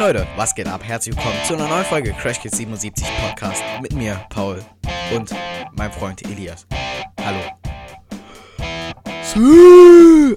[0.00, 0.80] Moin Leute, was geht ab?
[0.82, 4.64] Herzlich willkommen zu einer neuen Folge Crash Kids 77 Podcast mit mir, Paul
[5.14, 5.30] und
[5.76, 6.66] meinem Freund Elias.
[7.22, 7.40] Hallo.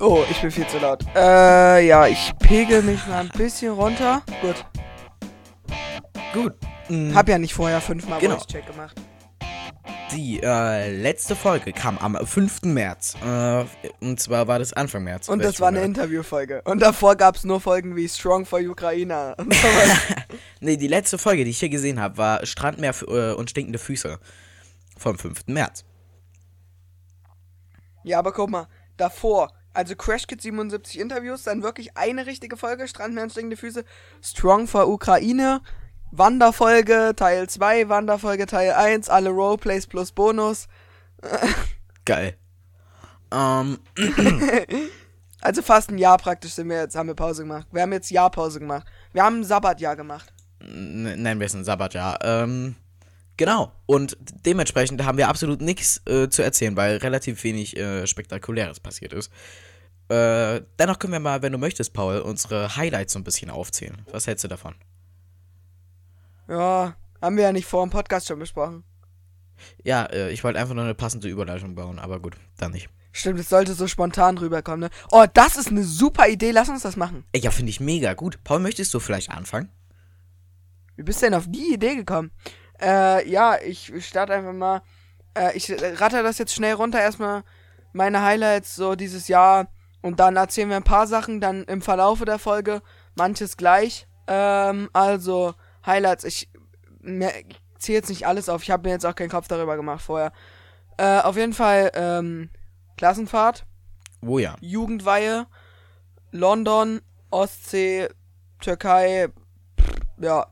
[0.02, 1.06] Oh, ich bin viel zu laut.
[1.16, 4.22] Äh, ja, ich pegel mich mal ein bisschen runter.
[4.42, 4.66] Gut.
[6.34, 7.16] Gut.
[7.16, 8.36] Hab ja nicht vorher fünfmal Genau.
[8.36, 8.98] Voice-Check gemacht.
[10.16, 12.64] Die äh, letzte Folge kam am 5.
[12.64, 13.16] März.
[13.26, 13.66] Äh,
[14.00, 15.30] und zwar war das Anfang März.
[15.30, 15.82] Und das es war eine.
[15.82, 16.62] Interviewfolge.
[16.64, 19.36] Und davor gab's nur Folgen wie Strong for Ukraine.
[20.60, 24.18] Nee, die letzte Folge, die ich hier gesehen habe, war Strandmeer äh, und stinkende Füße.
[24.98, 25.48] Vom 5.
[25.48, 25.84] März.
[28.04, 29.52] ja, aber guck mal, davor.
[29.74, 33.84] Also Crash Kids 77 Interviews, dann wirklich eine richtige Folge, Strandmeer und stinkende Füße,
[34.22, 35.62] Strong for Ukraine,
[36.16, 40.68] Wanderfolge Teil 2, Wanderfolge Teil 1, alle Roleplays plus Bonus.
[42.06, 42.38] Geil.
[43.32, 43.80] Ähm,
[45.44, 47.68] Also fast ein Jahr praktisch sind wir jetzt, haben wir Pause gemacht.
[47.72, 48.88] Wir haben jetzt Jahrpause gemacht.
[49.12, 50.32] Wir haben ein Sabbatjahr gemacht.
[50.62, 52.20] nennen wir es ein Sabbatjahr.
[52.24, 52.76] Ähm,
[53.36, 53.74] genau.
[53.86, 59.12] Und dementsprechend haben wir absolut nichts äh, zu erzählen, weil relativ wenig äh, Spektakuläres passiert
[59.12, 59.32] ist.
[60.08, 64.06] Äh, dennoch können wir mal, wenn du möchtest, Paul, unsere Highlights so ein bisschen aufzählen.
[64.12, 64.76] Was hältst du davon?
[66.48, 68.84] Ja, haben wir ja nicht vor dem Podcast schon besprochen.
[69.84, 72.90] Ja, äh, ich wollte einfach nur eine passende Überleitung bauen, aber gut, dann nicht.
[73.12, 74.90] Stimmt, es sollte so spontan rüberkommen, ne?
[75.12, 77.26] Oh, das ist eine super Idee, lass uns das machen.
[77.32, 78.44] Ey, ja, finde ich mega gut.
[78.44, 79.70] Paul, möchtest du vielleicht anfangen?
[80.96, 82.32] Wie bist du denn auf die Idee gekommen?
[82.82, 84.82] Äh, ja, ich starte einfach mal.
[85.36, 87.00] Äh, ich ratter das jetzt schnell runter.
[87.00, 87.44] Erstmal
[87.94, 89.68] meine Highlights so dieses Jahr.
[90.02, 92.82] Und dann erzählen wir ein paar Sachen dann im Verlaufe der Folge.
[93.16, 94.08] Manches gleich.
[94.28, 95.54] Ähm, also,
[95.86, 96.24] Highlights.
[96.24, 96.50] Ich,
[97.02, 98.64] ich zähle jetzt nicht alles auf.
[98.64, 100.32] Ich habe mir jetzt auch keinen Kopf darüber gemacht vorher.
[100.98, 102.50] Äh, auf jeden Fall, ähm,
[102.98, 103.66] Klassenfahrt.
[104.22, 104.56] Oh ja.
[104.62, 105.48] Jugendweihe,
[106.32, 107.02] London,
[107.32, 108.08] Ostsee,
[108.60, 109.28] Türkei,
[109.80, 109.90] pff,
[110.22, 110.48] ja.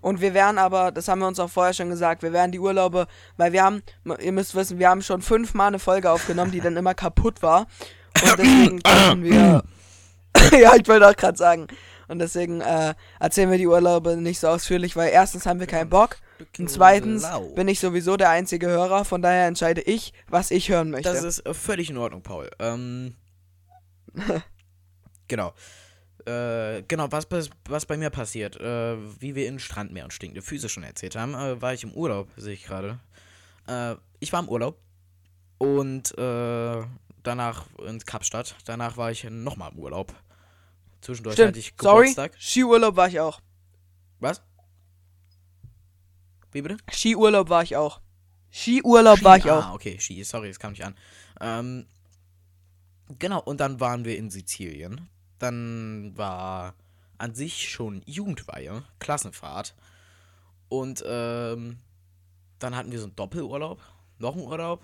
[0.00, 2.58] Und wir werden aber, das haben wir uns auch vorher schon gesagt, wir werden die
[2.58, 3.06] Urlaube,
[3.36, 3.82] weil wir haben,
[4.20, 7.66] ihr müsst wissen, wir haben schon fünfmal eine Folge aufgenommen, die dann immer kaputt war.
[8.20, 9.62] Und deswegen konnten wir,
[10.58, 11.68] ja, ich wollte auch gerade sagen.
[12.08, 15.90] Und deswegen äh, erzählen wir die Urlaube nicht so ausführlich, weil erstens haben wir keinen
[15.90, 16.16] Bock
[16.58, 20.90] und zweitens bin ich sowieso der einzige Hörer, von daher entscheide ich, was ich hören
[20.90, 21.12] möchte.
[21.12, 22.50] Das ist äh, völlig in Ordnung, Paul.
[22.58, 23.14] Ähm,
[25.28, 25.52] genau.
[26.26, 27.26] Äh, genau, was,
[27.68, 31.34] was bei mir passiert, äh, wie wir in Strandmeer und stinkende Füße schon erzählt haben,
[31.34, 33.00] äh, war ich im Urlaub, sehe ich gerade.
[33.66, 34.78] Äh, ich war im Urlaub
[35.58, 36.82] und äh,
[37.22, 38.56] danach in Kapstadt.
[38.66, 40.14] Danach war ich nochmal im Urlaub.
[41.02, 42.32] Zwischendurch Stimmt, hatte ich sorry, Geburtstag.
[42.40, 43.40] Skiurlaub war ich auch.
[44.20, 44.40] Was?
[46.52, 46.76] Wie bitte?
[46.90, 48.00] Skiurlaub war ich auch.
[48.50, 49.64] Skiurlaub war ich Ski- auch.
[49.64, 50.94] Ah, okay, Ski, sorry, das kam nicht an.
[51.40, 51.86] Ähm,
[53.18, 55.08] genau, und dann waren wir in Sizilien.
[55.38, 56.74] Dann war
[57.18, 59.74] an sich schon Jugendweihe, Klassenfahrt.
[60.68, 61.78] Und ähm,
[62.58, 63.80] dann hatten wir so einen Doppelurlaub,
[64.18, 64.82] noch einen Urlaub,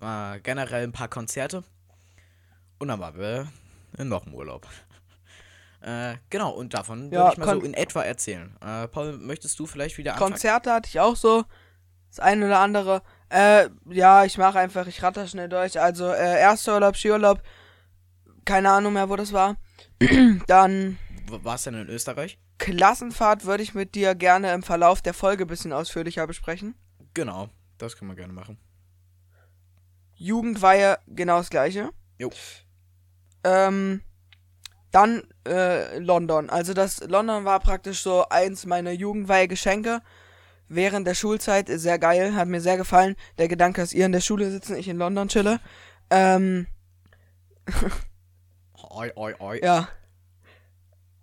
[0.00, 1.62] äh, generell ein paar Konzerte.
[2.78, 3.52] Und dann waren wir
[3.98, 4.66] in noch einem Urlaub.
[5.82, 8.56] Äh, genau, und davon Ja, würde ich mal so in etwa erzählen.
[8.60, 10.32] Äh, Paul, möchtest du vielleicht wieder anfangen?
[10.32, 11.44] Konzerte hatte ich auch so.
[12.08, 13.02] Das eine oder andere.
[13.30, 15.80] Äh, ja, ich mache einfach, ich ratter schnell durch.
[15.80, 17.42] Also, äh, erster Urlaub, Skiurlaub.
[18.44, 19.56] Keine Ahnung mehr, wo das war.
[20.46, 20.98] Dann
[21.28, 22.38] W- Warst du denn in Österreich?
[22.58, 26.74] Klassenfahrt würde ich mit dir gerne im Verlauf der Folge ein bisschen ausführlicher besprechen.
[27.14, 27.48] Genau,
[27.78, 28.58] das können wir gerne machen.
[30.14, 31.90] Jugendweihe, genau das gleiche.
[32.18, 32.30] Jo.
[33.44, 34.02] Ähm,
[34.92, 36.50] dann äh, London.
[36.50, 40.00] Also das London war praktisch so eins meiner Jugendweihe-Geschenke
[40.68, 41.68] während der Schulzeit.
[41.68, 43.16] Sehr geil, hat mir sehr gefallen.
[43.38, 45.60] Der Gedanke, dass ihr in der Schule sitzen, ich in London chille.
[46.10, 46.66] Ähm,
[48.90, 49.60] Oi, oi, oi.
[49.62, 49.88] ja.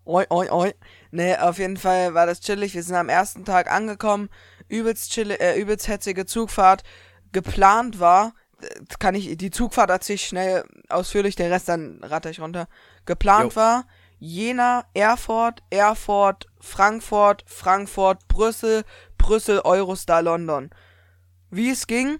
[0.05, 0.73] Oi, oi, oi.
[1.11, 2.73] Nee, auf jeden Fall war das chillig.
[2.73, 4.29] Wir sind am ersten Tag angekommen.
[4.67, 6.83] Übelst chillig, äh, übelst hetzige Zugfahrt.
[7.31, 8.67] Geplant war, äh,
[8.97, 12.67] kann ich, die Zugfahrt erzähle ich schnell ausführlich, den Rest dann ratter ich runter.
[13.09, 13.55] Geplant Jo.
[13.55, 13.85] war
[14.19, 18.83] Jena, Erfurt, Erfurt, Frankfurt, Frankfurt, Brüssel,
[19.17, 20.69] Brüssel, Eurostar, London.
[21.49, 22.19] Wie es ging,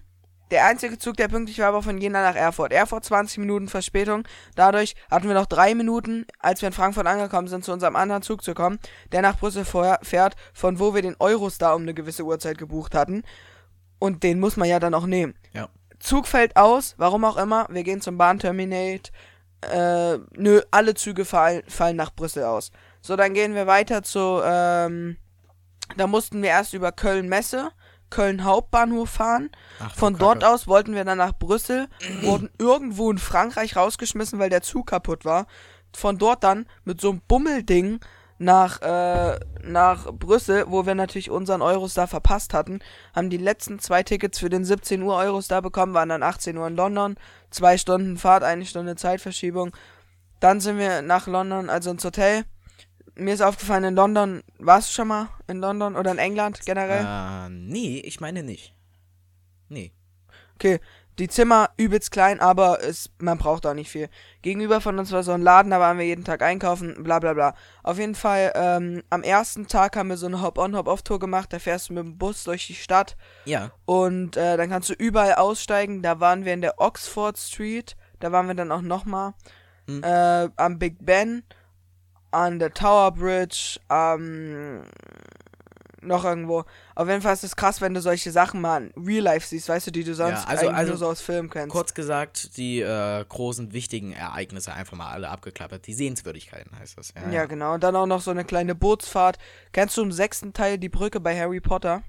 [0.50, 2.72] der einzige Zug, der pünktlich war, war von Jena nach Erfurt.
[2.72, 4.24] Erfurt 20 Minuten Verspätung.
[4.56, 8.22] Dadurch hatten wir noch drei Minuten, als wir in Frankfurt angekommen sind, zu unserem anderen
[8.22, 8.80] Zug zu kommen,
[9.12, 13.22] der nach Brüssel fährt, von wo wir den Eurostar um eine gewisse Uhrzeit gebucht hatten.
[14.00, 15.34] Und den muss man ja dann auch nehmen.
[15.52, 15.68] Ja.
[16.00, 17.68] Zug fällt aus, warum auch immer.
[17.70, 19.12] Wir gehen zum Bahnterminate.
[19.62, 22.70] Äh, nö, alle Züge fallen, fallen nach Brüssel aus.
[23.02, 25.16] So, dann gehen wir weiter zu, ähm,
[25.96, 27.70] da mussten wir erst über Köln-Messe,
[28.10, 29.50] Köln Hauptbahnhof fahren.
[29.78, 30.24] Ach, Von Kacke.
[30.24, 31.88] dort aus wollten wir dann nach Brüssel,
[32.22, 35.46] wurden irgendwo in Frankreich rausgeschmissen, weil der Zug kaputt war.
[35.94, 38.00] von dort dann mit so einem Bummelding
[38.40, 42.80] nach, äh, nach Brüssel, wo wir natürlich unseren Eurostar verpasst hatten,
[43.14, 46.66] haben die letzten zwei Tickets für den 17 Uhr Eurostar bekommen, waren dann 18 Uhr
[46.66, 47.16] in London,
[47.50, 49.76] zwei Stunden Fahrt, eine Stunde Zeitverschiebung.
[50.40, 52.44] Dann sind wir nach London, also ins Hotel.
[53.14, 57.04] Mir ist aufgefallen, in London, warst du schon mal in London oder in England generell?
[57.04, 58.74] Äh, nee, ich meine nicht.
[59.68, 59.92] Nee.
[60.54, 60.80] Okay,
[61.20, 64.08] die Zimmer übelst klein, aber es, man braucht auch nicht viel.
[64.40, 67.34] Gegenüber von uns war so ein Laden, da waren wir jeden Tag einkaufen, bla bla
[67.34, 67.54] bla.
[67.82, 71.52] Auf jeden Fall, ähm, am ersten Tag haben wir so eine Hop-on, Hop-off-Tour gemacht.
[71.52, 73.16] Da fährst du mit dem Bus durch die Stadt.
[73.44, 73.70] Ja.
[73.84, 76.02] Und äh, dann kannst du überall aussteigen.
[76.02, 77.96] Da waren wir in der Oxford Street.
[78.18, 79.34] Da waren wir dann auch nochmal.
[79.86, 80.02] Hm.
[80.02, 81.42] Äh, am Big Ben.
[82.30, 83.78] An der Tower Bridge.
[83.88, 84.84] Am
[86.02, 86.64] noch irgendwo.
[86.94, 89.68] Auf jeden Fall ist es krass, wenn du solche Sachen mal in Real Life siehst,
[89.68, 91.70] weißt du, die du sonst Ja, also- eigentlich also nur so aus Filmen kennst.
[91.70, 95.86] Kurz gesagt, die äh, großen, wichtigen Ereignisse einfach mal alle abgeklappert.
[95.86, 97.12] Die Sehenswürdigkeiten heißt das.
[97.14, 97.74] Ja, Ja, genau.
[97.74, 99.38] Und dann auch noch so eine kleine Bootsfahrt.
[99.72, 102.02] Kennst du im sechsten Teil die Brücke bei Harry Potter?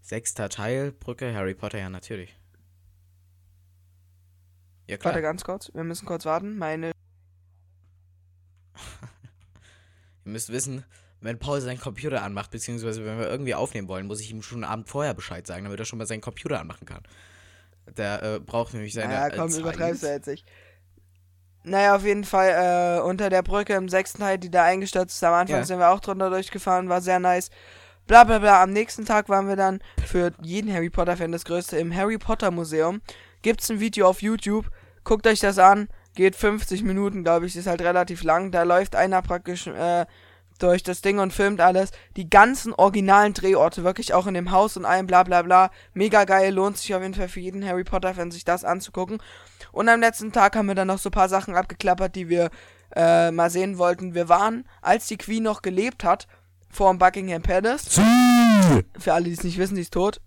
[0.00, 2.36] Sechster Teil, Brücke, Harry Potter, ja, natürlich.
[4.88, 5.12] Ja, klar.
[5.14, 5.70] Warte ganz kurz.
[5.72, 6.58] Wir müssen kurz warten.
[6.58, 6.90] Meine.
[10.24, 10.84] Ihr müsst wissen,
[11.20, 14.64] wenn Paul seinen Computer anmacht, beziehungsweise wenn wir irgendwie aufnehmen wollen, muss ich ihm schon
[14.64, 17.02] einen Abend vorher Bescheid sagen, damit er schon mal seinen Computer anmachen kann.
[17.96, 19.12] Der äh, braucht nämlich seine.
[19.12, 19.60] Ja, komm, äh, Zeit.
[19.60, 20.46] übertreibst du jetzt nicht.
[21.62, 25.24] Naja, auf jeden Fall äh, unter der Brücke im sechsten Teil, die da eingestürzt ist.
[25.24, 25.64] Am Anfang Ja.
[25.64, 27.50] sind wir auch drunter durchgefahren, war sehr nice.
[28.06, 28.62] Bla bla bla.
[28.62, 32.50] Am nächsten Tag waren wir dann für jeden Harry Potter-Fan das größte im Harry Potter
[32.50, 33.02] Museum.
[33.42, 34.70] Gibt's ein Video auf YouTube.
[35.04, 35.88] Guckt euch das an.
[36.14, 37.54] Geht 50 Minuten, glaube ich.
[37.56, 38.50] Ist halt relativ lang.
[38.52, 40.06] Da läuft einer praktisch äh,
[40.62, 41.90] durch das Ding und filmt alles.
[42.16, 45.70] Die ganzen originalen Drehorte, wirklich auch in dem Haus und allem, bla bla bla.
[45.94, 49.18] Mega geil, lohnt sich auf jeden Fall für jeden Harry Potter-Fan, sich das anzugucken.
[49.72, 52.50] Und am letzten Tag haben wir dann noch so ein paar Sachen abgeklappert, die wir
[52.94, 54.14] äh, mal sehen wollten.
[54.14, 56.26] Wir waren, als die Queen noch gelebt hat,
[56.68, 58.00] vor dem Buckingham Palace.
[58.98, 60.20] Für alle, die es nicht wissen, die ist tot.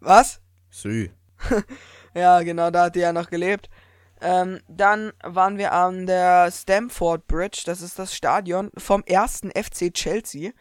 [0.00, 0.40] Was?
[0.70, 1.08] Sü.
[2.14, 3.70] Ja, genau, da hat die ja noch gelebt.
[4.20, 9.92] Ähm, dann waren wir an der Stamford Bridge, das ist das Stadion vom ersten FC
[9.92, 10.52] Chelsea.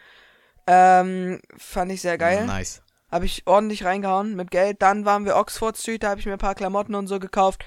[0.67, 2.45] Ähm, fand ich sehr geil.
[2.45, 2.81] Nice.
[3.11, 4.81] Habe ich ordentlich reingehauen mit Geld.
[4.81, 7.65] Dann waren wir Oxford Street, da habe ich mir ein paar Klamotten und so gekauft.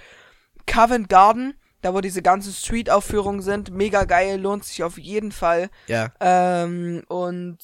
[0.67, 3.71] Covent Garden, da wo diese ganzen Street-Aufführungen sind.
[3.71, 5.69] Mega geil, lohnt sich auf jeden Fall.
[5.89, 6.13] Ja.
[6.21, 7.59] Ähm, und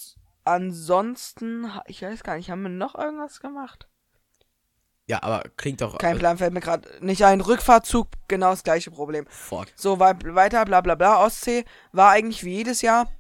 [0.45, 3.89] ansonsten, ich weiß gar nicht, haben wir noch irgendwas gemacht?
[5.09, 5.97] Ja, aber klingt doch.
[5.99, 7.41] Kein äh, Plan, fällt mir gerade nicht ein.
[7.41, 9.27] Rückfahrtzug, genau das gleiche Problem.
[9.29, 9.67] Fuck.
[9.75, 11.25] So, wei- weiter, bla bla bla.
[11.25, 13.11] Ostsee war eigentlich wie jedes Jahr.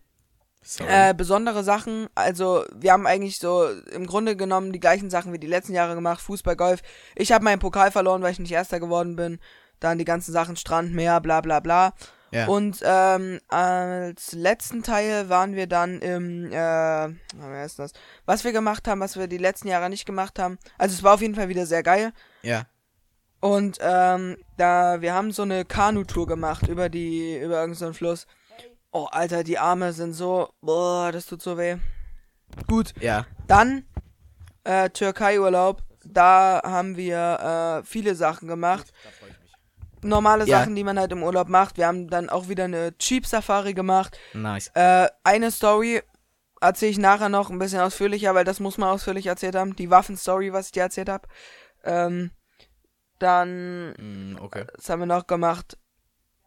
[0.62, 0.90] Sorry.
[0.90, 5.38] Äh, besondere Sachen, also wir haben eigentlich so im Grunde genommen die gleichen Sachen wie
[5.38, 6.20] die letzten Jahre gemacht.
[6.20, 6.82] Fußball, Golf.
[7.14, 9.38] Ich habe meinen Pokal verloren, weil ich nicht Erster geworden bin.
[9.81, 11.94] Dann die ganzen Sachen Strand, Meer, bla bla bla.
[12.31, 12.47] Ja.
[12.47, 17.93] Und ähm, als letzten Teil waren wir dann im, äh, wer ist das?
[18.27, 20.58] Was wir gemacht haben, was wir die letzten Jahre nicht gemacht haben.
[20.77, 22.13] Also es war auf jeden Fall wieder sehr geil.
[22.43, 22.65] ja.
[23.41, 28.27] Und ähm, da, wir haben so eine Kanu-Tour gemacht über die, über irgendeinen so Fluss.
[28.91, 31.77] Oh, Alter, die Arme sind so, boah, das tut so weh.
[32.67, 33.27] Gut, Ja.
[33.47, 33.85] dann
[34.65, 35.85] äh, Türkei-Urlaub.
[36.05, 38.93] Da haben wir äh, viele Sachen gemacht.
[39.05, 39.53] Da freue ich mich.
[40.02, 40.58] Normale Ja.
[40.60, 41.76] Sachen, die man halt im Urlaub macht.
[41.76, 44.19] Wir haben dann auch wieder eine Jeep-Safari gemacht.
[44.34, 44.70] Nice.
[44.74, 46.02] Äh, eine Story
[46.60, 49.76] erzähle ich nachher noch ein bisschen ausführlicher, weil das muss man ausführlich erzählt haben.
[49.76, 51.28] Die Waffen-Story, was ich dir erzählt habe.
[51.84, 52.31] Ähm,
[53.19, 54.64] dann, Mm, okay.
[54.76, 55.76] was haben wir noch gemacht?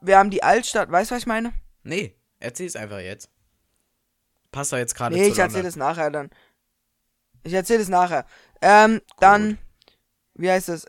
[0.02, 1.54] Wir haben die Altstadt, weißt du, was ich meine?
[1.84, 3.30] Nee, erzähl's einfach jetzt.
[4.52, 6.30] Passt doch jetzt gerade Nee, ich erzähle das nachher dann.
[7.44, 8.26] Ich erzähle das nachher.
[8.62, 9.58] Ähm, dann,
[10.34, 10.86] wie heißt es?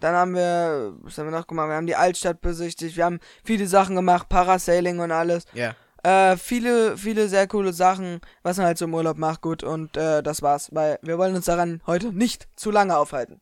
[0.00, 1.68] Dann haben wir, was haben wir noch gemacht?
[1.68, 5.44] Wir haben die Altstadt besichtigt, wir haben viele Sachen gemacht, Parasailing und alles.
[5.54, 5.74] Ja.
[6.02, 9.64] Äh, viele, viele sehr coole Sachen, was man halt so im Urlaub macht, gut.
[9.64, 13.40] Und äh, das war's, weil wir wollen uns daran heute nicht zu lange aufhalten.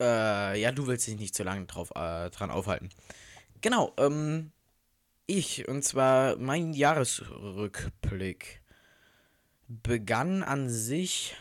[0.00, 2.90] Äh, ja, du willst dich nicht zu lange drauf, äh, dran aufhalten.
[3.60, 4.52] Genau, ähm,
[5.26, 8.62] ich, und zwar mein Jahresrückblick
[9.66, 11.36] begann an sich.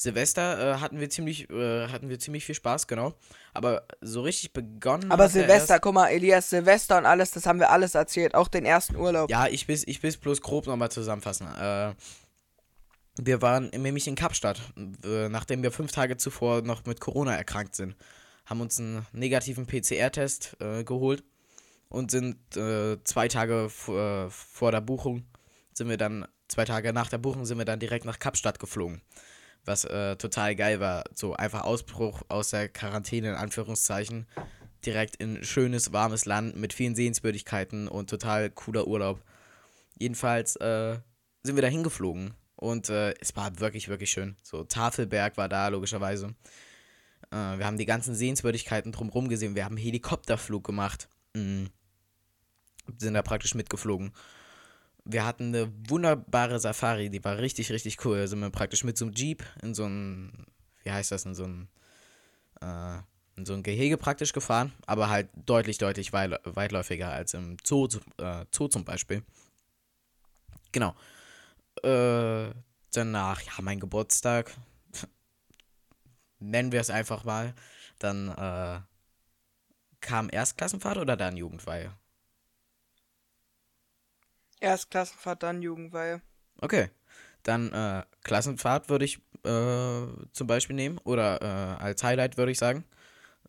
[0.00, 3.12] Silvester äh, hatten wir ziemlich, äh, hatten wir ziemlich viel Spaß, genau.
[3.52, 5.10] Aber so richtig begonnen.
[5.12, 8.34] Aber er Silvester, erst- guck mal, Elias, Silvester und alles, das haben wir alles erzählt,
[8.34, 9.28] auch den ersten Urlaub.
[9.30, 11.48] Ja, ich will ich will's bloß grob nochmal zusammenfassen.
[11.54, 11.92] Äh,
[13.20, 14.60] wir waren nämlich in Kapstadt,
[15.04, 17.94] äh, nachdem wir fünf Tage zuvor noch mit Corona erkrankt sind.
[18.46, 21.22] Haben uns einen negativen PCR-Test äh, geholt
[21.90, 25.26] und sind äh, zwei Tage vor der Buchung,
[25.74, 29.02] sind wir dann, zwei Tage nach der Buchung sind wir dann direkt nach Kapstadt geflogen.
[29.70, 31.04] Was äh, total geil war.
[31.14, 34.26] So einfach Ausbruch aus der Quarantäne in Anführungszeichen.
[34.84, 39.22] direkt in schönes, warmes Land mit vielen Sehenswürdigkeiten und total cooler Urlaub.
[39.96, 40.98] Jedenfalls äh,
[41.44, 44.36] sind wir da hingeflogen und äh, es war wirklich, wirklich schön.
[44.42, 46.34] So, Tafelberg war da, logischerweise.
[47.30, 49.54] Äh, wir haben die ganzen Sehenswürdigkeiten drumherum gesehen.
[49.54, 51.08] Wir haben Helikopterflug gemacht.
[51.34, 51.70] Mhm.
[52.98, 54.12] Sind da praktisch mitgeflogen.
[55.04, 58.18] Wir hatten eine wunderbare Safari, die war richtig, richtig cool.
[58.18, 60.46] Da sind wir praktisch mit so einem Jeep in so ein,
[60.82, 61.68] wie heißt das, in so ein,
[62.60, 62.98] äh,
[63.36, 67.88] in so ein Gehege praktisch gefahren, aber halt deutlich, deutlich weitläufiger als im Zoo,
[68.18, 69.22] äh, Zoo zum Beispiel.
[70.72, 70.94] Genau.
[71.82, 72.50] Äh,
[72.92, 74.54] danach, ja, mein Geburtstag,
[76.38, 77.54] nennen wir es einfach mal,
[77.98, 78.80] dann äh,
[80.00, 81.92] kam Erstklassenfahrt oder dann Jugendweihe?
[84.60, 86.20] Erstklassenfahrt, dann Jugendweihe.
[86.60, 86.90] Okay.
[87.42, 90.98] Dann äh, Klassenfahrt würde ich äh, zum Beispiel nehmen.
[91.04, 92.84] Oder äh, als Highlight würde ich sagen.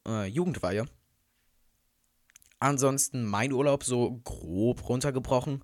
[0.07, 0.85] Äh, Jugendweihe.
[2.59, 5.63] Ansonsten mein Urlaub so grob runtergebrochen.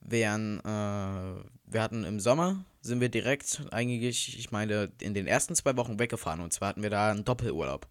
[0.00, 5.54] Wären, äh, wir hatten im Sommer, sind wir direkt eigentlich, ich meine, in den ersten
[5.54, 6.40] zwei Wochen weggefahren.
[6.40, 7.86] Und zwar hatten wir da einen Doppelurlaub.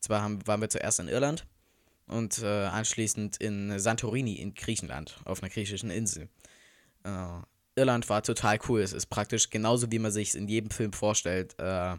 [0.00, 1.46] Zwar haben, waren wir zuerst in Irland
[2.08, 6.28] und äh, anschließend in Santorini in Griechenland, auf einer griechischen Insel.
[7.04, 7.40] Äh,
[7.76, 8.80] Irland war total cool.
[8.80, 11.54] Es ist praktisch genauso, wie man sich es in jedem Film vorstellt.
[11.58, 11.96] Äh,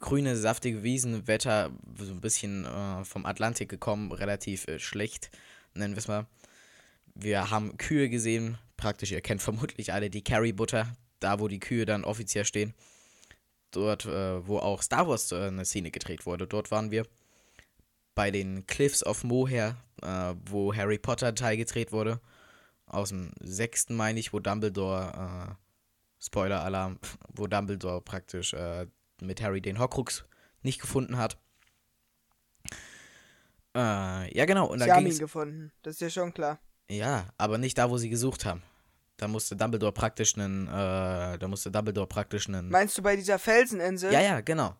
[0.00, 5.30] grüne, saftige Wiesen, Wetter so ein bisschen äh, vom Atlantik gekommen, relativ äh, schlecht,
[5.74, 6.26] nennen wir es mal.
[7.14, 11.60] Wir haben Kühe gesehen, praktisch, ihr kennt vermutlich alle die Carrie Butter, da wo die
[11.60, 12.74] Kühe dann offiziell stehen.
[13.70, 17.06] Dort, äh, wo auch Star Wars eine Szene gedreht wurde, dort waren wir
[18.14, 22.20] bei den Cliffs of Moher, äh, wo Harry Potter Teil gedreht wurde.
[22.86, 25.54] Aus dem sechsten, meine ich, wo Dumbledore, äh,
[26.20, 26.98] Spoiler-Alarm,
[27.34, 28.86] wo Dumbledore praktisch äh,
[29.20, 30.24] mit Harry den Horcrux
[30.62, 31.38] nicht gefunden hat.
[33.74, 34.66] Äh, ja, genau.
[34.66, 36.58] Und sie haben ihn gefunden, das ist ja schon klar.
[36.90, 38.62] Ja, aber nicht da, wo sie gesucht haben.
[39.16, 42.68] Da musste Dumbledore praktisch einen, äh, da musste Dumbledore praktisch einen.
[42.68, 44.12] Meinst du bei dieser Felseninsel?
[44.12, 44.76] Ja, ja, genau.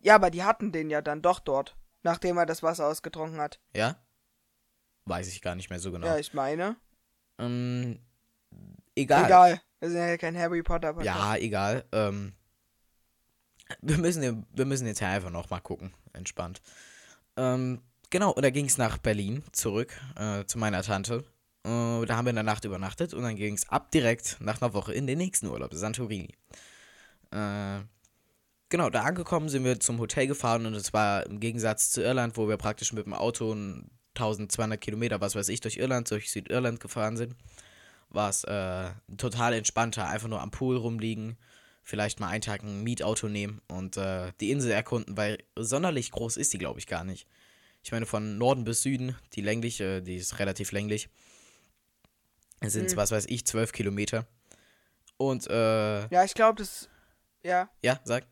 [0.00, 3.60] Ja, aber die hatten den ja dann doch dort nachdem er das Wasser ausgetrunken hat.
[3.74, 3.96] Ja?
[5.04, 6.06] Weiß ich gar nicht mehr so genau.
[6.06, 6.76] Ja, ich meine.
[7.38, 7.98] Ähm,
[8.94, 9.24] egal.
[9.24, 9.60] Egal.
[9.80, 11.18] Wir sind ja kein Harry Potter Podcast.
[11.18, 11.84] Ja, egal.
[11.92, 12.32] Ähm,
[13.80, 15.94] wir, müssen, wir müssen jetzt ja einfach nochmal gucken.
[16.12, 16.60] Entspannt.
[17.36, 21.24] Ähm, genau, und da ging es nach Berlin zurück äh, zu meiner Tante.
[21.64, 24.60] Äh, da haben wir in der Nacht übernachtet und dann ging es ab direkt nach
[24.60, 26.34] einer Woche in den nächsten Urlaub, Santorini.
[27.30, 27.80] Äh,
[28.70, 32.36] Genau, da angekommen sind wir zum Hotel gefahren und es war im Gegensatz zu Irland,
[32.36, 33.52] wo wir praktisch mit dem Auto
[34.14, 37.34] 1200 Kilometer, was weiß ich, durch Irland, durch Südirland gefahren sind,
[38.10, 41.38] war es äh, total entspannter, einfach nur am Pool rumliegen,
[41.82, 46.36] vielleicht mal einen Tag ein Mietauto nehmen und äh, die Insel erkunden, weil sonderlich groß
[46.36, 47.26] ist die, glaube ich, gar nicht.
[47.82, 51.08] Ich meine, von Norden bis Süden, die längliche, die ist relativ länglich,
[52.60, 52.96] es sind, mhm.
[52.96, 54.26] was weiß ich, 12 Kilometer.
[55.16, 56.08] Und, äh.
[56.08, 56.88] Ja, ich glaube, das.
[57.42, 57.70] Ja.
[57.82, 58.26] Ja, sag.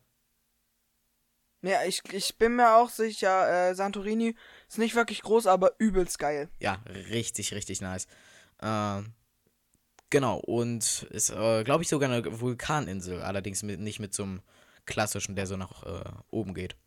[1.67, 4.35] Ja, ich, ich bin mir auch sicher, äh, Santorini
[4.69, 6.49] ist nicht wirklich groß, aber übelst geil.
[6.59, 8.07] Ja, richtig, richtig nice.
[8.61, 9.01] Äh,
[10.09, 14.41] genau, und ist, äh, glaube ich, sogar eine Vulkaninsel, allerdings mit, nicht mit so einem
[14.85, 16.77] klassischen, der so nach äh, oben geht.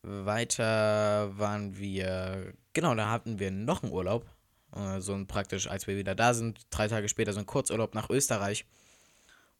[0.00, 4.24] Weiter waren wir, genau, da hatten wir noch einen Urlaub.
[4.74, 7.94] Äh, so ein praktisch, als wir wieder da sind, drei Tage später so ein Kurzurlaub
[7.94, 8.64] nach Österreich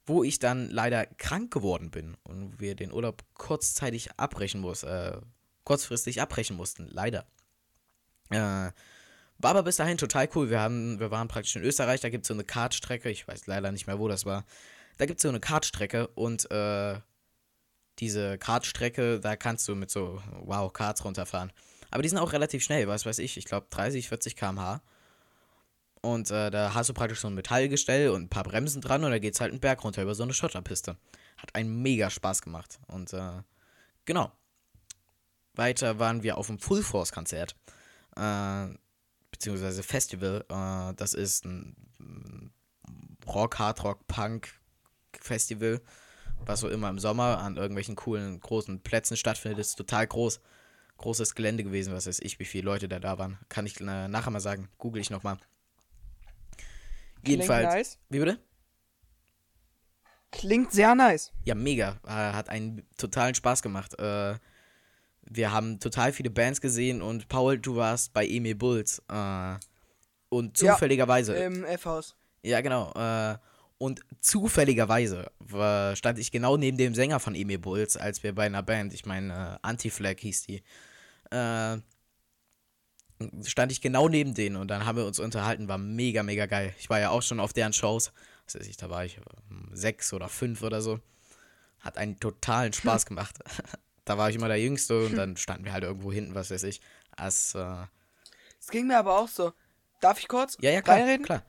[0.05, 5.17] wo ich dann leider krank geworden bin und wir den Urlaub kurzzeitig abbrechen mussten, äh,
[5.63, 7.25] kurzfristig abbrechen mussten, leider.
[8.29, 8.71] Äh,
[9.37, 10.49] war aber bis dahin total cool.
[10.49, 13.47] Wir, haben, wir waren praktisch in Österreich, da gibt es so eine Kartstrecke, ich weiß
[13.47, 14.45] leider nicht mehr, wo das war.
[14.97, 16.99] Da gibt es so eine Kartstrecke und äh,
[17.99, 21.51] diese Kartstrecke, da kannst du mit so, wow, Karts runterfahren.
[21.91, 24.81] Aber die sind auch relativ schnell, was weiß ich, ich glaube 30, 40 km/h.
[26.05, 29.09] Und äh, da hast du praktisch so ein Metallgestell und ein paar Bremsen dran und
[29.09, 30.97] da geht es halt einen Berg runter über so eine Schotterpiste.
[31.37, 32.79] Hat einen mega Spaß gemacht.
[32.85, 33.41] Und äh,
[34.05, 34.31] genau.
[35.55, 37.55] Weiter waren wir auf dem Full Force Konzert.
[38.15, 38.67] Äh,
[39.31, 40.45] beziehungsweise Festival.
[40.47, 42.53] Äh, das ist ein
[43.25, 44.49] Rock, Hard Rock, Punk
[45.19, 45.81] Festival.
[46.45, 49.57] Was so immer im Sommer an irgendwelchen coolen, großen Plätzen stattfindet.
[49.57, 50.39] Ist total groß.
[50.97, 53.39] Großes Gelände gewesen, was weiß ich, wie viele Leute da da waren.
[53.49, 54.69] Kann ich äh, nachher mal sagen.
[54.77, 55.39] Google ich nochmal.
[57.27, 57.73] Jedenfalls.
[57.73, 57.99] Nice.
[58.09, 58.39] Wie bitte?
[60.31, 61.31] Klingt sehr nice.
[61.43, 61.99] Ja, mega.
[62.05, 63.97] Äh, hat einen totalen Spaß gemacht.
[63.99, 64.35] Äh,
[65.21, 69.01] wir haben total viele Bands gesehen und Paul, du warst bei Emil Bulls.
[69.09, 69.55] Äh,
[70.29, 71.37] und zufälligerweise.
[71.37, 72.15] Ja, Im F-Haus.
[72.43, 72.91] Ja, genau.
[73.77, 75.31] Und zufälligerweise
[75.93, 79.05] stand ich genau neben dem Sänger von Emil Bulls, als wir bei einer Band, ich
[79.05, 80.63] meine, Anti-Flag hieß die,
[81.31, 81.77] äh,
[83.43, 86.73] stand ich genau neben denen und dann haben wir uns unterhalten, war mega, mega geil.
[86.79, 88.11] Ich war ja auch schon auf deren Shows,
[88.45, 89.17] was weiß ich, da war ich
[89.49, 90.99] ähm, sechs oder fünf oder so.
[91.79, 93.37] Hat einen totalen Spaß gemacht.
[94.05, 96.63] da war ich immer der Jüngste und dann standen wir halt irgendwo hinten, was weiß
[96.63, 96.81] ich.
[97.17, 97.53] Äh, Es
[98.71, 99.53] ging mir aber auch so.
[100.01, 101.25] Darf ich kurz ja, ja, klar, reinreden?
[101.25, 101.43] klar.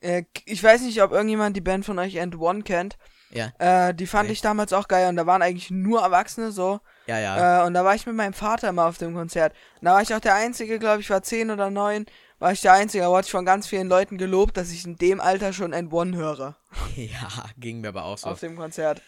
[0.00, 2.98] Äh, ich weiß nicht, ob irgendjemand die Band von euch End One kennt.
[3.30, 4.32] Ja, Äh, die fand Nee.
[4.32, 6.80] ich damals auch geil und da waren eigentlich nur Erwachsene so.
[7.06, 7.62] Ja, ja.
[7.62, 9.52] Äh, und da war ich mit meinem Vater immer auf dem Konzert.
[9.80, 12.06] Und da war ich auch der Einzige, glaube ich, war 10 oder 9,
[12.38, 13.04] war ich der Einzige.
[13.04, 15.92] Da wurde ich von ganz vielen Leuten gelobt, dass ich in dem Alter schon End
[15.92, 16.56] One höre.
[16.96, 17.28] ja,
[17.58, 18.28] ging mir aber auch so.
[18.28, 19.02] Auf dem Konzert.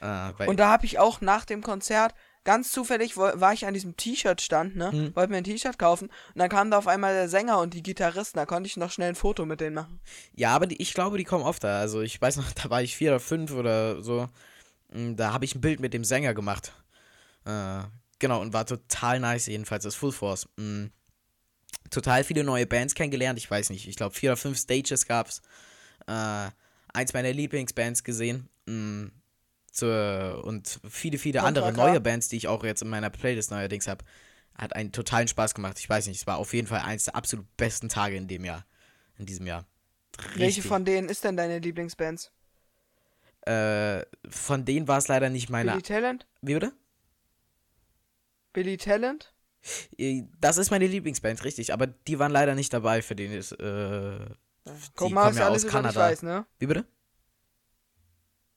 [0.00, 2.14] Äh, Und da habe ich auch nach dem Konzert,
[2.44, 4.90] ganz zufällig, war ich an diesem T-Shirt-Stand, ne?
[4.92, 5.16] Hm.
[5.16, 6.06] Wollte mir ein T-Shirt kaufen.
[6.08, 8.38] Und dann kam da auf einmal der Sänger und die Gitarristen.
[8.38, 10.00] Da konnte ich noch schnell ein Foto mit denen machen.
[10.34, 11.80] ja, aber die, ich glaube, die kommen oft da.
[11.80, 14.28] Also ich weiß noch, da war ich vier oder fünf oder so.
[14.92, 16.72] Mm, Da habe ich ein Bild mit dem Sänger gemacht.
[17.48, 17.84] Äh,
[18.18, 20.48] genau, und war total nice, jedenfalls das Full Force.
[20.56, 20.86] Mm,
[21.90, 23.38] total viele neue Bands kennengelernt.
[23.38, 25.40] Ich weiß nicht, ich glaube, vier oder fünf Stages gab's.
[26.06, 26.48] Äh,
[26.92, 28.48] eins meiner Lieblingsbands gesehen.
[28.66, 29.06] Mm,
[29.72, 31.76] zur, und viele, viele andere K.
[31.76, 34.04] neue Bands, die ich auch jetzt in meiner Playlist neuerdings habe.
[34.54, 35.78] Hat einen totalen Spaß gemacht.
[35.78, 38.44] Ich weiß nicht, es war auf jeden Fall eins der absolut besten Tage in dem
[38.44, 38.66] Jahr.
[39.16, 39.66] In diesem Jahr.
[40.34, 40.66] Welche Richtig.
[40.66, 42.32] von denen ist denn deine Lieblingsbands?
[43.42, 45.70] Äh, von denen war es leider nicht meine.
[45.70, 46.26] Billy Talent?
[46.42, 46.72] Wie bitte?
[48.58, 49.32] Billy Talent?
[49.96, 51.72] Äh, Das ist meine Lieblingsband, richtig.
[51.72, 53.52] Aber die waren leider nicht dabei, für den ist.
[53.52, 54.26] Äh,
[54.96, 56.00] Guck die mal, ja alles aus Kanada.
[56.00, 56.44] weiß, ne?
[56.58, 56.84] Wie bitte?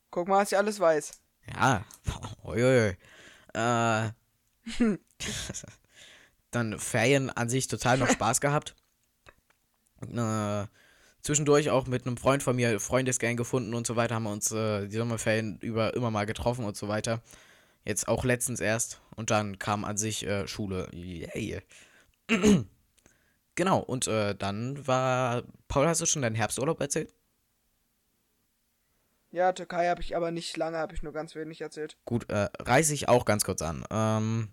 [0.09, 1.21] Guck mal, was ich alles weiß.
[1.53, 1.85] Ja.
[2.43, 2.97] Uiuiui.
[3.53, 4.09] Äh,
[6.49, 8.75] dann Ferien an sich total noch Spaß gehabt.
[10.01, 10.65] Äh,
[11.21, 14.51] zwischendurch auch mit einem Freund von mir Freundesgang gefunden und so weiter, haben wir uns
[14.51, 17.21] äh, die Sommerferien über immer mal getroffen und so weiter.
[17.85, 20.87] Jetzt auch letztens erst und dann kam an sich äh, Schule.
[20.93, 21.61] Yay.
[23.55, 25.43] genau, und äh, dann war.
[25.67, 27.13] Paul, hast du schon deinen Herbsturlaub erzählt?
[29.31, 31.97] Ja, Türkei habe ich aber nicht lange, habe ich nur ganz wenig erzählt.
[32.03, 33.85] Gut, äh, reiße ich auch ganz kurz an.
[33.89, 34.49] Ähm,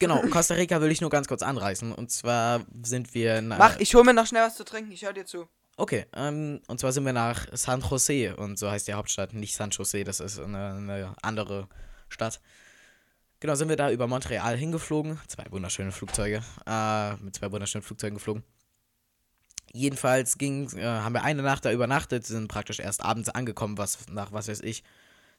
[0.00, 1.92] genau, Costa Rica will ich nur ganz kurz anreißen.
[1.92, 3.38] Und zwar sind wir.
[3.38, 5.48] in, äh, Mach, ich hol mir noch schnell was zu trinken, ich höre dir zu.
[5.76, 9.54] Okay, ähm, und zwar sind wir nach San Jose und so heißt die Hauptstadt, nicht
[9.54, 11.68] San Jose, das ist eine, eine andere
[12.08, 12.40] Stadt.
[13.40, 15.20] Genau, sind wir da über Montreal hingeflogen.
[15.28, 16.42] Zwei wunderschöne Flugzeuge.
[16.66, 18.42] Äh, mit zwei wunderschönen Flugzeugen geflogen.
[19.72, 24.08] Jedenfalls ging, äh, haben wir eine Nacht da übernachtet, sind praktisch erst abends angekommen, was
[24.10, 24.82] nach, was weiß ich,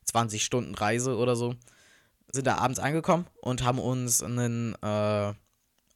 [0.06, 1.56] 20 Stunden Reise oder so.
[2.32, 5.34] Sind da abends angekommen und haben uns einen, äh,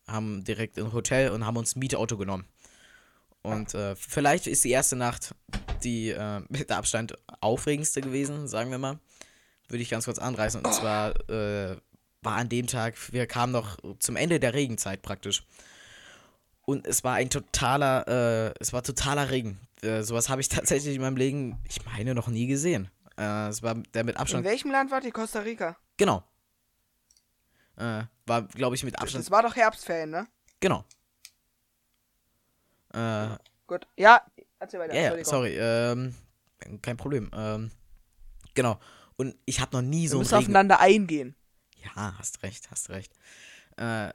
[0.08, 2.46] haben direkt ein Hotel und haben uns ein Mietauto genommen.
[3.44, 5.36] Und äh, vielleicht ist die erste Nacht
[5.84, 9.00] die äh, mit Abstand aufregendste gewesen, sagen wir mal.
[9.70, 10.62] Würde ich ganz kurz anreißen.
[10.62, 11.78] Und zwar äh,
[12.24, 15.44] war an dem Tag, wir kamen noch zum Ende der Regenzeit praktisch.
[16.66, 18.08] Und es war ein totaler,
[18.50, 19.60] äh, es war totaler Regen.
[19.82, 22.90] Äh, sowas habe ich tatsächlich in meinem Leben, ich meine, noch nie gesehen.
[23.18, 24.46] Äh, es war der mit In Abstand.
[24.46, 25.12] welchem Land wart ihr?
[25.12, 25.76] Costa Rica.
[25.98, 26.24] Genau.
[27.76, 29.26] Äh, war, glaube ich, mit Abstand.
[29.26, 30.28] Das war doch Herbstferien, ne?
[30.60, 30.86] Genau.
[32.94, 33.30] Äh,
[33.68, 33.88] Gut.
[33.98, 34.22] Ja,
[34.60, 34.94] erzähl weiter.
[34.94, 35.32] Ja, Entschuldigung.
[35.32, 35.58] sorry.
[35.60, 36.16] Ähm,
[36.82, 37.30] kein Problem.
[37.36, 37.72] Ähm,
[38.54, 38.80] genau.
[39.16, 40.52] Und ich habe noch nie Wir so müssen einen Regen.
[40.56, 41.36] aufeinander eingehen.
[41.84, 43.14] Ja, hast recht, hast recht.
[43.78, 44.12] Äh,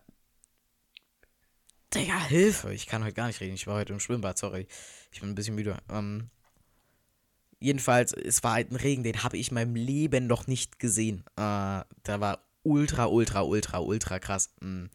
[1.95, 2.73] Digga, Hilfe.
[2.73, 3.55] Ich kann heute gar nicht reden.
[3.55, 4.67] Ich war heute im Schwimmbad, sorry.
[5.11, 5.79] Ich bin ein bisschen müde.
[5.91, 6.29] Ähm,
[7.61, 11.25] jedenfalls, es war halt ein Regen, den habe ich in meinem Leben noch nicht gesehen.
[11.37, 14.51] Äh, der war ultra, ultra, ultra, ultra krass.
[14.61, 14.87] Mm.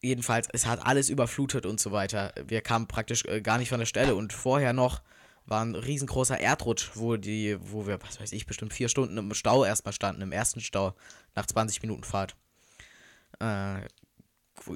[0.00, 2.32] Jedenfalls, es hat alles überflutet und so weiter.
[2.46, 5.02] Wir kamen praktisch äh, gar nicht von der Stelle und vorher noch
[5.46, 9.34] war ein riesengroßer Erdrutsch, wo die, wo wir, was weiß ich, bestimmt vier Stunden im
[9.34, 10.94] Stau erstmal standen, im ersten Stau,
[11.34, 12.36] nach 20 Minuten Fahrt.
[13.40, 13.80] Äh,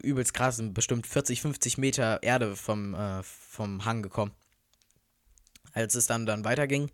[0.03, 4.33] übelst krass, sind bestimmt 40, 50 Meter Erde vom, äh, vom Hang gekommen.
[5.73, 6.91] Als es dann, dann weiterging,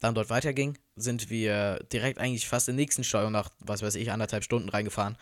[0.00, 3.94] dann dort weiterging, sind wir direkt eigentlich fast in den nächsten Stau nach, was weiß
[3.94, 5.16] ich, anderthalb Stunden reingefahren.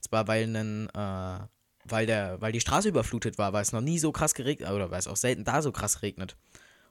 [0.00, 1.38] Zwar weil einen, äh,
[1.84, 4.90] weil der, weil die Straße überflutet war, weil es noch nie so krass geregnet, oder
[4.90, 6.36] weil es auch selten da so krass regnet.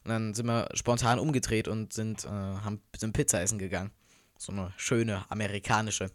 [0.06, 3.92] Und dann sind wir spontan umgedreht und sind, äh, haben, sind Pizza essen gegangen.
[4.38, 6.12] So eine schöne amerikanische.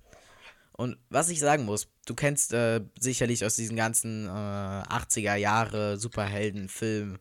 [0.73, 5.99] Und was ich sagen muss, du kennst äh, sicherlich aus diesen ganzen äh, 80er Jahre
[5.99, 7.19] Superheldenfilmen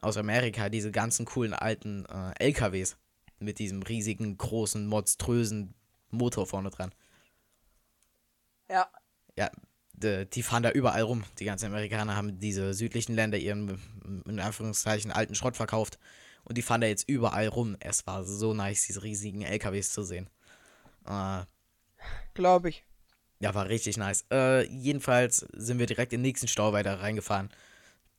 [0.00, 2.96] aus Amerika diese ganzen coolen alten äh, LKWs
[3.38, 5.74] mit diesem riesigen, großen, monströsen
[6.10, 6.90] Motor vorne dran.
[8.70, 8.88] Ja.
[9.36, 9.50] Ja,
[9.98, 11.24] die, die fahren da überall rum.
[11.38, 13.80] Die ganzen Amerikaner haben diese südlichen Länder ihren,
[14.26, 15.98] in Anführungszeichen, alten Schrott verkauft
[16.44, 17.76] Und die fahren da jetzt überall rum.
[17.80, 20.28] Es war so nice, diese riesigen LKWs zu sehen.
[21.06, 21.42] Äh,
[22.34, 22.84] Glaube ich.
[23.40, 24.24] ja, war richtig nice.
[24.32, 27.50] Äh, jedenfalls sind wir direkt in den nächsten Stau weiter reingefahren.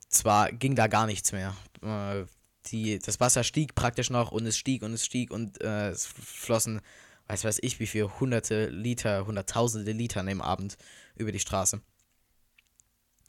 [0.10, 1.56] Zwar ging da gar nichts mehr.
[1.82, 2.26] Äh,
[2.68, 6.06] die, das Wasser stieg praktisch noch und es stieg und es stieg und äh, es
[6.06, 6.82] flossen,
[7.28, 10.78] weiß weiß ich, wie viel hunderte Liter, hunderttausende Liter an dem Abend
[11.20, 11.82] über die Straße.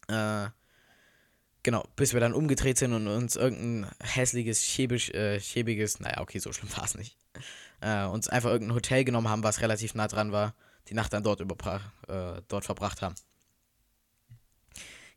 [0.09, 0.48] Äh,
[1.62, 6.38] genau, bis wir dann umgedreht sind und uns irgendein hässliches, schäbisch, äh, schäbiges, naja, okay,
[6.38, 7.16] so schlimm war es nicht,
[7.81, 10.55] äh, uns einfach irgendein Hotel genommen haben, was relativ nah dran war,
[10.88, 13.14] die Nacht dann dort, äh, dort verbracht haben.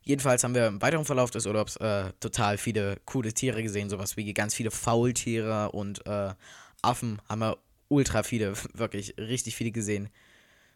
[0.02, 4.18] Jedenfalls haben wir im weiteren Verlauf des Urlaubs äh, total viele coole Tiere gesehen, sowas
[4.18, 6.34] wie ganz viele Faultiere und äh,
[6.82, 7.56] Affen haben wir
[7.88, 10.10] ultra viele, wirklich richtig viele gesehen.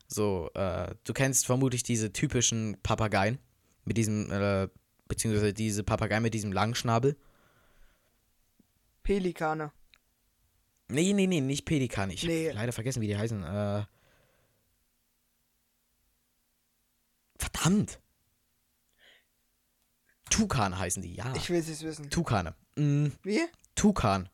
[0.09, 3.39] So, äh, du kennst vermutlich diese typischen Papageien
[3.85, 4.69] mit diesem, äh,
[5.07, 7.17] beziehungsweise diese Papageien mit diesem langen Schnabel.
[9.03, 9.71] Pelikane.
[10.89, 12.11] Nee, nee, nee, nicht Pelikan.
[12.11, 12.49] Ich Nee.
[12.49, 13.43] hab leider vergessen, wie die heißen.
[13.45, 13.85] Äh,
[17.39, 18.01] verdammt!
[20.31, 21.33] Tukan heißen die, ja.
[21.37, 22.11] Ich will es wissen.
[22.11, 22.55] Tukane.
[22.77, 23.41] Mm, Wie?
[23.75, 24.29] Tukan.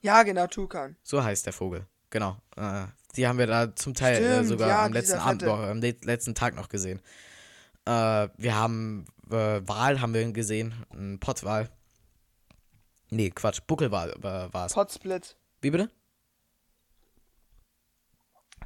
[0.00, 0.96] Ja, genau, Tukan.
[1.02, 1.86] So heißt der Vogel.
[2.10, 2.36] Genau.
[2.56, 2.86] Äh,
[3.16, 5.80] die haben wir da zum Teil äh, Stimmt, sogar ja, am letzten Abend noch, am
[5.80, 7.00] le letzten Tag noch gesehen.
[7.86, 11.68] Äh, wir haben äh, Wal haben wir gesehen, ein Pottwal.
[13.10, 14.74] Nee, Quatsch, Buckelwal äh, war es.
[14.74, 15.36] Potsplit.
[15.60, 15.90] Wie bitte?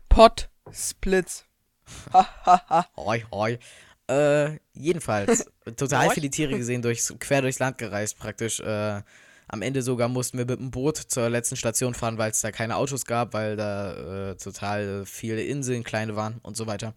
[0.08, 1.44] Pot-Splits.
[2.12, 2.86] Hahaha.
[2.96, 3.58] Hoi, hoi.
[4.06, 8.60] Äh, jedenfalls, total viele Tiere gesehen, durchs, quer durchs Land gereist praktisch.
[8.60, 9.02] Äh,
[9.48, 12.50] am Ende sogar mussten wir mit dem Boot zur letzten Station fahren, weil es da
[12.50, 16.94] keine Autos gab, weil da äh, total viele Inseln, kleine waren und so weiter.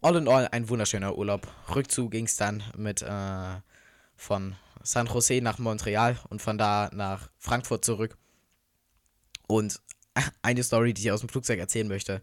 [0.00, 1.48] All in all ein wunderschöner Urlaub.
[1.74, 3.56] Rückzug ging es dann mit äh,
[4.16, 8.16] von San Jose nach Montreal und von da nach Frankfurt zurück.
[9.48, 9.80] Und
[10.42, 12.22] eine Story, die ich aus dem Flugzeug erzählen möchte.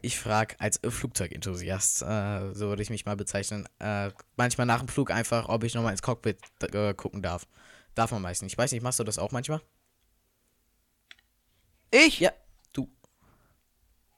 [0.00, 4.88] Ich frage als Flugzeugenthusiast, äh, so würde ich mich mal bezeichnen, äh, manchmal nach dem
[4.88, 6.38] Flug einfach, ob ich nochmal ins Cockpit
[6.72, 7.46] äh, gucken darf.
[7.94, 8.52] Darf man meistens.
[8.52, 9.60] Ich weiß nicht, machst du das auch manchmal?
[11.90, 12.20] Ich?
[12.20, 12.32] Ja,
[12.72, 12.88] du.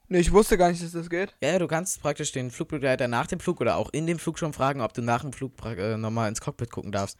[0.07, 1.35] Nee, ich wusste gar nicht, dass das geht.
[1.41, 4.39] Ja, ja, du kannst praktisch den Flugbegleiter nach dem Flug oder auch in dem Flug
[4.39, 7.17] schon fragen, ob du nach dem Flug äh, nochmal ins Cockpit gucken darfst.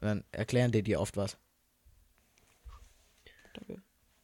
[0.00, 1.38] Und dann erklären die dir oft was.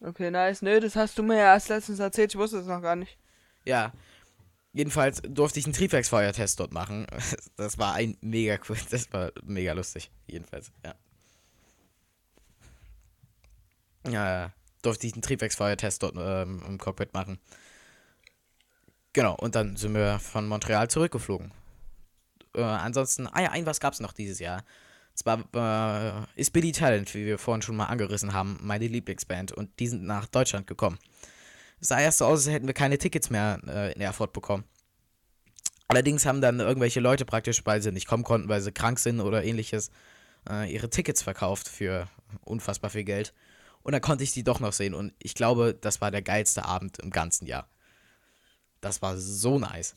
[0.00, 0.62] Okay, nice.
[0.62, 2.32] Nö, das hast du mir ja erst letztens erzählt.
[2.32, 3.18] Ich wusste es noch gar nicht.
[3.64, 3.92] Ja.
[4.72, 7.06] Jedenfalls durfte ich einen Triebwerksfeuertest dort machen.
[7.56, 8.76] Das war ein mega cool.
[8.90, 10.10] Das war mega lustig.
[10.26, 10.94] Jedenfalls, ja.
[14.08, 17.38] Ja, durfte ich einen Triebwerksfeuertest dort ähm, im Cockpit machen.
[19.12, 21.52] Genau, und dann sind wir von Montreal zurückgeflogen.
[22.54, 24.64] Äh, ansonsten, ah ja, ein was gab's noch dieses Jahr.
[25.14, 29.78] Zwar äh, ist Billy Talent, wie wir vorhin schon mal angerissen haben, meine Lieblingsband und
[29.78, 30.98] die sind nach Deutschland gekommen.
[31.80, 34.64] Es sah erst so aus, als hätten wir keine Tickets mehr äh, in Erfurt bekommen.
[35.88, 39.20] Allerdings haben dann irgendwelche Leute praktisch, weil sie nicht kommen konnten, weil sie krank sind
[39.20, 39.90] oder ähnliches,
[40.48, 42.08] äh, ihre Tickets verkauft für
[42.40, 43.34] unfassbar viel Geld.
[43.82, 44.94] Und dann konnte ich die doch noch sehen.
[44.94, 47.68] Und ich glaube, das war der geilste Abend im ganzen Jahr.
[48.80, 49.96] Das war so nice.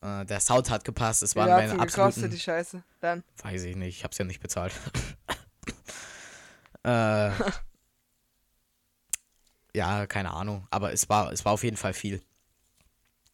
[0.00, 1.22] Äh, der Sound hat gepasst.
[1.22, 2.30] Es waren meine gekostet, absoluten...
[2.30, 2.82] die Scheiße?
[3.00, 3.24] Dann.
[3.42, 4.72] Weiß ich nicht, ich hab's ja nicht bezahlt.
[6.82, 7.30] äh,
[9.74, 10.66] ja, keine Ahnung.
[10.70, 12.22] Aber es war, es war auf jeden Fall viel.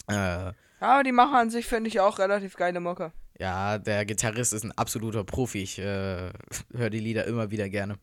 [0.09, 3.13] Äh, Aber die machen an sich, finde ich, auch relativ geile Mucke.
[3.39, 5.63] ja, der Gitarrist ist ein absoluter Profi.
[5.63, 6.33] Ich äh,
[6.75, 7.99] höre die Lieder immer wieder gerne.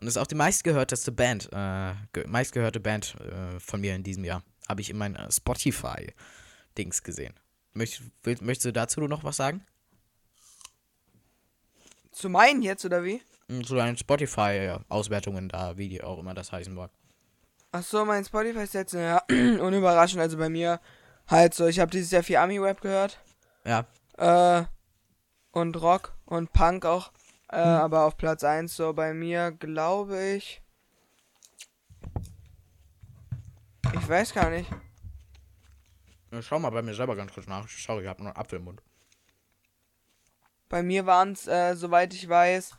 [0.00, 4.24] Und ist auch die meistgehörteste Band, äh, ge meistgehörte Band äh, von mir in diesem
[4.24, 4.42] Jahr.
[4.68, 7.34] Habe ich in meinen äh, Spotify-Dings gesehen.
[7.74, 9.64] Möcht, will, möchtest du dazu noch was sagen?
[12.12, 13.20] Zu meinen jetzt, oder wie?
[13.48, 16.90] Hm, Zu deinen Spotify-Auswertungen da, wie die auch immer das heißen mag.
[17.72, 20.20] Ach so, mein Spotify ist jetzt, ja, unüberraschend.
[20.20, 20.80] Also bei mir
[21.26, 23.18] halt so, ich habe dieses Jahr viel Ami-Rap gehört.
[23.64, 24.64] Ja, Äh,
[25.52, 27.12] und Rock und Punk auch.
[27.50, 30.62] Äh, aber auf Platz 1 so bei mir, glaube ich.
[33.94, 34.70] Ich weiß gar nicht.
[36.30, 37.66] Ja, Schau mal bei mir selber ganz kurz nach.
[37.68, 38.82] Schau, ich habe nur einen Apfel im Mund.
[40.68, 42.76] Bei mir waren es, äh, soweit ich weiß.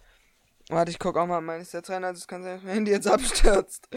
[0.70, 2.74] Warte, ich guck auch mal in meine Stats rein, also es kann sein, dass mein
[2.76, 3.90] Handy jetzt abstürzt.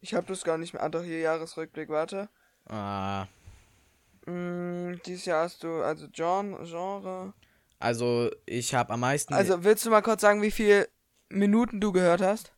[0.00, 0.82] Ich habe das gar nicht mehr.
[0.82, 2.28] Ah, doch, hier Jahresrückblick, warte.
[2.68, 3.24] Äh,
[4.26, 7.32] Mm, dieses Jahr hast du, also John, Genre.
[7.82, 9.34] Also, ich habe am meisten.
[9.34, 10.88] Also, willst du mal kurz sagen, wie viel
[11.28, 12.52] Minuten du gehört hast?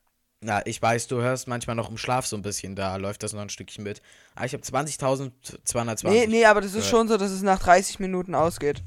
[0.47, 2.77] ja, ich weiß, du hörst manchmal noch im Schlaf so ein bisschen.
[2.77, 4.03] Da läuft das noch ein Stückchen mit.
[4.35, 6.07] Aber ich habe 20.220.
[6.09, 6.91] Nee, nee, aber das ist gehört.
[6.91, 8.83] schon so, dass es nach 30 Minuten ausgeht.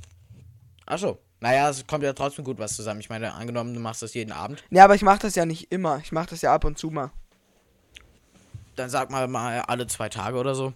[0.85, 1.17] Ach so.
[1.39, 2.99] Naja, es kommt ja trotzdem gut was zusammen.
[2.99, 5.71] Ich meine, angenommen, du machst das jeden Abend, Ja, aber ich mache das ja nicht
[5.71, 5.97] immer.
[6.03, 7.11] Ich mache das ja ab und zu mal.
[8.75, 10.73] dann sag mal mal alle zwei Tage oder so.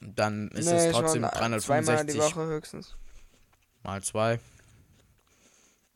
[0.00, 2.96] Dann ist Nee, es schon trotzdem Zweimal die 365 Woche höchstens.
[3.82, 4.40] Mal zwei.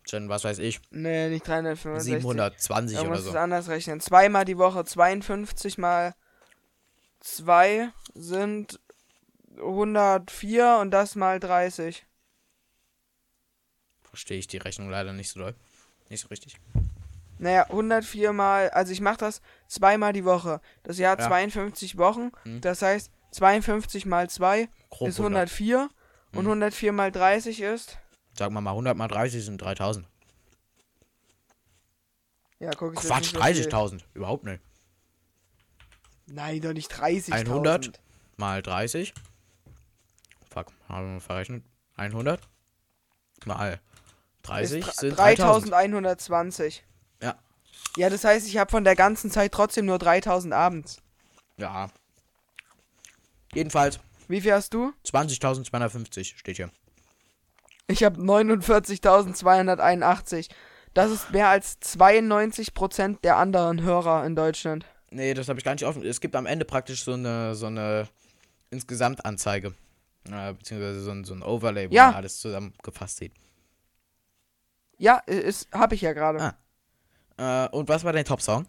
[0.09, 2.22] Schon, was weiß ich, Nee, nicht 365.
[2.22, 3.31] 720 Da oder so.
[3.31, 4.01] es anders rechnen.
[4.01, 6.14] Zweimal die Woche, 52 mal
[7.20, 8.79] 2 sind
[9.59, 12.07] 104 und das mal 30.
[14.05, 15.55] Verstehe ich die Rechnung leider nicht so doll.
[16.09, 16.57] Nicht so richtig.
[17.38, 20.61] Naja, 104 mal, also ich mache das zweimal die Woche.
[20.85, 21.27] Das Jahr Ja.
[21.27, 22.31] 52 Wochen.
[22.44, 22.61] Hm.
[22.61, 25.51] Das heißt, 52 mal 2 Grob ist 100.
[26.38, 26.51] 104 und Hm.
[26.62, 27.99] 104 mal 30 ist.
[28.35, 30.07] Sagen wir mal 100 mal 30 sind 3000.
[32.59, 34.03] Ja, guck ich Quatsch, 30.000.
[34.14, 34.62] Überhaupt nicht.
[36.27, 37.33] Nein, doch nicht 30.
[37.33, 38.01] 100
[38.37, 39.14] mal 30.
[40.51, 41.64] Fuck, haben wir verrechnet.
[41.96, 42.40] 100
[43.44, 43.81] mal
[44.42, 45.72] 30 ist sind 3000.
[45.72, 46.85] 3120.
[47.22, 47.38] Ja.
[47.96, 51.03] Ja, das heißt, ich habe von der ganzen Zeit trotzdem nur 3000 abends.
[51.57, 51.88] Ja.
[53.55, 54.93] Jedenfalls Wie viel hast du?
[55.05, 56.71] 20.250 steht hier.
[57.89, 60.49] Ich habe 49.281.
[60.95, 64.85] Das ist mehr als 92% der anderen Hörer in Deutschland.
[65.11, 66.05] Nee, das habe ich gar nicht offen.
[66.05, 68.09] Es gibt am Ende praktisch so eine so eine
[68.71, 69.75] Insgesamtanzeige.
[70.31, 72.07] Äh, beziehungsweise so ein, so ein Overlay, wo Ja.
[72.07, 73.33] man alles zusammengefasst sieht.
[74.99, 76.55] Ja, ist habe ich ja gerade.
[77.39, 77.67] Ah.
[77.67, 78.67] Äh, und was war dein Top-Song?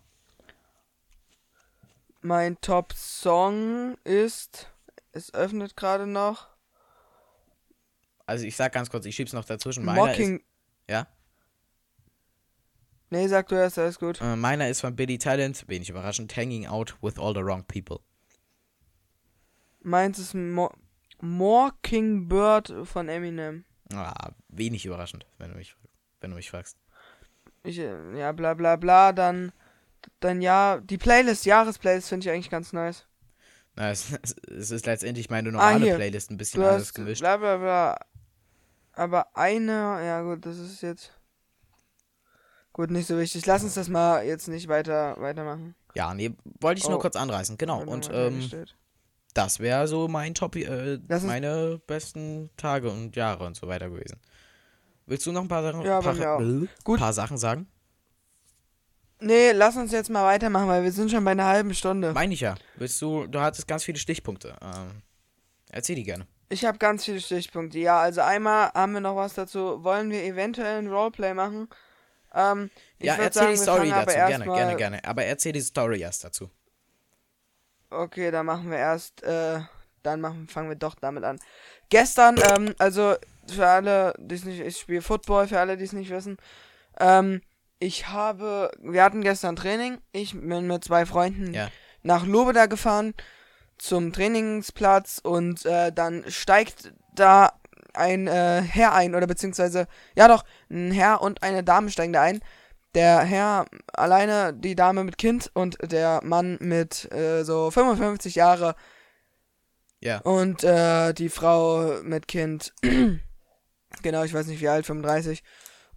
[2.22, 4.70] Mein Top-Song ist.
[5.18, 6.48] Es öffnet gerade noch.
[8.26, 9.84] Also ich sag ganz kurz, ich schieb's noch dazwischen.
[9.84, 10.38] Meiner Mocking.
[10.38, 10.46] ist,
[10.90, 11.08] ja,
[13.10, 14.20] Nee, sag du erst, alles gut.
[14.22, 18.00] äh, meiner ist von Billy Talent, wenig überraschend, Hanging Out with All the Wrong People.
[19.82, 20.70] Meins ist Mo
[21.22, 23.64] Mockingbird von Eminem.
[23.94, 25.76] Ah, wenig überraschend, wenn du mich,
[26.20, 26.78] wenn du mich fragst.
[27.64, 29.52] Ich, äh, ja, bla bla bla, dann.
[30.20, 33.08] Dann ja, die Playlist, Jahresplaylist finde ich eigentlich ganz nice.
[33.78, 34.12] Na, es,
[34.50, 35.96] es ist letztendlich meine normale Ah.
[35.96, 37.22] Playlist, ein bisschen Du alles hast gemischt.
[37.22, 37.98] bla bla bla.
[38.94, 39.72] Aber eine,
[40.04, 41.14] ja gut, das ist jetzt.
[42.74, 43.46] Gut, nicht so wichtig.
[43.46, 45.76] Lass uns das mal jetzt nicht weiter weitermachen.
[45.96, 47.02] Ja, nee, wollte ich nur Oh.
[47.02, 47.82] kurz anreißen, genau.
[47.84, 48.50] Und ähm,
[49.34, 54.20] das wäre so mein Top, äh, meine besten Tage und Jahre und so weiter gewesen.
[55.08, 56.42] Willst du noch ein paar Sachen, Ja, paar,
[56.98, 57.68] paar Sachen sagen?
[59.20, 62.14] Nee, lass uns jetzt mal weitermachen, weil wir sind schon bei einer halben Stunde.
[62.14, 62.56] Meine ich ja.
[62.76, 64.56] Willst du, du hattest ganz viele Stichpunkte.
[64.62, 65.02] Ähm,
[65.70, 66.28] erzähl die gerne.
[66.50, 67.80] Ich habe ganz viele Stichpunkte.
[67.80, 69.84] Ja, also einmal haben wir noch was dazu.
[69.84, 71.68] Wollen wir eventuell ein Roleplay machen?
[72.34, 74.16] Ähm, ja, erzähl sagen, die Story dazu.
[74.16, 75.04] Gerne, gerne, gerne.
[75.04, 76.50] Aber erzähl die Story erst dazu.
[77.90, 79.62] Okay, dann machen wir erst, äh,
[80.04, 81.40] dann machen, fangen wir doch damit an.
[81.90, 83.16] Gestern, ähm, also
[83.50, 86.38] für alle, die es nicht, ich spiele Football, für alle, die es nicht wissen.
[87.00, 87.42] Ähm,
[87.80, 89.98] ich habe, wir hatten gestern Training.
[90.12, 91.70] Ich bin mit zwei Freunden Ja.
[92.04, 93.14] nach Lobeda gefahren
[93.78, 97.54] zum Trainingsplatz und äh, dann steigt da
[97.94, 102.22] ein äh, Herr ein oder beziehungsweise ja doch ein Herr und eine Dame steigen da
[102.22, 102.40] ein.
[102.96, 108.76] Der Herr alleine, die Dame mit Kind und der Mann mit äh, so 55 Jahre
[110.00, 110.20] Ja.
[110.22, 112.74] und äh, die Frau mit Kind.
[114.02, 115.44] genau, ich weiß nicht wie alt, 35.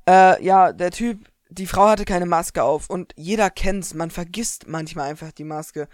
[0.07, 4.69] Äh, ja, der Typ, die Frau hatte keine Maske auf und jeder kennt's, man vergisst
[4.69, 5.89] manchmal einfach die Maske.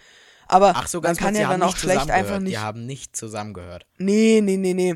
[0.48, 2.52] Aber Ach so, man ganz kann kurz, ja dann auch schlecht einfach nicht.
[2.54, 3.86] Die haben nicht zusammengehört.
[3.98, 4.94] Nee, nee, nee, nee.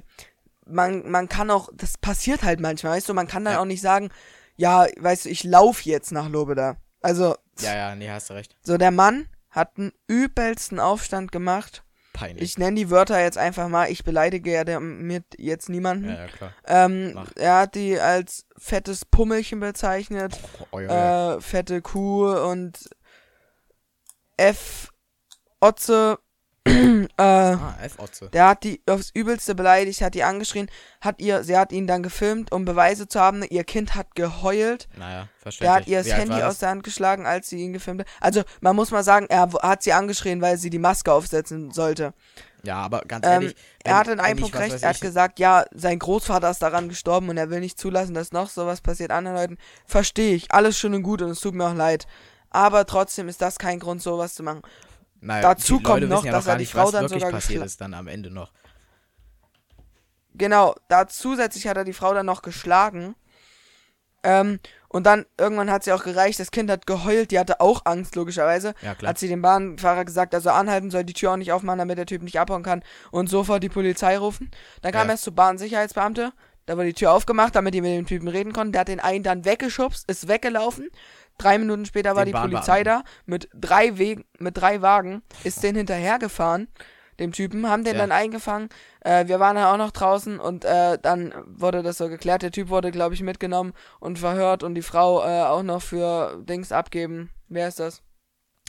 [0.66, 3.60] Man, man kann auch, das passiert halt manchmal, weißt du, man kann dann Ja.
[3.60, 4.10] auch nicht sagen,
[4.56, 6.76] ja, weißt du, ich lauf jetzt nach Lobeda.
[7.00, 8.54] Also, Ja, ja, nee, hast du recht.
[8.62, 11.82] so der Mann hat einen übelsten Aufstand gemacht.
[12.20, 12.42] Peinlich.
[12.44, 16.08] Ich nenne die Wörter jetzt einfach mal, ich beleidige ja damit jetzt niemanden.
[16.10, 16.52] ja, ja, klar.
[16.66, 20.38] Ähm, er hat die als fettes Pummelchen bezeichnet,
[20.70, 21.36] Oh, ja.
[21.36, 22.78] äh, fette Kuh und
[24.36, 24.88] F.
[25.60, 26.18] Otze,
[26.66, 27.74] äh, ah,
[28.32, 30.70] der hat die aufs Übelste beleidigt, hat die angeschrien,
[31.00, 33.42] hat ihr, sie hat ihn dann gefilmt, um Beweise zu haben.
[33.48, 34.88] Ihr Kind hat geheult.
[34.98, 35.58] Naja, verständlich.
[35.60, 38.08] Der hat ihr das Handy aus der Hand geschlagen, als sie ihn gefilmt hat.
[38.20, 42.12] Also, man muss mal sagen, er hat sie angeschrien, weil sie die Maske aufsetzen sollte.
[42.62, 43.56] Ja, aber ganz Ähm, ehrlich.
[43.82, 44.82] er wenn- hatte in einem Punkt recht.
[44.82, 48.12] Er hat ich- gesagt, ja, sein Großvater ist daran gestorben und er will nicht zulassen,
[48.12, 49.58] dass noch sowas passiert anderen Leuten.
[49.86, 50.52] Verstehe ich.
[50.52, 52.06] Alles schön und gut und es tut mir auch leid.
[52.50, 54.60] Aber trotzdem ist das kein Grund, sowas zu machen.
[55.20, 57.94] Naja, dazu kommt noch, ja dass er die nicht, Frau dann sogar passiert ist dann
[57.94, 58.52] am Ende noch.
[60.34, 63.14] Genau, da zusätzlich hat er die Frau dann noch geschlagen.
[64.22, 67.82] Ähm, und dann irgendwann hat sie auch gereicht, das Kind hat geheult, die hatte auch
[67.84, 68.74] Angst, logischerweise.
[68.82, 69.10] Ja, klar.
[69.10, 71.96] Hat sie dem Bahnfahrer gesagt, dass er anhalten soll, die Tür auch nicht aufmachen, damit
[71.98, 74.50] der Typ nicht abhauen kann und sofort die Polizei rufen.
[74.82, 75.12] Dann kam Ja.
[75.12, 76.32] erst zu Bahnsicherheitsbeamte.
[76.66, 78.72] Da wurde die Tür aufgemacht, damit die mit dem Typen reden konnten.
[78.72, 80.88] Der hat den einen dann weggeschubst, ist weggelaufen.
[81.42, 85.62] Drei Minuten später war Den die Polizei da mit drei Wegen, mit drei Wagen, ist
[85.62, 86.68] den hinterhergefahren,
[87.18, 88.00] dem Typen, haben den Ja.
[88.00, 88.68] dann eingefangen.
[89.00, 92.42] Äh, wir waren ja auch noch draußen und äh, dann wurde das so geklärt.
[92.42, 96.42] Der Typ wurde, glaube ich, mitgenommen und verhört und die Frau äh, auch noch für
[96.44, 97.30] Dings abgeben.
[97.48, 98.02] Wer ist das?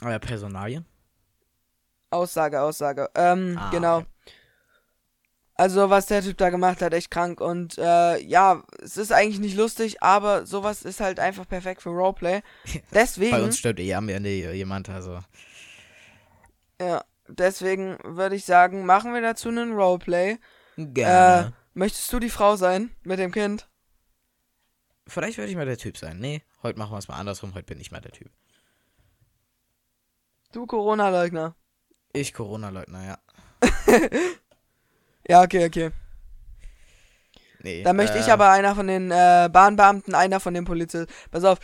[0.04, 0.84] Euer Personalien?
[2.10, 3.08] Aussage, Aussage.
[3.14, 3.96] Ähm, Ah, genau.
[3.98, 4.06] okay.
[5.54, 7.40] Also, was der Typ da gemacht hat, echt krank.
[7.40, 11.90] Und äh, ja, es ist eigentlich nicht lustig, aber sowas ist halt einfach perfekt für
[11.90, 12.42] Roleplay.
[12.92, 15.20] Deswegen, Bei uns stirbt eh am Ende jemand, also.
[16.80, 20.38] ja, deswegen würde ich sagen, machen wir dazu einen Roleplay.
[20.76, 21.52] Äh, Gerne.
[21.74, 23.68] möchtest du die Frau sein mit dem Kind?
[25.06, 26.18] Vielleicht werde ich mal der Typ sein.
[26.18, 27.54] Nee, heute machen wir es mal andersrum.
[27.54, 28.30] Heute bin ich mal der Typ.
[30.52, 31.54] Du Corona-Leugner.
[32.12, 33.18] Ich Corona-Leugner, ja.
[35.28, 35.90] Ja, okay, okay.
[37.62, 37.82] Nee.
[37.84, 41.12] Da möchte äh, ich aber einer von den äh, Bahnbeamten, einer von den Polizisten.
[41.30, 41.58] Pass auf,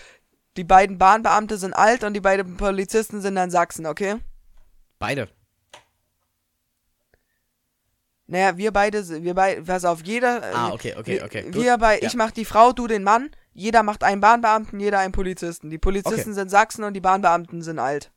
[0.57, 4.17] die beiden Bahnbeamte sind alt und die beiden Polizisten sind dann Sachsen, okay?
[4.99, 5.29] Beide.
[8.27, 10.43] Naja, wir beide, wir beide, pass auf, jeder.
[10.43, 11.43] äh, Ah, okay, okay, wir- okay.
[11.45, 11.55] gut.
[11.55, 12.07] Wir bei, Ja.
[12.07, 13.31] ich mach die Frau, du den Mann.
[13.55, 15.71] Jeder macht einen Bahnbeamten, jeder einen Polizisten.
[15.71, 18.13] Die Polizisten sind Sachsen und die Bahnbeamten sind alt.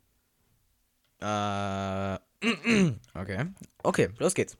[1.21, 2.17] Äh.
[3.13, 3.45] Okay.
[3.83, 4.57] Okay, los geht's.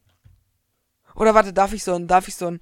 [1.16, 2.60] Oder warte, darf ich so ein, darf ich so ein,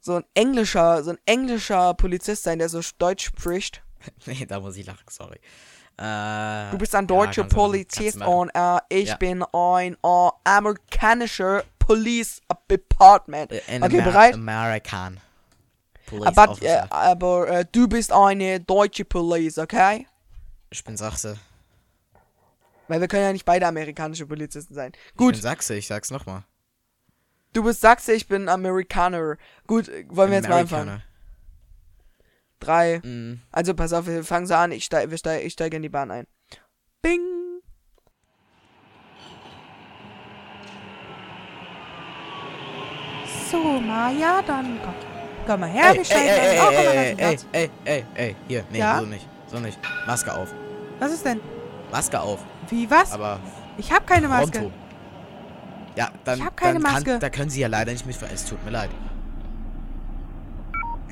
[0.00, 3.82] so ein englischer, so ein englischer Polizist sein, der so Deutsch spricht?
[4.26, 5.40] Nee, da muss ich lachen, sorry.
[5.96, 9.16] Äh, Du bist ein ja, deutscher machen, Polizist und äh, ich Ja.
[9.16, 13.52] bin ein äh, amerikanischer Police Department.
[13.52, 14.34] Äh, Ein Okay, Amer bereit?
[14.34, 15.20] American.
[16.06, 20.06] Police Aber, äh, aber äh, du bist eine deutsche Police, okay?
[20.70, 21.38] ich bin Sachse.
[22.88, 24.92] Weil wir können ja nicht beide amerikanische Polizisten sein.
[24.94, 26.44] Ich Gut, bin Sachse, ich sag's nochmal.
[27.54, 29.36] Du bist Sachse, ich bin Amerikaner.
[29.66, 31.02] Gut, äh, wollen wir jetzt mal anfangen?
[32.60, 32.98] Drei.
[33.00, 34.72] Mm, Also pass auf, wir fangen so an.
[34.72, 36.26] Ich steige steig, ich steig in die Bahn ein.
[37.02, 37.20] Bing.
[43.50, 44.94] So, Maja, dann komm,
[45.46, 46.40] komm mal her, ey, wir steigen ey, ein.
[46.40, 48.98] ey, Oh, komm mal, ey, ey, ey, ey, hier, nee, Ja?
[49.00, 49.78] so nicht, so nicht.
[50.06, 50.48] Maske auf,
[50.98, 51.40] Was ist denn?
[51.92, 53.12] Maske auf, Wie, was?
[53.12, 53.38] aber
[53.78, 54.58] ich hab keine Maske.
[54.60, 54.72] pronto.
[55.96, 57.10] Ja, dann, Ich hab keine dann Maske.
[57.12, 58.90] Kann, da können Sie ja leider nicht mitfahren, es tut mir leid.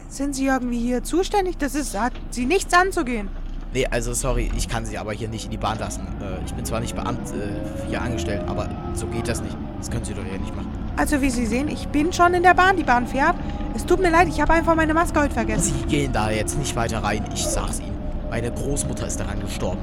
[0.08, 1.56] Sind Sie irgendwie hier zuständig?
[1.58, 3.28] Das ist, hat Sie nichts anzugehen.
[3.72, 6.06] Nee, also sorry, ich kann Sie aber hier nicht in die Bahn lassen.
[6.20, 9.56] Äh, ich bin zwar nicht Beamt äh, hier angestellt, aber so geht das nicht.
[9.78, 10.70] Das können Sie doch hier nicht machen.
[10.98, 12.76] Also, wie Sie sehen, ich bin schon in der Bahn.
[12.76, 13.34] Die Bahn fährt.
[13.74, 15.72] Es tut mir leid, ich habe einfach meine Maske heute vergessen.
[15.74, 17.96] Sie gehen da jetzt nicht weiter rein, ich sag's Ihnen.
[18.28, 19.80] Meine Großmutter ist daran gestorben.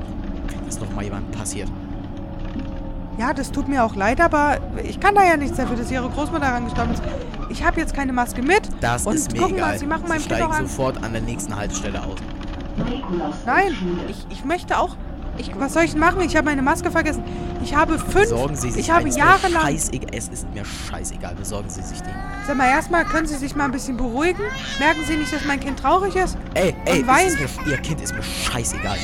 [0.48, 1.70] Wenn das nochmal jemandem passiert.
[3.20, 6.08] Ja, das tut mir auch leid, aber ich kann da ja nichts dafür, dass Ihre
[6.10, 7.04] Großmutter daran gestorben ist.
[7.50, 8.62] Ich habe jetzt keine Maske mit.
[8.80, 9.72] Das Und ist mir gucken egal.
[9.72, 12.18] mal, Sie machen Sie steigen sofort an der nächsten Haltestelle aus.
[13.46, 13.76] Nein,
[14.08, 14.96] ich, ich möchte auch.
[15.38, 16.22] Ich, was soll ich denn machen?
[16.22, 17.24] Ich habe meine Maske vergessen.
[17.62, 18.30] Ich habe fünf.
[18.30, 19.64] Besorgen Sie sich ich habe jahrelang.
[19.64, 20.10] Scheißegal.
[20.14, 21.36] es ist mir scheißegal.
[21.36, 22.14] Besorgen Sie sich den.
[22.48, 24.44] Sag mal, erstmal können Sie sich mal ein bisschen beruhigen.
[24.80, 26.38] Merken Sie nicht, dass mein Kind traurig ist?
[26.54, 27.38] Ey, ey, weint.
[27.38, 28.98] mir, Ihr Kind ist mir scheißegal.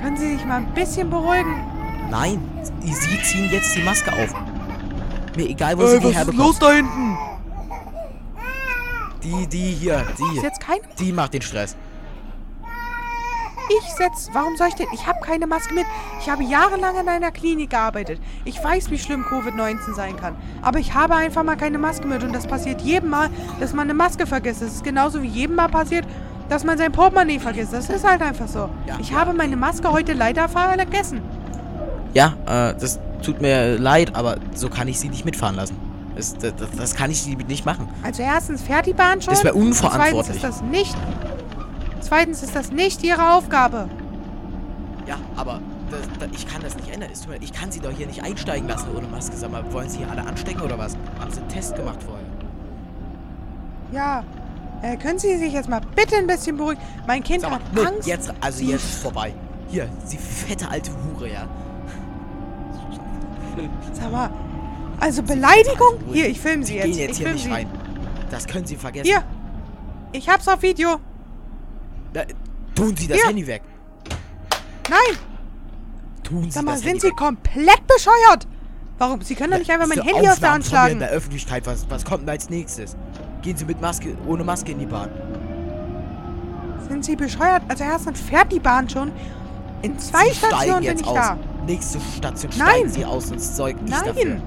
[0.00, 1.71] Können Sie sich mal ein bisschen beruhigen?
[2.12, 2.46] Nein,
[2.82, 4.34] Sie ziehen jetzt die Maske auf.
[5.34, 6.54] Mir egal, wo Sie die herbekommen.
[6.60, 7.16] da hinten?
[9.22, 10.40] Die, die hier, Ist die.
[10.42, 10.80] jetzt kein.
[10.98, 11.74] Die macht den Stress.
[13.70, 14.28] Ich setz.
[14.34, 14.88] Warum soll ich denn?
[14.92, 15.86] Ich habe keine Maske mit.
[16.20, 18.20] Ich habe jahrelang in einer Klinik gearbeitet.
[18.44, 20.36] Ich weiß, wie schlimm Covid-19 sein kann.
[20.60, 22.22] Aber ich habe einfach mal keine Maske mit.
[22.22, 24.60] Und das passiert jedem Mal, dass man eine Maske vergisst.
[24.60, 26.04] Das ist genauso wie jedem Mal passiert,
[26.50, 27.72] dass man sein Portemonnaie vergisst.
[27.72, 28.68] Das ist halt einfach so.
[28.86, 29.16] Ja, ich ja.
[29.16, 31.22] habe meine Maske heute leider vergessen.
[32.14, 35.76] Ja, äh, das tut mir leid, aber so kann ich Sie nicht mitfahren lassen.
[36.14, 37.88] Das, das, das kann ich nicht machen.
[38.02, 39.32] Also erstens fährt die Bahn schon.
[39.32, 40.36] Das wäre und Zweitens unverantwortlich.
[40.36, 40.96] ist das nicht.
[42.00, 43.88] Zweitens ist das nicht ihre Aufgabe.
[45.06, 45.60] Ja, aber
[45.90, 46.00] das,
[46.32, 47.08] ich kann das nicht ändern.
[47.40, 49.36] Ich kann Sie doch hier nicht einsteigen lassen ohne Maske.
[49.36, 50.96] Sag mal, wollen Sie hier alle anstecken oder was?
[51.18, 52.24] Haben Sie einen Test gemacht vorher?
[53.92, 54.24] Ja.
[54.82, 56.80] Äh, können Sie sich jetzt mal bitte ein bisschen beruhigen?
[57.06, 58.06] Mein Kind mal, hat Angst.
[58.06, 59.32] jetzt, also jetzt ist vorbei.
[59.68, 61.46] Hier, Sie fette alte Hure, ja.
[63.92, 64.30] Sag mal.
[65.00, 65.98] Also Beleidigung?
[66.12, 66.86] Hier, ich filme Sie Sie jetzt.
[66.86, 67.50] gehen jetzt ich hier nicht Sie.
[67.50, 67.66] rein.
[68.30, 69.06] Das können Sie vergessen.
[69.06, 69.22] Hier.
[70.12, 70.96] Ich hab's auf Video.
[72.12, 72.22] Da,
[72.74, 73.26] tun Sie das Hier.
[73.28, 73.62] Handy weg.
[74.88, 75.18] Nein.
[76.22, 77.16] Tun Sie Sag mal, das sind Handy Sie weg.
[77.16, 78.46] komplett bescheuert?
[78.98, 79.20] Warum?
[79.22, 80.98] Sie können doch nicht einfach mein Handy aus der Aufnahmen Hand mir in schlagen.
[81.00, 82.96] der Öffentlichkeit, was, was kommt denn als nächstes?
[83.42, 85.08] Gehen Sie mit Maske, ohne Maske in die Bahn.
[86.88, 87.62] Sind Sie bescheuert?
[87.68, 89.10] Also erstens fährt die Bahn schon.
[89.82, 91.14] In zwei Sie Stationen bin ich aus.
[91.14, 91.36] da.
[91.66, 92.68] Nächste Station Nein.
[92.68, 94.24] steigen Sie aus, sonst zeug ich dafür.
[94.24, 94.42] Nein.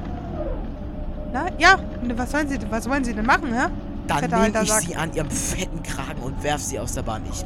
[1.34, 1.76] Na, ja.
[2.02, 3.68] Und Was sollen Sie, was wollen Sie denn machen, hä?
[4.08, 4.82] Dann fetter nehme ich Sack.
[4.82, 7.24] sie an ihrem fetten Kragen und werf sie aus der Bahn.
[7.30, 7.44] Ich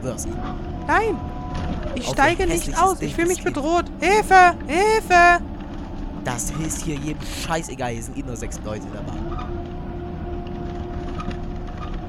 [0.00, 0.38] schwör's Ihnen.
[0.86, 1.16] Nein!
[1.94, 2.98] Ich steige nicht aus.
[2.98, 3.84] Ding Ich fühle mich bedroht.
[4.00, 4.54] Hilfe!
[4.66, 5.44] Hilfe!
[6.24, 7.90] Das ist hier jedem scheißegal.
[7.92, 9.18] Hier sind eh nur sechs Leute in der Bahn.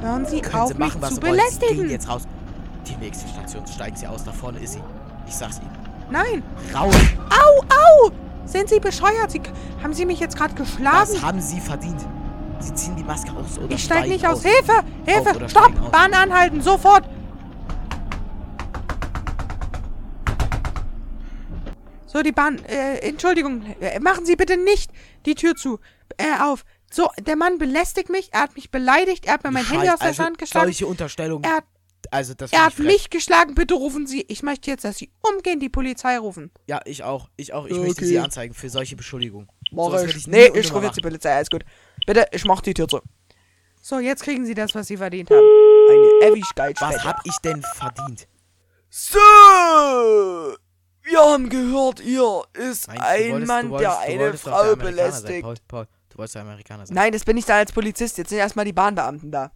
[0.01, 1.33] Hören Sie Können auf, Sie mich machen, was zu wollen.
[1.33, 1.89] Sie gehen belästigen.
[1.89, 2.21] jetzt raus.
[2.87, 4.23] Die nächste Station steigen Sie aus.
[4.23, 4.79] Da vorne ist sie.
[5.29, 5.69] Ich sag's Ihnen.
[6.09, 6.43] Nein!
[6.73, 6.95] Raus!
[7.29, 7.61] Au,
[8.07, 8.11] au!
[8.45, 9.29] Sind Sie bescheuert?
[9.29, 9.39] Sie,
[9.83, 11.07] haben Sie mich jetzt gerade geschlagen?
[11.13, 12.01] Das haben Sie verdient.
[12.59, 14.41] Sie ziehen die Maske aus oder Ich steige steigen nicht aus.
[14.41, 14.79] Hilfe!
[14.79, 15.35] Auf Hilfe!
[15.35, 15.79] oder Stopp!
[15.79, 15.91] aus.
[15.91, 16.61] Bahn anhalten!
[16.61, 17.07] Sofort!
[22.07, 22.57] So, die Bahn.
[22.65, 23.63] Äh, Entschuldigung.
[23.79, 24.91] Äh, machen Sie bitte nicht
[25.27, 25.79] die Tür zu.
[26.17, 26.65] Äh, auf.
[26.91, 28.33] So, der Mann belästigt mich.
[28.33, 29.27] Er hat mich beleidigt.
[29.27, 30.65] Er hat mir mein Handy Scheiß- aus der also, Hand geschlagen.
[30.65, 31.43] Solche Unterstellungen.
[31.43, 31.65] Er hat,
[32.11, 33.55] also das er hat mich geschlagen.
[33.55, 34.21] Bitte rufen Sie.
[34.27, 36.51] Ich möchte jetzt, dass Sie umgehend die Polizei rufen.
[36.67, 37.29] Ja, ich auch.
[37.37, 37.65] Ich auch.
[37.65, 37.87] Ich Okay.
[37.87, 39.47] möchte Sie anzeigen für solche Beschuldigungen.
[39.71, 40.15] Mach Sowas ich.
[40.15, 41.01] ich nee, ich rufe jetzt die.
[41.01, 41.63] Polizei, alles gut.
[42.07, 42.99] Bitte, ich mach die Tür zu.
[43.81, 45.39] So, jetzt kriegen Sie das, was Sie verdient haben.
[45.89, 48.27] Eine Ewigkeit Was hab ich denn verdient?
[48.89, 49.19] So!
[51.03, 54.75] Wir haben gehört, ihr ist Meinst ein wolltest- Mann, wolltest- der eine Frau der Amerikaner
[54.75, 55.41] Sein, belästigt.
[55.43, 56.95] Paul, Paul, du wolltest der Amerikaner sein.
[56.95, 58.17] Nein, das bin ich da als Polizist.
[58.17, 59.51] Jetzt sind erstmal die Bahnbeamten da.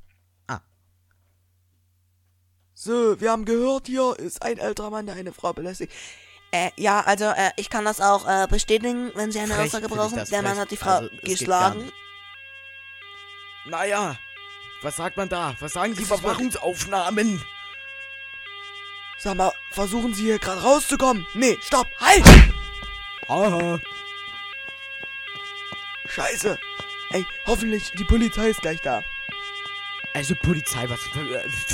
[2.84, 5.93] So, wir haben gehört, hier ist ein älterer Mann, der eine Frau belästigt.
[6.51, 10.21] Äh, ja, also äh, ich kann das auch äh, bestätigen, wenn Sie eine Aussage brauchen.
[10.29, 10.59] Der Mann frech.
[10.59, 11.89] hat die Frau Also, geschlagen.
[13.67, 14.17] Naja,
[14.81, 15.55] was sagt man da?
[15.61, 17.41] Was sagen die Überwachungsaufnahmen?
[19.17, 21.25] Sag mal, versuchen Sie hier gerade rauszukommen?
[21.36, 22.25] Nee, stopp, halt!
[23.29, 23.79] Aha.
[26.09, 26.59] Scheiße.
[27.11, 29.01] Ey, hoffentlich, die Polizei ist gleich da.
[30.16, 30.99] Also Polizei, was,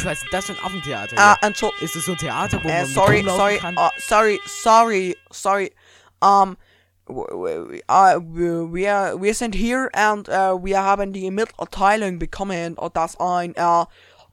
[0.06, 1.16] was ist das für ein Affentheater?
[1.18, 1.48] Ah, hier?
[1.50, 1.84] Entschuldigung.
[1.86, 3.78] Ist es so ein Theater, wo Äh, man sorry, sorry, kann?
[3.78, 5.74] uh, sorry, sorry, sorry.
[6.22, 6.56] Um,
[7.10, 7.26] uh,
[7.86, 13.86] wir, wir sind hier und uh, wir haben die Mitteilung bekommen, dass ein uh,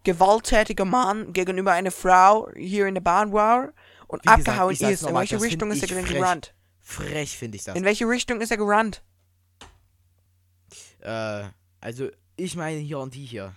[0.05, 3.73] gewalttätiger Mann gegenüber einer Frau hier in der Bahn war
[4.07, 5.01] und Wie gesagt, abgehauen sag's ist.
[5.03, 6.17] In nochmal, welche das find Richtung ist er denn frech.
[6.19, 6.55] gerannt?
[6.81, 7.75] Frech finde ich das.
[7.75, 9.03] In welche Richtung ist er gerannt?
[11.01, 11.43] Äh,
[11.81, 13.53] also ich meine hier und die hier.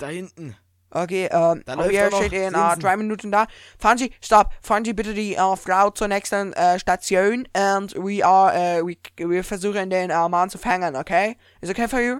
[0.00, 0.56] Da hinten.
[0.92, 2.80] Okay, ähm, Da wir noch stehen in Linsen.
[2.80, 3.46] drei Minuten da.
[3.78, 8.24] Fahren Sie, stopp, fahren Sie bitte die uh, Frau zur nächsten uh, Station und we
[8.26, 11.36] are, uh, we, wir versuchen den uh, Mann zu fangen, okay?
[11.60, 12.16] Is okay for you?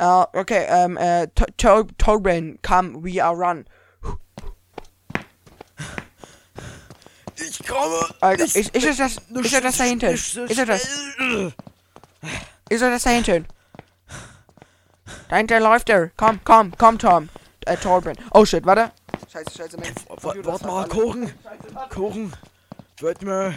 [0.00, 3.64] Uh, okay, um, uh, To- To- Torben, come, we are run.
[7.36, 8.00] Ich komme.
[8.20, 10.06] Okay, ist, ist es das, ist er das da hinten?
[10.14, 10.84] Ist er das,
[12.70, 13.46] ist das da hinten?
[15.28, 16.10] Da hinten läuft er.
[16.16, 17.28] Komm, komm, komm, Tom.
[17.66, 18.16] Äh, Torben.
[18.32, 18.92] Oh shit, warte.
[19.32, 21.32] Scheiße, scheiße, Computer Warte ist mal, fast Kuchen.
[21.90, 22.32] Kuchen.
[22.98, 23.54] Wird mir.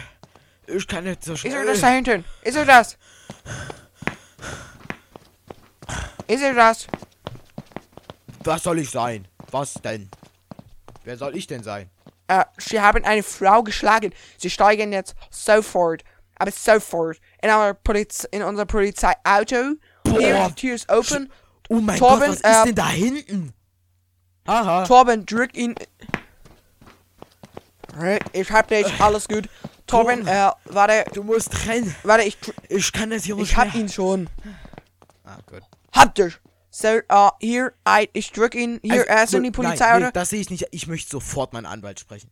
[0.66, 1.54] Ich kann nicht so Ist schnell.
[1.54, 2.24] er das da hinten?
[2.42, 2.98] Ist er das?
[6.26, 6.86] Ist er das?
[8.44, 9.26] Was soll ich sein?
[9.50, 10.10] Was denn?
[11.04, 11.88] Wer soll ich denn sein?
[12.26, 14.12] Äh, sie haben eine Frau geschlagen.
[14.36, 16.04] Sie steigen jetzt sofort,
[16.38, 19.76] aber sofort, in, our Poliz in unser Polizeiauto.
[20.04, 21.32] Die Tür ist open.
[21.68, 23.52] Oh mein Torben, Gott, was äh, ist denn da hinten?
[24.46, 24.84] Aha.
[24.84, 25.74] Torben, drück ihn.
[28.32, 29.48] Ich hab dich, alles gut.
[29.86, 31.94] Torben, äh, warte, Du musst rennen.
[32.02, 32.38] warte, ich,
[32.68, 33.82] Ich kann das hier nicht ich hab mehr.
[33.82, 34.28] ihn schon.
[35.24, 35.62] Ah, gut.
[35.92, 36.38] Hab dich.
[36.70, 37.02] So, äh,
[37.40, 38.78] hier, I, ich drück ihn.
[38.82, 40.04] Hier, Also, er ist in die nein, Polizeiauto.
[40.06, 40.66] nee, das sehe ich nicht.
[40.70, 42.30] Ich möchte sofort meinen Anwalt sprechen.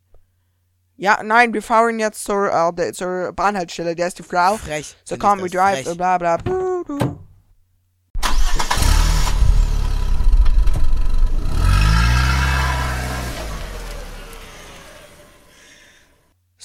[0.95, 3.95] Ja, nein, wir fahren jetzt zur, äh, der, zur Bahnhaltestelle.
[3.95, 4.57] Der ist die Frau.
[4.57, 4.95] Frech.
[5.03, 5.97] So komm, we drive, frech.
[5.97, 6.37] bla bla.
[6.37, 7.19] Du,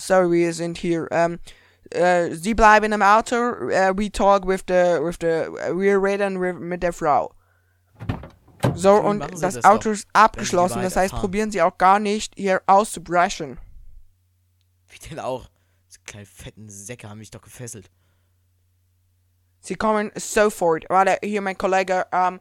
[0.08, 0.14] du.
[0.24, 1.08] So, wir sind hier.
[1.10, 1.38] Ähm,
[1.90, 3.34] äh, Sie bleiben im Auto.
[3.68, 7.32] Äh, we talk with the, with the, wir reden with, mit der Frau.
[8.74, 10.82] So, und das das Auto ist abgeschlossen.
[10.82, 11.20] Das heißt, weiterfahren.
[11.20, 13.58] probieren Sie auch gar nicht, hier auszubrechen.
[14.88, 15.48] Wie denn auch?
[15.88, 17.90] Diese kleinen fetten Säcke haben mich doch gefesselt.
[19.60, 20.84] Sie kommen sofort.
[20.88, 22.40] Warte, hier mein Kollege, ähm,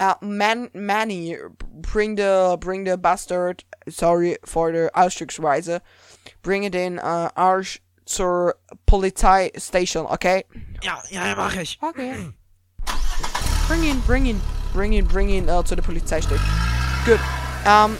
[0.00, 5.80] äh, Man, Manny, bring the, bring the bastard, sorry for the Ausdrucksweise,
[6.42, 8.54] bringe den, äh, uh, Arsch zur
[8.86, 10.44] Polizeistation, okay?
[10.82, 11.78] Ja, ja, mach ich.
[11.80, 12.32] Okay.
[13.68, 14.40] Bring ihn, bring ihn.
[14.72, 16.40] Bring ihn, bring ihn, äh, uh, zu der Polizeistation.
[17.04, 17.20] Good.
[17.66, 17.96] Ähm,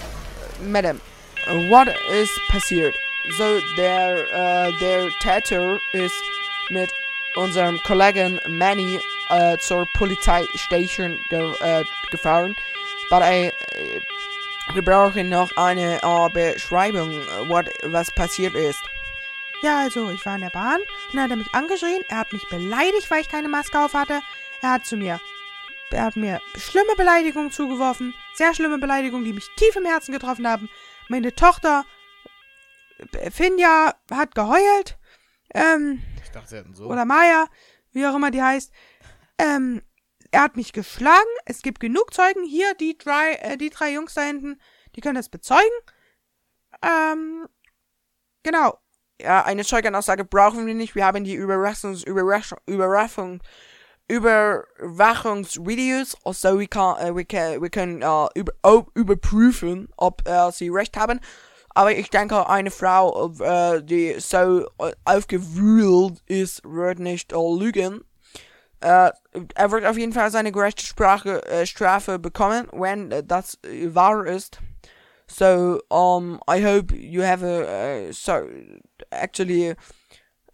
[0.62, 1.00] Madam,
[1.68, 2.94] what is passiert?
[3.36, 6.22] So, their äh, der Täter ist
[6.70, 6.90] mit
[7.36, 8.98] unserem Kollegen Manny
[9.30, 12.56] äh, zur Polizeistation ge äh, gefahren.
[13.10, 13.50] Aber äh,
[14.74, 17.10] wir brauchen noch eine äh, Beschreibung,
[17.48, 18.80] what, was passiert ist.
[19.62, 22.02] Ja, also, ich war in der Bahn und dann hat er mich angeschrien.
[22.08, 24.20] Er hat mich beleidigt, weil ich keine Maske auf hatte.
[24.62, 25.20] Er hat zu mir
[25.92, 28.14] er hat mir schlimme Beleidigungen zugeworfen.
[28.34, 30.68] Sehr schlimme Beleidigungen, die mich tief im Herzen getroffen haben.
[31.08, 31.84] Meine Tochter
[33.12, 34.98] äh, Finja hat geheult.
[35.54, 36.86] Ähm, Ich dachte, sie hätten so.
[36.86, 37.46] oder Maya,
[37.92, 38.72] wie auch immer die heißt.
[39.40, 39.82] Ähm,
[40.30, 41.28] er hat mich geschlagen.
[41.46, 42.44] Es gibt genug Zeugen.
[42.44, 44.60] Hier, die drei, äh, die drei Jungs da hinten,
[44.94, 45.64] die können das bezeugen.
[46.82, 47.48] Ähm,
[48.42, 48.78] genau.
[49.20, 50.94] Ja, eine Zeugenaussage brauchen wir nicht.
[50.94, 53.42] Wir haben die Überwachungs Überwachung Überwachung
[54.08, 58.52] Überwachungsvideos, also wir, kann, äh, wir, kann, wir können äh, über,
[58.94, 61.20] überprüfen, ob äh, sie recht haben.
[61.72, 63.28] Aber ich denke, eine Frau,
[63.82, 64.66] die so
[65.04, 68.02] aufgewühlt ist, wird nicht lügen.
[68.80, 69.10] Äh,
[69.54, 73.94] er wird auf jeden Fall seine gerechte Sprache, äh, Strafe bekommen, wenn äh, das äh,
[73.94, 74.58] wahr ist.
[75.26, 78.48] So, um, I hope you have a, uh, so,
[79.10, 79.76] actually,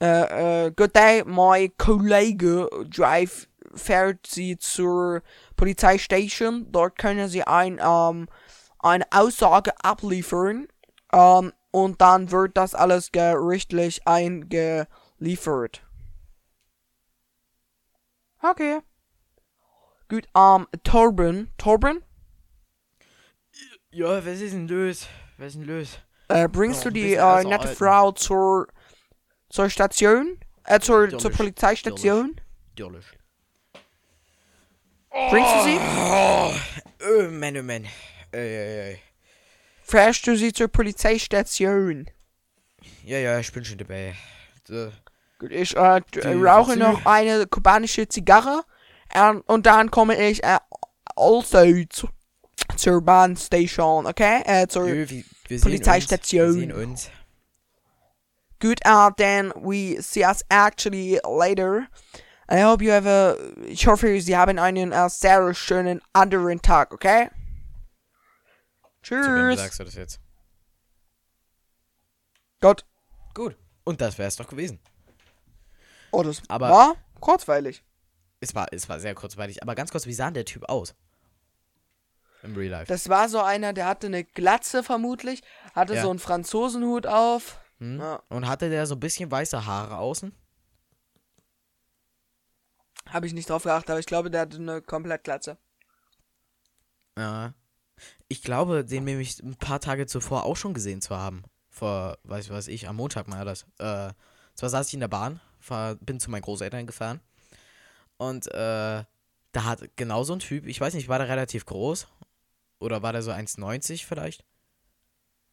[0.03, 1.23] uh, uh, good day.
[1.25, 5.23] My Kollege Drive fährt Sie zur
[5.57, 6.67] Polizeistation.
[6.73, 8.29] Dort können Sie ein, um,
[8.81, 10.69] eine Aussage abliefern.
[11.11, 15.86] Um, und dann wird das alles gerichtlich eingeliefert.
[18.43, 18.81] Okay.
[20.09, 22.03] Gut, um, Torben, Torben,
[23.91, 25.07] Ja, was ist denn los?
[25.39, 25.99] Was ist denn los?
[26.29, 27.69] äh, bringst Ja, du die äh, nette.
[27.69, 28.69] Frau zur,
[29.49, 30.39] zur Station?
[30.65, 32.41] Äh, zur, zur Natürlich, Polizeistation?
[32.77, 33.07] Natürlich.
[35.31, 35.79] Bringst du sie?
[35.81, 36.53] Oh,
[37.09, 37.87] oh Mann, oh Mann.
[38.33, 39.03] Ey, ey.
[39.83, 42.11] Fährst du sie zur Polizeistation?
[43.05, 44.15] Ja, ja, ich bin schon dabei.
[44.67, 44.93] So.
[45.51, 48.63] Ich äh, rauche noch eine kubanische Zigarre
[49.15, 50.59] ähm, und dann komme ich äh,
[51.17, 52.09] also zu,
[52.77, 54.43] zur Bahnstation, okay?
[54.45, 56.53] Äh, zur, Nö, wir, wir Polizeistation.
[56.53, 56.69] Sehen.
[56.69, 57.11] Wir sehen uns.
[58.59, 61.89] Good, uh, then we see us actually later.
[62.49, 63.37] I hope you have a,
[63.67, 67.29] ich hoffe, Sie haben einen äh, sehr schönen anderen Tag, okay?
[69.03, 69.61] Zu wem Tschüss.
[69.61, 70.21] sagst du das jetzt?
[72.61, 72.85] Gott.
[73.35, 73.57] Gut.
[73.85, 74.81] Und das wär's doch gewesen.
[76.11, 77.83] Oh, das Aber- war kurzweilig.
[78.41, 79.63] Es war, es war sehr kurzweilig.
[79.63, 80.95] Aber ganz kurz, wie sah denn der Typ aus?
[82.43, 82.87] Im Real Life.
[82.87, 85.43] Das war so einer, der hatte eine Glatze vermutlich,
[85.75, 86.03] hatte Ja.
[86.03, 87.59] so einen Franzosenhut auf.
[87.79, 87.99] Hm?
[87.99, 88.23] Ja.
[88.29, 90.33] Und hatte der so ein bisschen weiße Haare außen?
[93.09, 95.59] Habe ich nicht drauf geachtet, aber ich glaube, der hatte eine komplett Glatze.
[97.17, 97.55] Ja.
[98.29, 101.45] Ich glaube, den nämlich ein paar Tage zuvor auch schon gesehen zu haben.
[101.71, 103.63] Vor, weiß ich was ich, am Montag mal das.
[103.79, 104.13] Äh,
[104.55, 107.21] zwar saß ich in der Bahn, fahr, bin zu meinen Großeltern gefahren.
[108.17, 109.05] Und äh,
[109.53, 112.09] da hat genau so ein Typ, ich weiß nicht, war der relativ groß?
[112.79, 114.45] Oder war der so 1,90 vielleicht?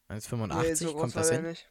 [0.09, 1.43] 1,85, Nee, so kommt war das hin?
[1.43, 1.70] nicht.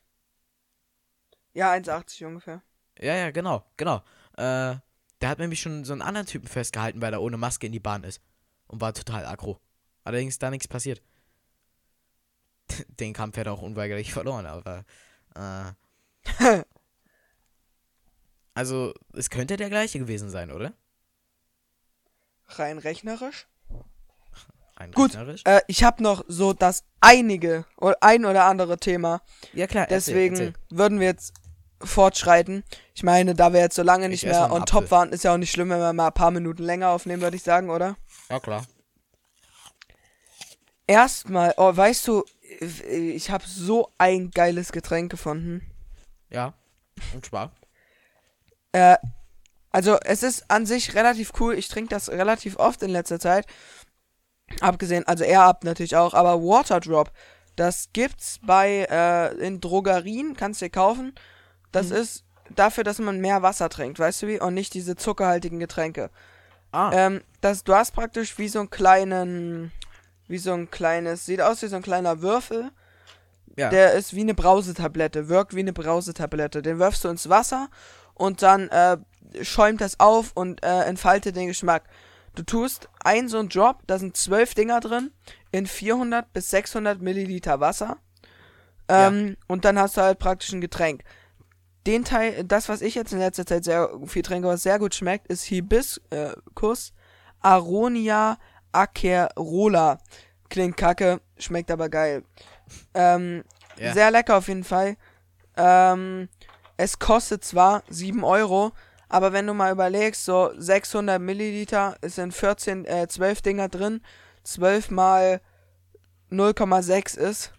[1.54, 2.62] Ja, 1,80 ungefähr.
[2.98, 3.98] Ja, ja, genau, genau.
[4.36, 4.76] Äh,
[5.20, 7.80] der hat nämlich schon so einen anderen Typen festgehalten, weil er ohne Maske in die
[7.80, 8.20] Bahn ist.
[8.66, 9.60] Und war total aggro.
[10.04, 11.02] Allerdings ist da nichts passiert.
[12.88, 14.84] Den Kampf hätte er auch unweigerlich verloren, aber.
[15.34, 16.62] Äh,
[18.54, 20.72] also, es könnte der gleiche gewesen sein, oder?
[22.48, 23.46] Rein rechnerisch.
[24.76, 25.42] Rein Gut, rechnerisch.
[25.44, 29.22] Äh, ich habe noch so das einige oder ein oder andere Thema.
[29.52, 30.78] Ja, klar, Deswegen Erzähl, erzähl.
[30.78, 31.34] würden wir jetzt
[31.80, 32.64] fortschreiten.
[32.94, 35.32] Ich meine, da wir jetzt so lange nicht Ich mehr on top waren, ist ja
[35.32, 37.96] auch nicht schlimm, wenn wir mal ein paar Minuten länger aufnehmen, würde ich sagen, oder?
[38.28, 38.66] Ja, klar.
[40.86, 42.24] Erstmal, oh, weißt du,
[42.60, 45.66] ich habe so ein geiles Getränk gefunden.
[46.28, 46.54] Ja.
[47.14, 47.52] Und zwar.
[48.72, 48.96] Äh,
[49.70, 51.54] also es ist an sich relativ cool.
[51.54, 53.46] Ich trinke das relativ oft in letzter Zeit.
[54.60, 57.10] Abgesehen, also er ab natürlich auch, aber Waterdrop,
[57.56, 61.14] das gibt's bei äh, in Drogerien, kannst du dir kaufen.
[61.70, 64.40] Das ist dafür, dass man mehr Wasser trinkt, weißt du wie?
[64.40, 66.10] Und nicht diese zuckerhaltigen Getränke.
[66.70, 69.72] Ah, Ähm, das, du hast praktisch wie so einen kleinen,
[70.28, 72.70] wie so ein kleines, sieht aus wie so ein kleiner Würfel.
[73.56, 73.70] ja.
[73.70, 76.60] Der ist wie eine Brausetablette, wirkt wie eine Brausetablette.
[76.60, 77.68] Den wirfst du ins Wasser
[78.14, 78.96] und dann äh,
[79.42, 81.84] schäumt das auf und äh, entfaltet den Geschmack.
[82.34, 85.10] Du tust ein so ein Drop, da sind zwölf Dinger drin,
[85.50, 87.98] in 400 bis 600 Milliliter Wasser.
[88.88, 91.02] Ähm, Und dann hast du halt praktisch ein Getränk.
[91.86, 94.94] Den Teil, das, was ich jetzt in letzter Zeit sehr viel trinke, was sehr gut
[94.94, 96.92] schmeckt, ist Hibiscus
[97.40, 98.38] Aronia
[98.72, 99.98] Acerola.
[100.48, 102.24] Klingt kacke, schmeckt aber geil.
[102.94, 103.44] Ähm,
[103.78, 103.94] Ja.
[103.94, 104.96] Sehr lecker auf jeden Fall.
[105.56, 106.28] Ähm,
[106.76, 108.72] es kostet zwar 7 Euro,
[109.08, 114.00] aber wenn du mal überlegst, so 600 Milliliter, es sind 14, äh, 12 Dinger drin,
[114.44, 115.40] 12 mal
[116.30, 117.52] 0,6 ist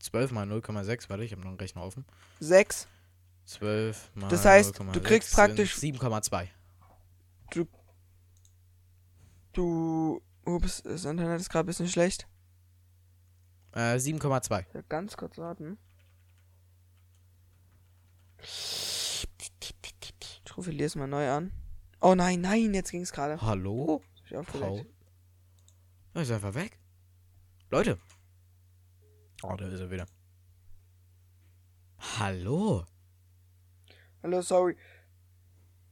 [0.00, 2.04] 12 mal 0,6, warte, ich habe noch einen Rechner offen.
[2.40, 2.86] 6.
[3.46, 6.48] 12 mal Das heißt, du 0,6 kriegst praktisch- 7,2.
[7.50, 7.66] Du.
[10.44, 12.26] Ups, das Internet ist gerade ein bisschen schlecht.
[13.72, 14.64] Äh, 7,2.
[14.72, 15.78] Ja, ganz kurz warten.
[18.42, 19.26] Ich
[20.56, 21.52] rufe Elias mal neu an.
[22.00, 23.40] Oh nein, nein, jetzt ging es gerade.
[23.40, 24.02] Hallo?
[24.34, 24.46] Aufgelegt.
[24.60, 24.86] Paul?
[26.14, 26.78] Er ist einfach weg.
[27.70, 27.98] Leute.
[29.42, 30.06] Oh, da ist er wieder.
[32.18, 32.84] Hallo?
[34.22, 34.76] Hallo, sorry.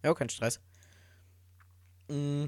[0.05, 0.61] Ja, kein Stress.
[2.09, 2.47] Mm,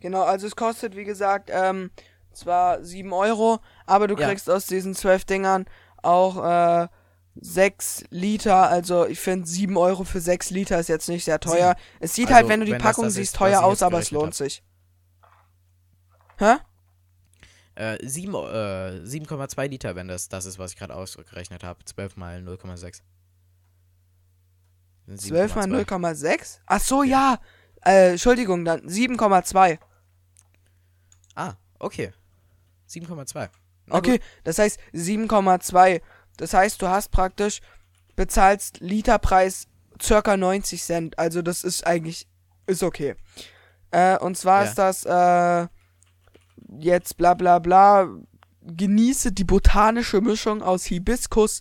[0.00, 1.90] Genau, also es kostet, wie gesagt, ähm,
[2.32, 4.28] zwar 7 Euro, aber du Ja.
[4.28, 5.66] kriegst aus diesen 12 Dingern
[6.02, 6.88] auch äh,
[7.36, 8.68] 6 Liter.
[8.70, 11.76] Also ich finde 7 Euro für 6 Liter ist jetzt nicht sehr teuer.
[12.00, 13.82] Es sieht Also, halt, wenn du die wenn das Packung das siehst, ist, teuer aus,
[13.82, 14.34] aber es lohnt hab.
[14.34, 14.62] sich.
[16.38, 16.56] Hä?
[17.76, 18.36] äh, 7, äh,
[19.04, 21.84] 7,2 Liter, wenn das das ist, was ich gerade ausgerechnet habe.
[21.84, 23.00] 12 mal 0,6.
[25.06, 25.84] Sind 12 mal 7,2.
[25.86, 26.58] 0,6?
[26.66, 27.38] Ach so, ja.
[27.84, 29.78] Äh, Entschuldigung, dann 7,2.
[31.34, 32.12] Ah, okay.
[32.88, 33.48] 7,2.
[33.86, 34.26] Na Okay, gut.
[34.44, 36.00] das heißt 7,2.
[36.40, 37.60] Das heißt, du hast praktisch
[38.16, 39.66] bezahlst Literpreis
[40.00, 41.18] circa 90 Cent.
[41.18, 42.26] Also das ist eigentlich
[42.66, 43.16] ist okay.
[43.90, 44.68] Äh, und zwar Ja.
[44.68, 45.68] ist das äh,
[46.78, 48.08] jetzt bla bla bla.
[48.62, 51.60] Genieße die botanische Mischung aus Hibiskus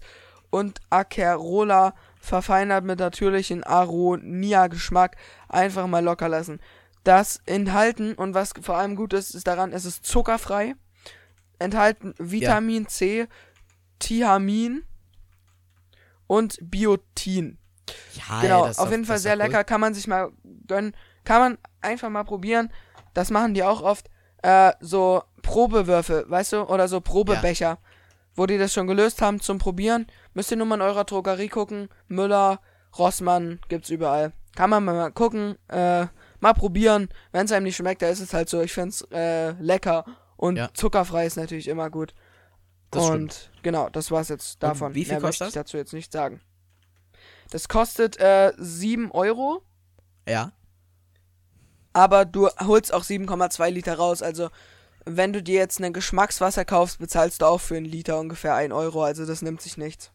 [0.49, 5.15] und Acerola verfeinert mit natürlichen Aronia-Geschmack.
[5.47, 6.59] Einfach mal locker lassen.
[7.03, 10.75] Das enthalten und was vor allem gut ist, ist daran, es ist zuckerfrei.
[11.57, 13.27] Enthalten Vitamin C,
[13.99, 14.83] Thiamin
[16.27, 17.57] und Biotin.
[18.13, 20.31] Ja, genau, ey, auf jeden Fall sehr lecker, kann man sich mal
[20.67, 20.95] gönnen.
[21.23, 22.71] Kann man einfach mal probieren.
[23.13, 24.09] Das machen die auch oft.
[24.41, 27.79] Äh, so Probewürfel, weißt du, oder so Probebecher,
[28.35, 30.07] wo die das schon gelöst haben zum Probieren.
[30.33, 31.89] Müsst ihr nur mal in eurer Drogerie gucken.
[32.07, 32.61] Müller,
[32.97, 34.31] Rossmann, gibt's überall.
[34.55, 36.05] Kann man mal gucken, äh,
[36.39, 37.09] mal probieren.
[37.31, 38.61] Wenn es einem nicht schmeckt, da ist es halt so.
[38.61, 40.05] Ich find's äh, lecker
[40.37, 40.69] und Ja.
[40.73, 42.13] zuckerfrei ist natürlich immer gut.
[42.91, 43.51] Das und stimmt.
[43.63, 44.95] genau, das war's jetzt davon.
[44.95, 46.41] wie viel Mehr kostet möchte ich dazu jetzt nicht sagen.
[47.51, 49.63] Das kostet äh, 7 Euro,
[50.27, 50.51] Ja.
[51.93, 54.21] aber du holst auch 7,2 Liter raus.
[54.21, 54.49] Also,
[55.05, 58.73] wenn du dir jetzt ein Geschmackswasser kaufst, bezahlst du auch für einen Liter ungefähr 1
[58.73, 59.03] Euro.
[59.03, 60.11] Also, das nimmt sich nichts.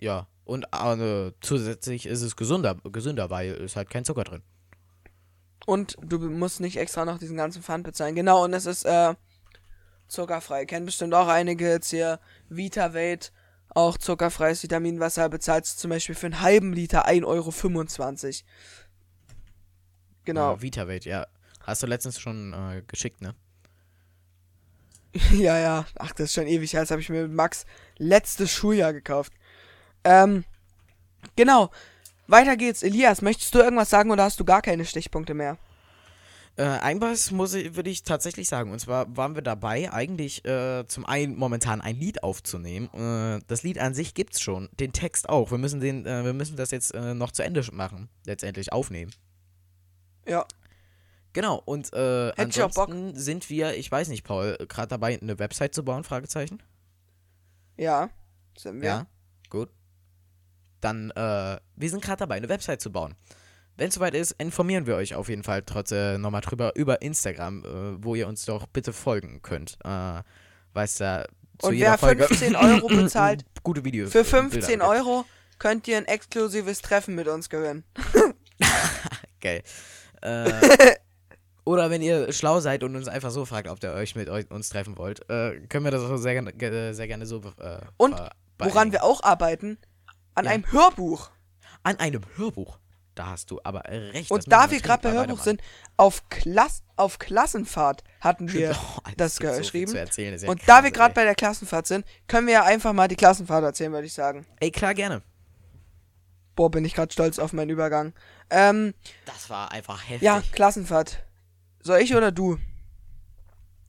[0.00, 0.26] Ja.
[0.44, 4.42] Und äh, zusätzlich ist es gesünder, gesünder, weil es halt kein Zucker drin.
[5.66, 8.14] Und du musst nicht extra noch diesen ganzen Pfand bezahlen.
[8.14, 9.14] Genau, und es ist äh,
[10.08, 10.66] zuckerfrei.
[10.66, 12.20] Kennen bestimmt auch einige jetzt hier.
[12.48, 13.32] VitaVate,
[13.70, 17.52] auch zuckerfreies Vitaminwasser, bezahlst du zum Beispiel für einen halben Liter 1,25 Euro.
[20.24, 20.54] Genau.
[20.54, 21.26] Äh, VitaVate, ja.
[21.60, 23.34] Hast du letztens schon äh, geschickt, ne?
[25.32, 25.86] Ja, ja.
[25.98, 26.80] Ach, das ist schon ewig her.
[26.80, 27.66] Das habe ich mir mit Max
[27.98, 29.32] letztes Schuljahr gekauft.
[30.02, 30.44] Ähm,
[31.36, 31.70] genau.
[32.26, 32.82] Weiter geht's.
[32.82, 35.58] Elias, möchtest du irgendwas sagen oder hast du gar keine Stichpunkte mehr?
[36.56, 38.70] Äh, ein was muss ich, würde ich tatsächlich sagen.
[38.70, 42.88] Und zwar waren wir dabei, eigentlich äh, zum einen momentan ein Lied aufzunehmen.
[42.94, 45.50] Äh, das Lied an sich gibt's schon, den Text auch.
[45.50, 49.12] Wir müssen den, äh, wir müssen das jetzt äh, noch zu Ende machen, letztendlich aufnehmen.
[50.28, 50.46] Ja.
[51.32, 51.60] Genau.
[51.64, 52.38] Und äh, auch Bock.
[52.38, 56.04] ansonsten sind wir, ich weiß nicht, Paul, gerade dabei, eine Website zu bauen?
[56.04, 56.62] Fragezeichen.
[57.76, 58.10] Ja.
[58.56, 58.88] Sind wir.
[58.88, 59.06] Ja,
[59.50, 59.70] gut.
[60.80, 63.16] Dann, äh, wir sind gerade dabei, eine Website zu bauen.
[63.76, 67.64] Wenn es soweit ist, informieren wir euch auf jeden Fall trotzdem nochmal drüber über Instagram,
[67.64, 69.78] äh, wo ihr uns doch bitte folgen könnt.
[69.84, 70.22] Äh,
[70.74, 71.26] weißt du,
[71.58, 74.12] zu Und jeder wer Folge 15 Euro bezahlt, gute Videos.
[74.12, 74.82] Für äh, Bilder 15 gibt.
[74.82, 75.24] Euro
[75.58, 77.84] könnt ihr ein exklusives Treffen mit uns gewinnen.
[79.40, 79.62] Geil.
[80.22, 80.52] Äh,
[81.64, 84.50] oder wenn ihr schlau seid und uns einfach so fragt, ob ihr euch mit euch,
[84.50, 86.42] uns treffen wollt, äh, können wir das auch sehr,
[86.94, 88.14] sehr gerne so äh, Und
[88.58, 89.78] Woran wir auch arbeiten,
[90.34, 90.52] an Ja.
[90.52, 91.30] einem Hörbuch.
[91.82, 92.78] An einem Hörbuch.
[93.14, 94.30] Da hast du aber recht.
[94.30, 95.60] Und da wir gerade bei Hörbuch sind,
[95.96, 99.90] auf, Klass auf Klassenfahrt hatten wir Oh, das so geschrieben.
[99.92, 102.64] zu erzählen, ja Und da krass, wir gerade bei der Klassenfahrt sind, können wir ja
[102.64, 104.46] einfach mal die Klassenfahrt erzählen, würde ich sagen.
[104.58, 105.22] Ey, klar, gerne.
[106.56, 108.12] Boah, bin ich gerade stolz auf meinen Übergang.
[108.50, 108.94] Ähm,
[109.26, 110.22] Das war einfach heftig.
[110.22, 111.24] ja, Klassenfahrt.
[111.80, 112.58] Soll ich oder du?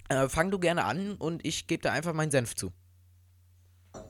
[0.09, 2.71] Äh, fang du gerne an und ich gebe da einfach meinen Senf zu.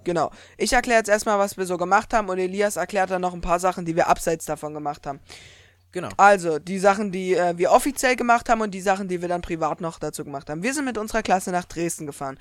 [0.04, 0.32] Genau.
[0.58, 3.42] Ich erkläre jetzt erstmal, was wir so gemacht haben und Elias erklärt dann noch ein
[3.42, 5.20] paar Sachen, die wir abseits davon gemacht haben.
[5.92, 6.10] Genau.
[6.18, 9.42] Also, die Sachen, die äh, wir offiziell gemacht haben und die Sachen, die wir dann
[9.42, 10.62] privat noch dazu gemacht haben.
[10.62, 12.38] Wir sind mit unserer Klasse nach Dresden gefahren.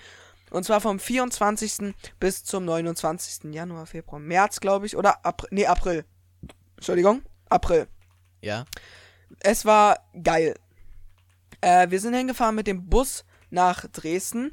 [0.50, 1.94] Und zwar vom 24.
[2.18, 3.52] bis zum 29.
[3.54, 4.96] Januar, Februar, März, glaube ich.
[4.96, 5.48] Oder April.
[5.52, 6.04] Nee, April.
[6.76, 7.22] Entschuldigung.
[7.48, 7.86] April.
[8.40, 8.64] Ja.
[9.40, 10.54] Es war geil.
[11.60, 14.52] Äh, wir sind hingefahren mit dem Bus nach Dresden.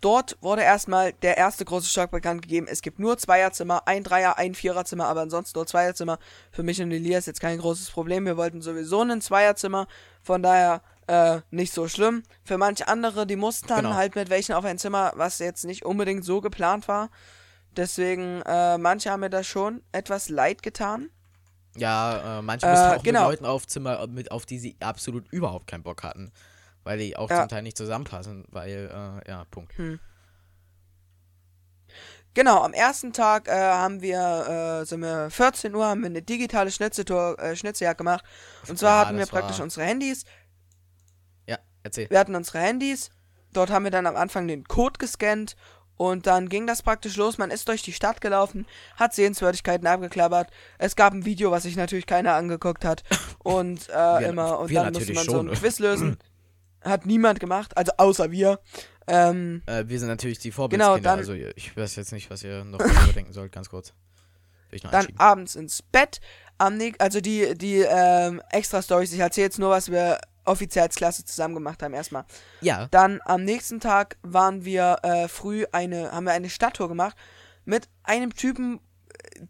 [0.00, 2.66] Dort wurde erstmal der erste große Schock bekannt gegeben.
[2.70, 6.18] Es gibt nur Zweierzimmer, ein Dreier, ein Viererzimmer, aber ansonsten nur Zweierzimmer.
[6.52, 8.24] Für mich und Elias jetzt kein großes Problem.
[8.24, 9.88] Wir wollten sowieso ein Zweierzimmer.
[10.22, 12.22] Von daher äh, nicht so schlimm.
[12.44, 13.94] Für manche andere, die mussten dann Genau.
[13.94, 17.10] halt mit welchen auf ein Zimmer, was jetzt nicht unbedingt so geplant war.
[17.76, 21.10] Deswegen, äh, manche haben mir das schon etwas leid getan.
[21.76, 23.20] Ja, äh, manche Äh, mussten auch genau.
[23.22, 26.32] mit Leuten auf Zimmer, mit, auf die sie absolut überhaupt keinen Bock hatten.
[26.88, 27.40] Weil die auch Ja.
[27.40, 28.90] zum Teil nicht zusammenpassen, weil,
[29.26, 29.74] äh, ja, Punkt.
[32.34, 36.22] Genau, am ersten Tag äh, haben wir, äh, sind wir 14 Uhr, haben wir eine
[36.22, 38.24] digitale Schnitzeltour, äh, Schnitzeljagd gemacht.
[38.68, 40.24] Und zwar Ja, hatten wir das war- praktisch unsere Handys.
[41.46, 42.08] Ja, erzähl.
[42.08, 43.10] Wir hatten unsere Handys.
[43.52, 45.56] Dort haben wir dann am Anfang den Code gescannt.
[45.96, 47.38] Und dann ging das praktisch los.
[47.38, 48.66] Man ist durch die Stadt gelaufen,
[48.96, 50.48] hat Sehenswürdigkeiten abgeklappert.
[50.78, 53.02] Es gab ein Video, was sich natürlich keiner angeguckt hat.
[53.42, 54.60] Und äh, immer.
[54.60, 55.48] Und wir dann musste man so schon.
[55.50, 56.16] ein Quiz lösen.
[56.88, 58.60] Hat niemand gemacht, also außer wir.
[59.06, 62.42] Ähm, Äh, wir sind natürlich die Vorbildskinder, Genau, dann- also ich weiß jetzt nicht, was
[62.44, 63.92] ihr noch darüber denken sollt, ganz kurz.
[64.90, 66.20] Dann abends ins Bett.
[66.58, 70.82] Am nächsten, also die, die ähm, extra Stories, ich erzähle jetzt nur, was wir offiziell
[70.84, 72.24] als Klasse zusammen gemacht haben erstmal.
[72.60, 77.16] Ja, Dann am nächsten Tag waren wir äh, früh eine, haben wir eine Stadttour gemacht
[77.64, 78.80] mit einem Typen,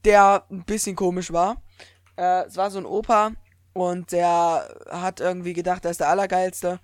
[0.05, 1.63] der ein bisschen komisch war.
[2.17, 3.33] Äh, es war so ein Opa
[3.73, 6.79] und der hat irgendwie gedacht, er ist der Allergeilste.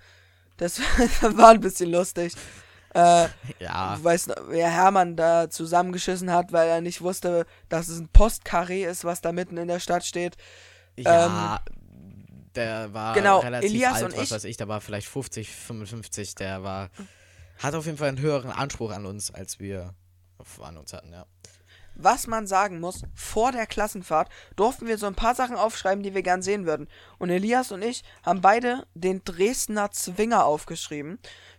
[0.56, 0.78] Das
[1.20, 2.34] war ein bisschen lustig.
[2.94, 3.26] Äh,
[3.58, 8.84] ja, weiß wer Hermann da zusammengeschissen hat, weil er nicht wusste, dass es ein Postkarree
[8.84, 10.36] ist, was da mitten in der Stadt steht.
[10.96, 11.60] ja,
[12.54, 15.08] der war ähm, genau, relativ Elias alt, und was ich- weiß ich, der war vielleicht
[15.08, 16.90] 50, 55, der war,
[17.58, 19.92] hat auf jeden Fall einen höheren Anspruch an uns, als wir
[20.60, 21.26] an uns hatten, ja.
[21.94, 26.14] Was man sagen muss, vor der Klassenfahrt durften wir so ein paar Sachen aufschreiben, die
[26.14, 26.88] wir gern sehen würden.
[27.18, 31.18] Und Elias und ich haben beide den Dresdner Zwinger aufgeschrieben.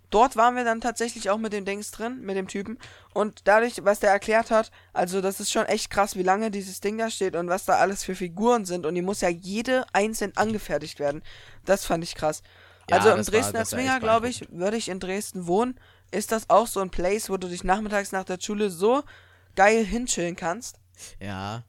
[0.09, 2.77] Dort waren wir dann tatsächlich auch mit dem Dings drin, mit dem Typen.
[3.13, 6.79] Und dadurch, was der erklärt hat, also das ist schon echt krass, wie lange dieses
[6.79, 8.85] Ding da steht und was da alles für Figuren sind.
[8.85, 11.23] Und die muss ja jede einzeln angefertigt werden.
[11.65, 12.43] Das fand ich krass.
[12.89, 15.79] Ja, also im Dresdner war Zwinger, glaube ich, würde ich in Dresden wohnen.
[16.11, 19.03] Ist das auch so ein Place, wo du dich nachmittags nach der Schule so
[19.55, 20.79] geil hinchillen kannst?
[21.19, 21.63] Ja,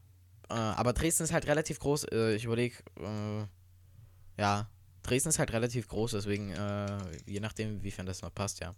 [0.49, 3.45] äh, aber Dresden ist halt relativ groß, äh, ich überlege, äh,
[4.41, 4.69] ja,
[5.03, 8.73] Dresden ist halt relativ groß, deswegen, äh, je nachdem, wiefern das noch passt, ja.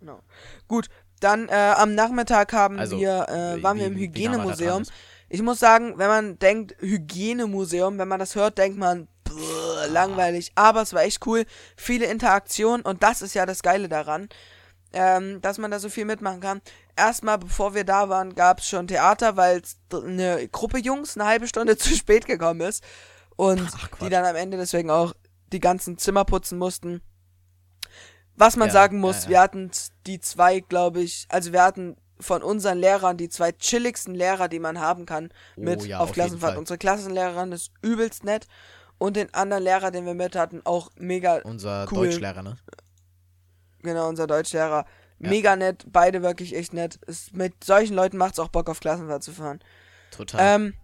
[0.00, 0.20] Genau.
[0.68, 0.88] Gut,
[1.20, 4.32] dann äh, am Nachmittag haben Also, wir, äh, wie- waren wir im wie- da dran
[4.40, 4.82] Hygienemuseum.
[5.30, 10.52] Ich muss sagen, wenn man denkt, Hygienemuseum, wenn man das hört, denkt man, brr, langweilig.
[10.54, 11.44] Aber es war echt cool.
[11.76, 14.28] Viele Interaktionen und das ist ja das Geile daran,
[14.92, 16.60] ähm, dass man da so viel mitmachen kann.
[16.96, 21.48] Erstmal, bevor wir da waren, gab es schon Theater, weil eine Gruppe Jungs eine halbe
[21.48, 22.84] Stunde zu spät gekommen ist.
[23.36, 25.12] Und Ach, die dann am Ende deswegen auch
[25.52, 27.02] die ganzen Zimmer putzen mussten.
[28.36, 29.28] Was man Ja, sagen muss, ja, ja.
[29.30, 29.70] wir hatten
[30.06, 34.60] die zwei, glaube ich, also wir hatten von unseren Lehrern die zwei chilligsten Lehrer, die
[34.60, 36.56] man haben kann, Oh mit auf auf Klassenfahrt.
[36.56, 38.46] Unsere Klassenlehrerin ist übelst nett
[38.98, 42.06] und den anderen Lehrer, den wir mit hatten, auch mega, Unser Cool.
[42.08, 42.56] Deutschlehrer, ne?
[43.82, 44.86] genau, unser Deutschlehrer,
[45.24, 45.30] Ja.
[45.30, 46.98] mega nett, beide wirklich echt nett.
[47.06, 49.60] Es, mit solchen Leuten macht es auch Bock, auf Klassenfahrt zu fahren.
[50.10, 50.40] Total.
[50.40, 50.74] Ähm,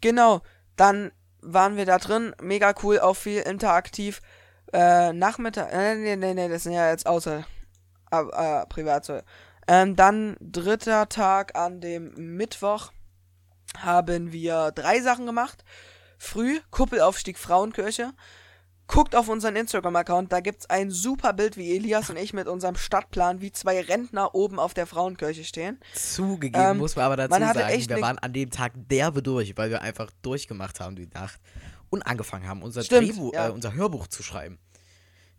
[0.00, 0.42] genau.
[0.76, 2.34] Dann waren wir da drin.
[2.40, 4.20] Mega cool, auch viel interaktiv.
[4.72, 5.72] Äh, Nachmittag.
[5.72, 7.44] Äh, nee, nee, nee, das sind ja jetzt außer.
[8.10, 9.20] Äh, äh, privat so.
[9.68, 12.92] Ähm, dann dritter Tag an dem Mittwoch
[13.78, 15.64] haben wir drei Sachen gemacht.
[16.18, 18.12] Früh Kuppelaufstieg Frauenkirche.
[18.88, 22.76] Guckt auf unseren Instagram-Account, da gibt's ein super Bild, wie Elias und ich mit unserem
[22.76, 25.80] Stadtplan wie zwei Rentner oben auf der Frauenkirche stehen.
[25.94, 29.56] Zugegeben ähm, muss man aber dazu man sagen, wir waren an dem Tag derbe durch,
[29.56, 31.40] weil wir einfach durchgemacht haben die Nacht
[31.90, 33.48] und angefangen haben, unser Stimmt, Drehbuch, ja.
[33.48, 34.58] äh, unser Hörbuch zu schreiben.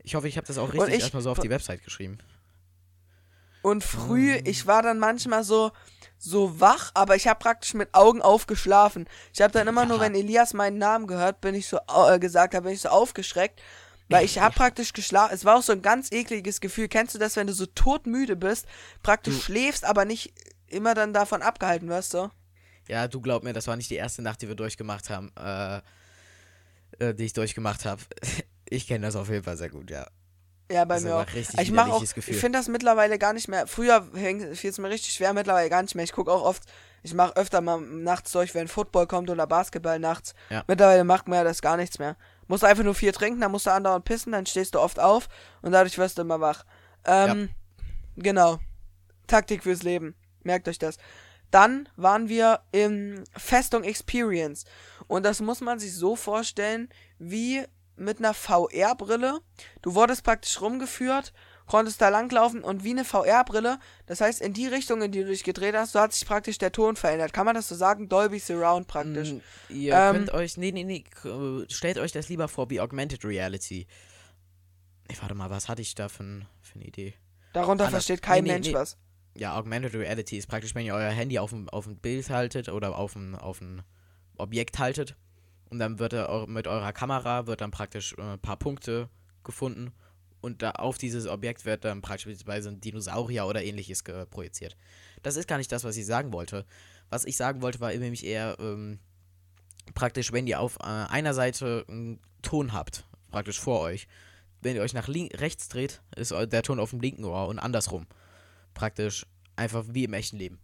[0.03, 2.17] Ich hoffe, ich habe das auch richtig ich- erstmal so auf die Website geschrieben.
[3.61, 5.71] Und früh, ich war dann manchmal so,
[6.17, 9.07] so wach, aber ich habe praktisch mit Augen aufgeschlafen.
[9.33, 10.03] Ich habe dann immer nur, Ja.
[10.03, 13.61] wenn Elias meinen Namen gehört, bin ich so äh, gesagt, habe bin ich so aufgeschreckt,
[14.09, 15.33] weil ich habe praktisch geschlafen.
[15.33, 16.87] Es war auch so ein ganz ekliges Gefühl.
[16.87, 18.65] Kennst du das, wenn du so todmüde bist,
[19.03, 20.33] praktisch schläfst, aber nicht
[20.67, 22.31] immer dann davon abgehalten wirst, so?
[22.87, 25.81] Ja, du glaub mir, das war nicht die erste Nacht, die wir durchgemacht haben, äh,
[26.99, 28.01] äh, die ich durchgemacht habe.
[28.69, 30.05] Ich kenne das auf jeden Fall sehr gut, ja.
[30.69, 31.33] Ja, bei Das mir auch.
[31.33, 32.33] richtig ich mache auch, Gefühl.
[32.33, 33.67] ich finde das mittlerweile gar nicht mehr.
[33.67, 36.03] Früher fiel es mir richtig schwer, mittlerweile gar nicht mehr.
[36.03, 36.63] Ich gucke auch oft,
[37.03, 40.33] ich mache öfter mal nachts durch, wenn Football kommt oder Basketball nachts.
[40.49, 40.63] Ja.
[40.67, 42.17] Mittlerweile macht man ja das gar nichts mehr.
[42.47, 45.29] Musst einfach nur viel trinken, dann musst du andauernd pissen, dann stehst du oft auf
[45.61, 46.65] und dadurch wirst du immer wach.
[47.05, 47.49] Ähm,
[48.17, 48.59] genau.
[49.27, 50.15] Taktik fürs Leben.
[50.43, 50.97] Merkt euch das.
[51.51, 54.65] Dann waren wir im Festung Experience.
[55.07, 56.89] Und das muss man sich so vorstellen,
[57.19, 57.63] wie
[57.97, 59.39] mit einer VR-Brille.
[59.81, 61.33] Du wurdest praktisch rumgeführt,
[61.65, 65.27] konntest da langlaufen und wie eine VR-Brille, das heißt, in die Richtung, in die du
[65.27, 67.33] dich gedreht hast, so hat sich praktisch der Ton verändert.
[67.33, 68.09] Kann man das so sagen?
[68.09, 69.33] Dolby Surround praktisch.
[69.33, 69.39] Mm,
[69.69, 73.25] Ihr Ähm, könnt euch, nee, nee, nee, äh, stellt euch das lieber vor wie Augmented
[73.25, 73.87] Reality.
[75.09, 77.13] Nee, warte mal, was hatte ich da für, für eine Idee?
[77.53, 78.05] Darunter Anders.
[78.05, 78.73] versteht kein nee, Mensch nee.
[78.73, 78.97] was.
[79.35, 82.69] Ja, Augmented Reality ist praktisch, wenn ihr euer Handy auf ein, auf ein Bild haltet
[82.69, 83.83] oder auf ein, auf ein
[84.37, 85.15] Objekt haltet
[85.69, 89.09] und dann wird er mit eurer Kamera wird dann praktisch äh, ein paar Punkte
[89.43, 89.91] gefunden
[90.41, 94.77] und da auf dieses Objekt wird dann beispielsweise ein Dinosaurier oder ähnliches projiziert.
[95.23, 96.65] Das ist gar nicht das, was ich sagen wollte.
[97.09, 98.99] Was ich sagen wollte, war nämlich eher ähm,
[99.93, 104.07] praktisch, wenn ihr auf äh, einer Seite einen Ton habt, praktisch vor euch,
[104.61, 108.07] wenn ihr euch nach rechts dreht, ist der Ton auf dem linken Ohr und andersrum.
[108.73, 110.59] Praktisch einfach wie im echten Leben.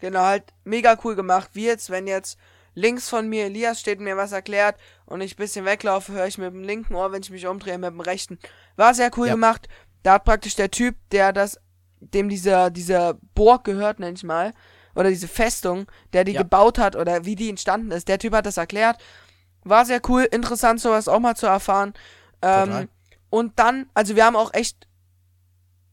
[0.00, 1.50] Genau, halt mega cool gemacht.
[1.52, 2.38] Wie jetzt, wenn jetzt
[2.74, 4.76] links von mir Elias steht und mir was erklärt
[5.06, 7.78] und ich ein bisschen weglaufe, höre ich mit dem linken Ohr, wenn ich mich umdrehe,
[7.78, 8.38] mit dem rechten.
[8.76, 9.34] War sehr cool Ja.
[9.34, 9.68] gemacht.
[10.02, 11.58] Da hat praktisch der Typ, der das,
[12.00, 14.52] dem dieser, dieser Burg gehört, nenn ich mal,
[14.94, 16.42] oder diese Festung, der die Ja.
[16.42, 18.98] gebaut hat oder wie die entstanden ist, der Typ hat das erklärt.
[19.62, 21.92] War sehr cool, interessant sowas auch mal zu erfahren.
[22.40, 22.88] Ähm,
[23.28, 24.88] und dann, also wir haben auch echt.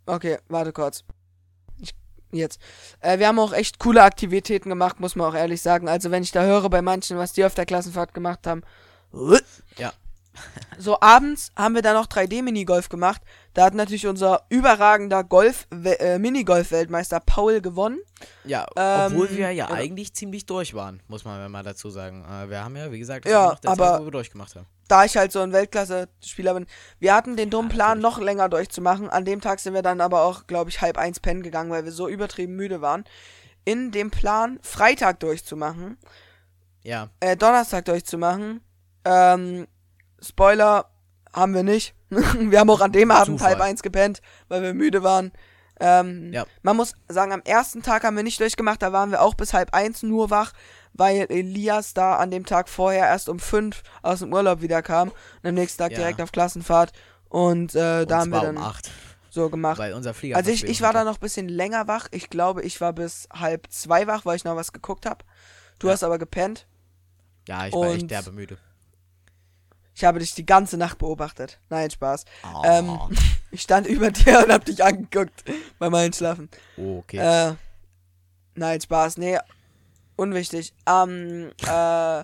[0.05, 1.03] Okay, warte kurz.
[2.31, 2.59] Jetzt.
[2.99, 5.87] Äh, wir haben auch echt coole Aktivitäten gemacht, muss man auch ehrlich sagen.
[5.87, 8.63] Also wenn ich da höre bei manchen, was die auf der Klassenfahrt gemacht haben.
[9.77, 9.93] Ja.
[10.79, 13.21] So, abends haben wir dann noch 3D-Minigolf gemacht.
[13.55, 17.99] Da hat natürlich unser überragender Golf, äh, Minigolf-Weltmeister Paul gewonnen.
[18.43, 19.77] Ja, Ähm, obwohl wir ja genau.
[19.79, 22.23] eigentlich ziemlich durch waren, muss man mal dazu sagen.
[22.25, 24.67] Äh, wir haben ja, wie gesagt, das Ja, der aber- Zeit, wo wir durchgemacht haben.
[24.87, 26.67] da ich halt so ein Weltklasse-Spieler bin.
[26.99, 29.09] Wir hatten den dummen Ja, Plan, noch länger durchzumachen.
[29.09, 31.85] An dem Tag sind wir dann aber auch, glaube ich, halb eins pennen gegangen, weil
[31.85, 33.03] wir so übertrieben müde waren.
[33.65, 35.97] In dem Plan, Freitag durchzumachen,
[36.83, 38.61] Ja, äh, Donnerstag durchzumachen.
[39.03, 39.67] Ähm,
[40.21, 40.89] Spoiler
[41.33, 41.93] haben wir nicht.
[42.09, 43.53] wir haben auch an dem Abend Zufall.
[43.53, 45.31] halb eins gepennt, weil wir müde waren.
[45.79, 46.45] Ähm, Ja.
[46.63, 49.53] Man muss sagen, am ersten Tag haben wir nicht durchgemacht, da waren wir auch bis
[49.53, 50.53] halb eins nur wach,
[50.93, 55.09] weil Elias da an dem Tag vorher erst um fünf aus dem Urlaub wieder kam
[55.09, 55.99] und am nächsten Tag Ja.
[55.99, 56.93] direkt auf Klassenfahrt.
[57.29, 58.89] Und äh, und da haben wir dann um 8,
[59.29, 59.77] so gemacht.
[59.77, 62.07] weil unser Flieger Also ich, ich war da noch ein bisschen länger wach.
[62.11, 65.23] Ich glaube, ich war bis halb zwei wach, weil ich noch was geguckt habe.
[65.77, 65.93] Du Ja.
[65.93, 66.65] hast aber gepennt.
[67.47, 68.57] Ja, ich war echt und- derbe müde.
[69.97, 71.59] Ich habe dich die ganze Nacht beobachtet.
[71.69, 72.25] Nein, Spaß.
[72.43, 72.99] Oh, Ähm,
[73.51, 75.43] ich stand über dir und hab dich angeguckt
[75.79, 76.51] beim Einschlafen.
[76.77, 77.17] oh, okay.
[77.17, 77.55] Äh,
[78.53, 79.17] nein, Spaß.
[79.17, 79.39] Nee,
[80.15, 80.75] unwichtig.
[80.85, 82.23] Ähm, äh,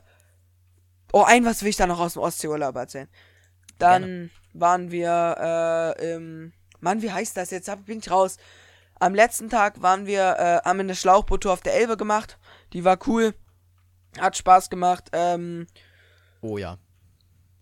[1.14, 3.08] oh, ein was will ich da noch aus dem Ostseeurlaub erzählen.
[3.80, 7.72] Dann waren wir äh, im, Mann, wie heißt das jetzt?
[7.86, 8.38] Bin ich raus.
[9.00, 12.38] Am letzten Tag waren wir, äh, haben wir eine Schlauchboottour auf der Elbe gemacht.
[12.74, 13.34] Die war cool.
[14.20, 15.10] Hat Spaß gemacht.
[15.12, 15.66] Ähm,
[16.42, 16.78] oh ja.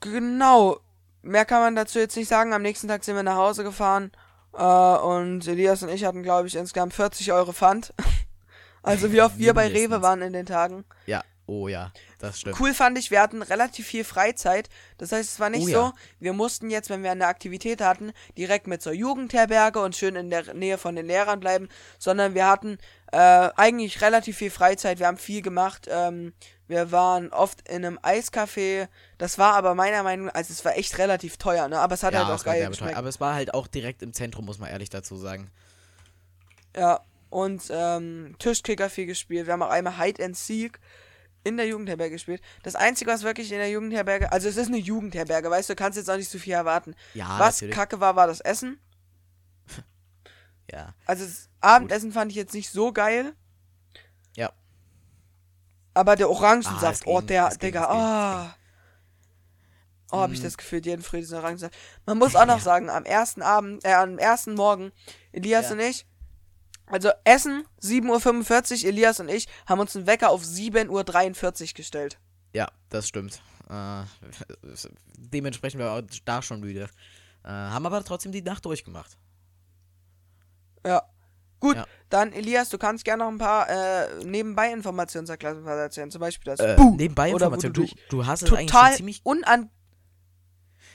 [0.02, 0.80] Genau.
[1.22, 2.54] Mehr kann man dazu jetzt nicht sagen.
[2.54, 4.12] Am nächsten Tag sind wir nach Hause gefahren.
[4.54, 7.94] Äh, und Elias und ich hatten, glaube ich, insgesamt 40 Euro Pfand.
[8.84, 10.84] also wie oft wir bei Rewe waren in den Tagen.
[11.06, 12.60] Ja, oh ja, das stimmt.
[12.60, 14.70] Cool fand ich, wir hatten relativ viel Freizeit.
[14.98, 15.94] Das heißt, es war nicht Oh so, ja.
[16.20, 20.30] wir mussten jetzt, wenn wir eine Aktivität hatten, direkt mit zur Jugendherberge und schön in
[20.30, 22.78] der Nähe von den Lehrern bleiben, sondern wir hatten
[23.12, 25.00] äh, eigentlich relativ viel Freizeit.
[25.00, 25.88] Wir haben viel gemacht.
[25.90, 26.34] Ähm,
[26.68, 28.88] wir waren oft in einem Eiscafé.
[29.18, 31.80] Das war aber meiner Meinung nach, also es war echt relativ teuer, ne?
[31.80, 32.70] Aber es hat ja, halt auch geil teuer.
[32.70, 32.96] geschmeckt.
[32.96, 35.52] Aber es war halt auch direkt im Zentrum, muss man ehrlich dazu sagen.
[36.76, 39.48] Ja, und ähm, Tischkicker viel gespielt.
[39.48, 40.80] Wir haben auch einmal Hide and Seek
[41.44, 42.42] in der Jugendherberge gespielt.
[42.64, 45.98] Das Einzige, was wirklich in der Jugendherberge, also es ist eine Jugendherberge, weißt du, kannst
[45.98, 46.96] jetzt auch nicht so viel erwarten.
[47.14, 47.76] Ja, was natürlich.
[47.76, 48.80] kacke war, war das Essen.
[50.70, 53.34] Ja, Also das Abendessen fand ich jetzt nicht so geil,
[54.36, 54.52] ja.
[55.94, 58.56] aber der Ah, Orangensaft, es oh, ging, der, ging, Digga, ah.
[60.14, 60.44] Oh, hab ich Mm.
[60.44, 61.74] das Gefühl, jeden Früh diesen Orangensaft.
[62.06, 62.64] Man muss auch noch Ja.
[62.64, 64.92] sagen, am ersten Abend, äh, am ersten Morgen,
[65.32, 65.72] Elias Ja.
[65.74, 66.06] und ich,
[66.88, 70.90] also Essen, 7.45 Uhr, Elias und ich haben uns einen Wecker auf 7.43
[71.70, 72.20] Uhr gestellt.
[72.54, 73.42] Ja, das stimmt.
[73.70, 74.04] Äh,
[75.18, 76.90] dementsprechend war auch da schon müde.
[77.44, 79.18] Äh, haben aber trotzdem die Nacht durchgemacht.
[80.86, 81.04] Ja.
[81.60, 81.86] Gut, Ja.
[82.10, 86.10] dann Elias, du kannst gerne noch ein paar äh, Nebenbei-Informationen zur Klassenfahrt erzählen.
[86.10, 88.72] Zum Beispiel das Äh, Buh, nebenbei oder wo Information, du du, du hast es eigentlich
[88.72, 89.22] total schon ziemlich...
[89.24, 89.70] unan...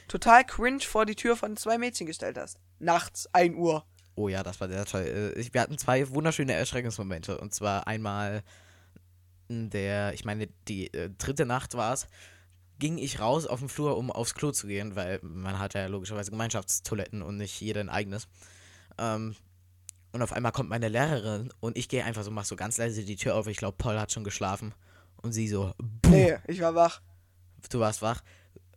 [0.08, 2.58] Total cringe vor die Tür von zwei Mädchen gestellt hast.
[2.78, 3.84] Nachts, 1 Uhr.
[4.14, 5.34] Oh ja, das war sehr toll.
[5.36, 7.38] Äh, Wir hatten zwei wunderschöne Erschreckungsmomente.
[7.38, 8.42] Und zwar einmal
[9.48, 12.06] in der, ich meine, die äh, dritte Nacht war es,
[12.78, 15.86] ging ich raus auf den Flur, um aufs Klo zu gehen, weil man hat ja
[15.86, 18.26] logischerweise Gemeinschaftstoiletten und nicht jeder ein eigenes.
[18.98, 19.34] Ähm,
[20.16, 23.04] und auf einmal kommt meine Lehrerin und ich gehe einfach so, mach so ganz leise
[23.04, 23.46] die Tür auf.
[23.46, 24.74] Ich glaube, Paul hat schon geschlafen.
[25.22, 27.00] Und sie so, buh, Nee, ich war wach.
[27.70, 28.22] du warst wach.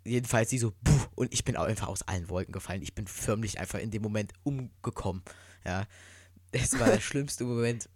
[0.06, 2.82] Jedenfalls sie so, buh, und ich bin auch einfach aus allen Wolken gefallen.
[2.82, 5.22] Ich bin förmlich einfach in dem Moment umgekommen.
[5.66, 5.86] Ja.
[6.52, 7.90] Es war der schlimmste Moment.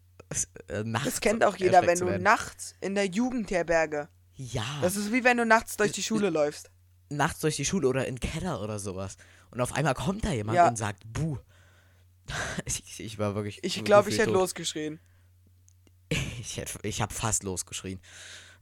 [0.67, 4.09] Äh, nachts Das kennt auch jeder, wenn du nachts in der Jugendherberge.
[4.35, 4.65] Ja.
[4.81, 6.69] Das ist wie wenn du nachts durch die Schule läufst.
[7.09, 9.17] nachts durch die Schule oder in den Keller oder sowas.
[9.51, 10.67] Und auf einmal kommt da jemand Ja.
[10.67, 11.37] und sagt, buh.
[12.65, 13.63] ich, ich war wirklich.
[13.63, 14.35] Ich glaube, ich hätte tot.
[14.41, 14.99] losgeschrien.
[16.39, 17.99] Ich, hätte- ich habe fast losgeschrien.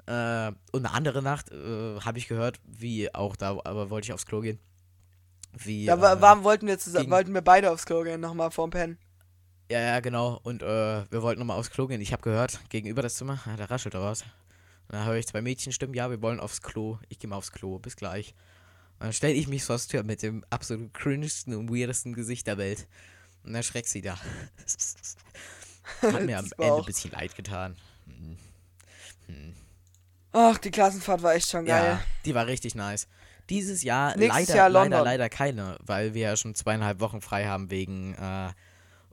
[0.05, 4.14] Äh, und eine andere Nacht äh, habe ich gehört, wie auch da, aber wollte ich
[4.14, 4.59] aufs Klo gehen.
[5.57, 5.86] Wie.
[5.86, 8.70] Da äh, waren, wollten, wir zusammen, ging- wollten wir beide aufs Klo gehen, nochmal vorm
[8.70, 8.97] Pennen.
[9.70, 10.39] Ja, ja, genau.
[10.43, 10.66] Und äh,
[11.12, 12.01] wir wollten nochmal aufs Klo gehen.
[12.01, 14.22] Ich habe gehört, gegenüber das Zimmer, ah, da raschelt da was.
[14.22, 14.28] Und
[14.95, 16.99] dann höre ich zwei Mädchenstimmen, ja, wir wollen aufs Klo.
[17.09, 18.34] Ich gehe mal aufs Klo, bis gleich.
[18.99, 22.47] Und dann stelle ich mich vor das Tür mit dem absolut cringesten und weirdesten Gesicht
[22.47, 22.88] der Welt.
[23.44, 24.18] Und dann schreckt sie da.
[26.02, 27.76] Hat mir am Ende ein bisschen leid getan.
[28.06, 28.38] Hm.
[29.28, 29.56] Hm.
[30.32, 31.84] Ach, die Klassenfahrt war echt schon geil.
[31.84, 33.08] Ja, die war richtig nice.
[33.50, 37.46] Dieses Jahr Nächstes leider, Jahr leider, leider keine, weil wir ja schon zweieinhalb Wochen frei
[37.48, 38.50] haben wegen äh,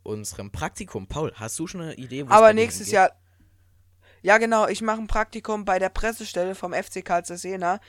[0.04, 1.08] unserem Praktikum.
[1.08, 2.90] Paul, hast du schon eine Idee, wo Aber nächstes?
[2.90, 3.12] Jahr.
[4.22, 7.80] Ja, genau, ich mache ein Praktikum bei der Pressestelle vom FC Karl Jena,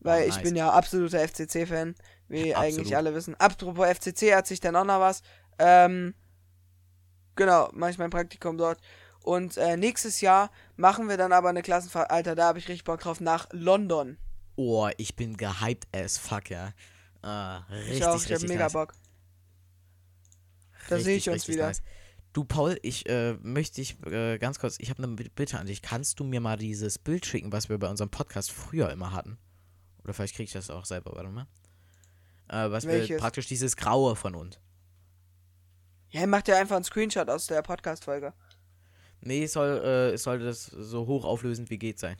[0.00, 0.42] weil Oh, ich nice.
[0.42, 1.94] bin ja absoluter FCC-Fan,
[2.28, 2.56] wie Absolut.
[2.56, 3.34] eigentlich alle wissen.
[3.38, 5.22] Apropos FCC hat sich dann auch noch was.
[5.58, 6.14] Ähm,
[7.36, 8.80] genau, mache ich mein Praktikum dort.
[9.22, 12.10] Und äh, nächstes Jahr machen wir dann aber eine Klassenfahrt.
[12.10, 14.18] Alter, da habe ich richtig Bock drauf, nach London.
[14.56, 16.72] Oh, ich bin gehypt as fuck, ja.
[17.22, 17.28] Äh,
[17.72, 18.72] richtig, ich auch, ich habe mega nice.
[18.72, 18.94] Bock.
[20.88, 21.68] Da sehe ich uns wieder.
[21.68, 21.82] Nice.
[22.34, 25.80] Du, Paul, ich äh, möchte dich äh, ganz kurz, ich habe eine Bitte an dich.
[25.82, 29.38] Kannst du mir mal dieses Bild schicken, was wir bei unserem Podcast früher immer hatten?
[30.02, 31.46] Oder vielleicht kriege ich das auch selber, warte mal.
[32.48, 34.58] Äh, was wir praktisch dieses Graue von uns.
[36.14, 38.32] Ja, macht ja einfach einen Screenshot aus der Podcast-Folge.
[39.20, 42.16] Nee, es soll, äh, es soll das so hoch auflösend wie geht sein.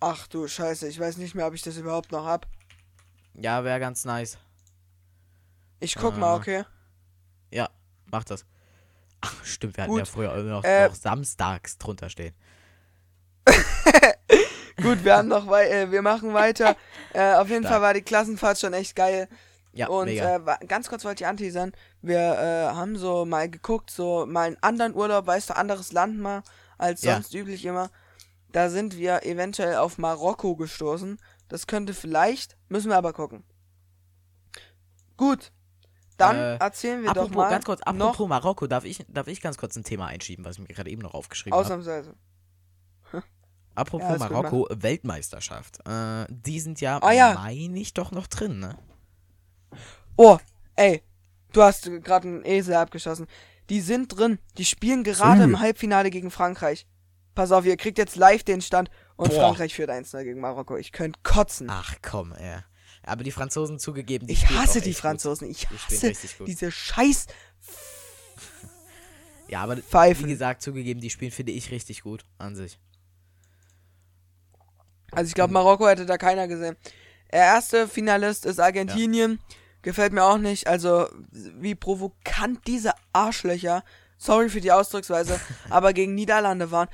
[0.00, 2.46] Ach du Scheiße, ich weiß nicht mehr, ob ich das überhaupt noch hab.
[3.32, 4.36] Ja, wäre ganz nice.
[5.80, 6.36] Ich guck mal, Ah.
[6.36, 6.64] okay.
[7.50, 7.70] Ja,
[8.04, 8.44] mach das.
[9.22, 10.00] Ach, stimmt, wir hatten Gut.
[10.00, 12.34] ja früher immer noch, Äh, noch samstags drunter stehen.
[14.82, 16.76] Gut, wir haben noch wei äh, wir machen weiter.
[17.14, 17.72] Äh, auf jeden Stark.
[17.76, 19.26] Fall war die Klassenfahrt schon echt geil.
[19.76, 21.72] Ja, und äh, ganz kurz wollte ich anteasern.
[22.02, 26.18] Wir äh, haben so mal geguckt, so mal einen anderen Urlaub, weißt du, anderes Land
[26.18, 26.42] mal
[26.78, 27.14] als Ja.
[27.14, 27.90] sonst üblich immer.
[28.52, 31.18] Da sind wir eventuell auf Marokko gestoßen.
[31.48, 33.44] Das könnte vielleicht, müssen wir aber gucken.
[35.16, 35.52] Gut.
[36.16, 39.26] Dann Äh, erzählen wir apropos, doch mal ganz kurz, noch apropos Marokko, darf ich, darf
[39.26, 41.64] ich ganz kurz ein Thema einschieben, was ich mir gerade eben noch aufgeschrieben habe?
[41.64, 42.14] ausnahmsweise.
[43.74, 45.80] Apropos Ja, Marokko, Weltmeisterschaft.
[45.86, 47.34] Äh, die sind ja, Ah, ja.
[47.34, 48.78] meine ich, doch noch drin, ne?
[50.16, 50.38] Oh,
[50.76, 51.02] ey,
[51.52, 53.26] du hast gerade einen Esel abgeschossen.
[53.68, 54.38] Die sind drin.
[54.58, 55.44] Die spielen gerade Sü.
[55.44, 56.86] im Halbfinale gegen Frankreich.
[57.34, 59.40] Pass auf, ihr kriegt jetzt live den Stand und Boah.
[59.40, 60.76] Frankreich führt 1-0 gegen Marokko.
[60.76, 61.68] Ich könnte kotzen.
[61.70, 62.60] Ach komm, ey.
[63.02, 65.48] Aber die Franzosen zugegeben, die ich hasse auch die Franzosen.
[65.50, 66.48] Ich Die spielen hasse richtig gut.
[66.48, 67.36] diese scheiß Gut.
[69.48, 70.26] Ja, aber wie Pfeifen.
[70.28, 72.80] gesagt, zugegeben, die spielen, finde ich, richtig gut an sich.
[75.12, 76.76] Also ich glaube, Marokko hätte da keiner gesehen.
[77.32, 79.38] Der erste Finalist ist Argentinien.
[79.86, 80.66] Gefällt mir auch nicht.
[80.66, 83.84] Also, wie provokant diese Arschlöcher,
[84.18, 85.38] sorry für die Ausdrucksweise,
[85.70, 86.88] aber gegen Niederlande waren.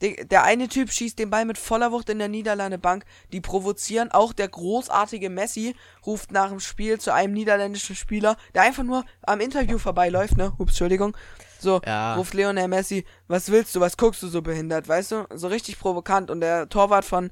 [0.00, 3.04] Der, eine Typ schießt den Ball mit voller Wucht in der Niederlande Bank.
[3.32, 4.10] Die provozieren.
[4.10, 5.76] Auch der großartige Messi
[6.06, 10.54] ruft nach dem Spiel zu einem niederländischen Spieler, der einfach nur am Interview vorbeiläuft, ne?
[10.56, 11.14] Ups, Entschuldigung.
[11.58, 12.14] So, Ja.
[12.14, 15.26] ruft Lionel Messi, was willst du, was guckst du so behindert, weißt du?
[15.34, 16.30] So richtig provokant.
[16.30, 17.30] Und der Torwart von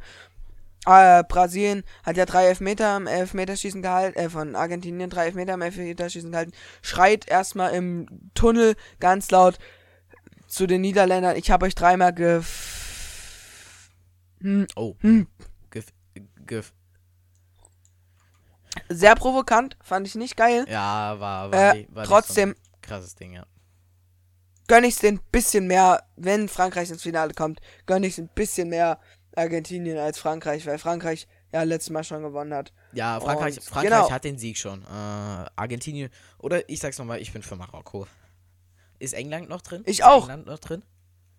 [0.88, 5.62] äh, Brasilien hat ja drei Elfmeter im Elfmeterschießen gehalten, äh, von Argentinien drei Elfmeter im
[5.62, 9.58] Elfmeterschießen gehalten, schreit erstmal im Tunnel ganz laut
[10.46, 12.42] zu den Niederländern, ich habe euch dreimal ge...
[14.40, 14.94] Hm, Oh.
[15.00, 15.26] Hm.
[15.70, 15.86] Gef,
[16.46, 16.72] gef,
[18.88, 20.64] sehr provokant, fand ich nicht geil.
[20.68, 23.44] ja, war, war, Äh, war trotzdem so ein krasses Ding, ja.
[24.68, 28.98] gönn ich's den bisschen mehr, wenn Frankreich ins Finale kommt, gönn ich's ein bisschen mehr
[29.38, 32.72] Argentinien als Frankreich, weil Frankreich ja letztes Mal schon gewonnen hat.
[32.92, 34.10] Ja, Frankreich, Und- Frankreich genau.
[34.10, 34.82] hat den Sieg schon.
[34.84, 34.86] Äh,
[35.56, 38.06] Argentinien, oder ich sag's nochmal, ich bin für Marokko.
[38.98, 39.82] Ist England noch drin?
[39.86, 40.22] Ich Ist auch.
[40.24, 40.82] England noch drin?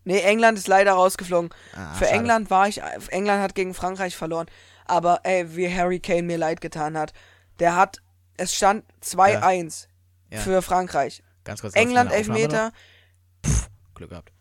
[0.05, 1.49] Nee, England ist leider rausgeflogen.
[1.75, 2.17] Ah, Für schade.
[2.17, 4.47] England war ich, England hat gegen Frankreich verloren.
[4.85, 7.13] Aber ey, wie Harry Kane mir leid getan hat.
[7.59, 8.01] Der hat,
[8.37, 9.87] es stand 2-1
[10.31, 10.39] Ja.
[10.39, 11.21] für Frankreich.
[11.43, 11.75] Ganz kurz.
[11.75, 12.71] England Elfmeter,
[13.45, 13.67] noch?
[13.93, 14.31] Glück gehabt.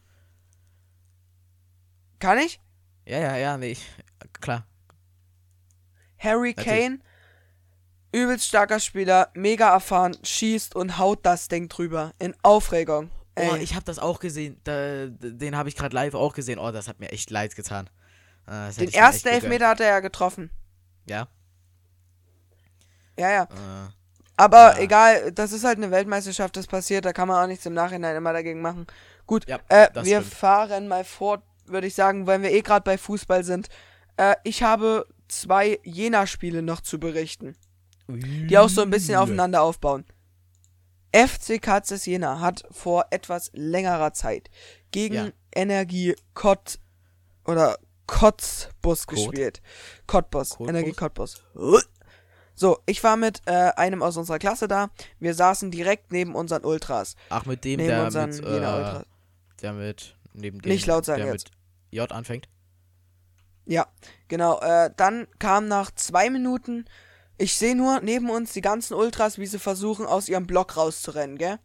[2.20, 2.60] kann ich?
[3.08, 3.86] Ja, ja, ja, nee, ich,
[4.40, 4.66] klar.
[6.18, 6.52] Harry.
[6.52, 6.98] Kane,
[8.12, 12.12] übelst starker Spieler, mega erfahren, schießt und haut das Ding drüber.
[12.18, 13.10] In Aufregung.
[13.36, 14.60] Oh, Ey, ich habe das auch gesehen.
[14.64, 16.58] Da, den habe ich gerade live auch gesehen.
[16.58, 17.88] Oh, das hat mir echt leid getan.
[18.46, 19.28] Das hätte den ersten.
[19.28, 20.50] Elfmeter hat er ja getroffen.
[21.06, 21.28] Ja.
[23.18, 23.42] Ja, ja.
[23.44, 23.92] Äh,
[24.36, 24.78] Aber Ja.
[24.82, 28.16] egal, das ist halt eine Weltmeisterschaft, das passiert, da kann man auch nichts im Nachhinein
[28.16, 28.86] immer dagegen machen.
[29.26, 30.34] Gut, Ja, äh, wir stimmt.
[30.34, 33.68] fahren mal fort, würde ich sagen, weil wir eh gerade bei Fußball sind.
[34.16, 37.56] Äh, ich habe zwei Jena-Spiele noch zu berichten,
[38.08, 40.04] die auch so ein bisschen aufeinander aufbauen.
[41.14, 44.50] FC Katzes Jena hat vor etwas längerer Zeit
[44.90, 45.28] gegen Ja.
[45.54, 46.78] Energie Kott
[47.46, 49.16] oder Kotzbus Kot?
[49.16, 49.62] gespielt.
[50.06, 50.68] Cottbus, Cottbus?
[50.68, 51.42] Energie Cottbus.
[52.54, 54.90] So, ich war mit äh, einem aus unserer Klasse da.
[55.20, 57.14] Wir saßen direkt neben unseren Ultras.
[57.30, 59.04] Ach, mit dem, Neben der unseren mit, äh, Ultras.
[59.62, 61.50] der mit, neben dem, Nicht laut sagen jetzt.
[61.90, 62.48] J anfängt.
[63.66, 63.86] Ja,
[64.28, 64.60] genau.
[64.60, 66.86] Äh, dann kam nach zwei Minuten,
[67.36, 71.36] ich sehe nur neben uns die ganzen Ultras, wie sie versuchen, aus ihrem Block rauszurennen,
[71.38, 71.58] gell?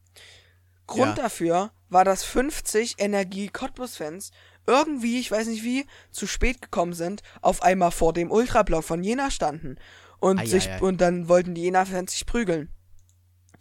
[0.85, 1.23] Grund Ja.
[1.23, 4.31] dafür war, dass 50 Energie Cottbus-Fans
[4.67, 9.03] irgendwie, ich weiß nicht wie, zu spät gekommen sind, auf einmal vor dem Ultrablock von
[9.03, 9.77] Jena standen.
[10.19, 10.81] Und Ei, sich, ei, ei.
[10.81, 12.69] und dann wollten die Jena-Fans sich prügeln.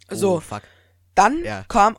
[0.09, 0.63] So, Oh, fuck.
[1.15, 1.65] dann Ja.
[1.67, 1.97] kam,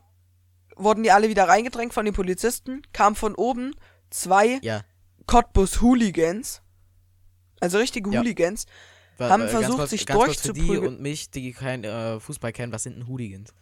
[0.77, 3.75] wurden die alle wieder reingedrängt von den Polizisten, kam von oben
[4.15, 4.83] zwei Ja.
[5.27, 6.63] Cottbus Hooligans,
[7.61, 8.21] also richtige Ja.
[8.21, 8.67] Hooligans,
[9.19, 10.87] Wa- haben äh, versucht, kurz- sich durchzuprügeln.
[10.87, 13.53] und mich, die kein äh, Fußball kennen, was sind denn Hooligans?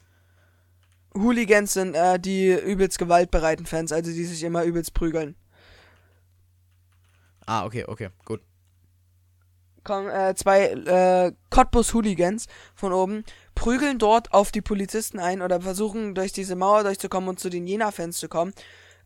[1.15, 5.37] Hooligans sind äh, die übelst gewaltbereiten Fans, also die sich immer übelst prügeln.
[7.47, 8.41] Ah, okay, okay, gut.
[9.85, 13.25] Kommen äh, zwei äh, Cottbus Hooligans von oben,
[13.55, 17.67] prügeln dort auf die Polizisten ein oder versuchen durch diese Mauer durchzukommen und zu den
[17.67, 18.53] Jena-Fans zu kommen.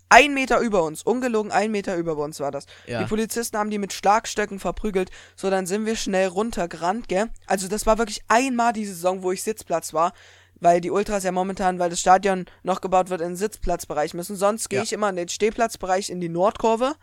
[0.08, 2.66] Ein Meter über uns, ungelogen ein Meter über uns war das.
[2.86, 3.00] Ja.
[3.00, 7.28] Die Polizisten haben die mit Schlagstöcken verprügelt, so dann sind wir schnell runtergerannt, gell?
[7.46, 10.12] Also das war wirklich einmal die Saison, wo ich Sitzplatz war,
[10.60, 14.36] weil die Ultras ja momentan, weil das Stadion noch gebaut wird, in den Sitzplatzbereich müssen.
[14.36, 14.82] Sonst gehe Ja.
[14.84, 16.94] ich immer in den Stehplatzbereich in die Nordkurve.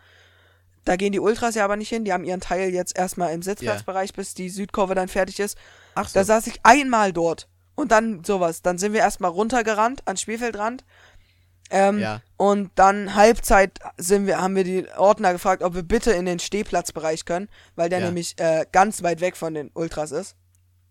[0.86, 3.42] Da gehen die Ultras ja aber nicht hin, die haben ihren Teil jetzt erstmal im
[3.42, 5.56] Sitzplatzbereich, bis die Südkurve dann fertig ist.
[5.94, 6.14] Ach so.
[6.18, 7.48] Da saß ich einmal dort.
[7.76, 8.62] Und dann sowas.
[8.62, 10.84] Dann sind wir erstmal runtergerannt ans Spielfeldrand.
[11.70, 12.20] Ähm, Ja.
[12.36, 16.38] Und dann Halbzeit sind wir, haben wir die Ordner gefragt, ob wir bitte in den
[16.38, 18.06] Stehplatzbereich können, weil der Ja.
[18.06, 20.36] nämlich äh, ganz weit weg von den Ultras ist.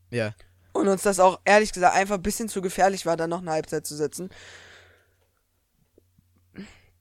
[0.10, 0.34] ja.
[0.76, 3.52] Und uns das auch ehrlich gesagt einfach ein bisschen zu gefährlich war, da noch eine
[3.52, 4.30] Halbzeit zu sitzen.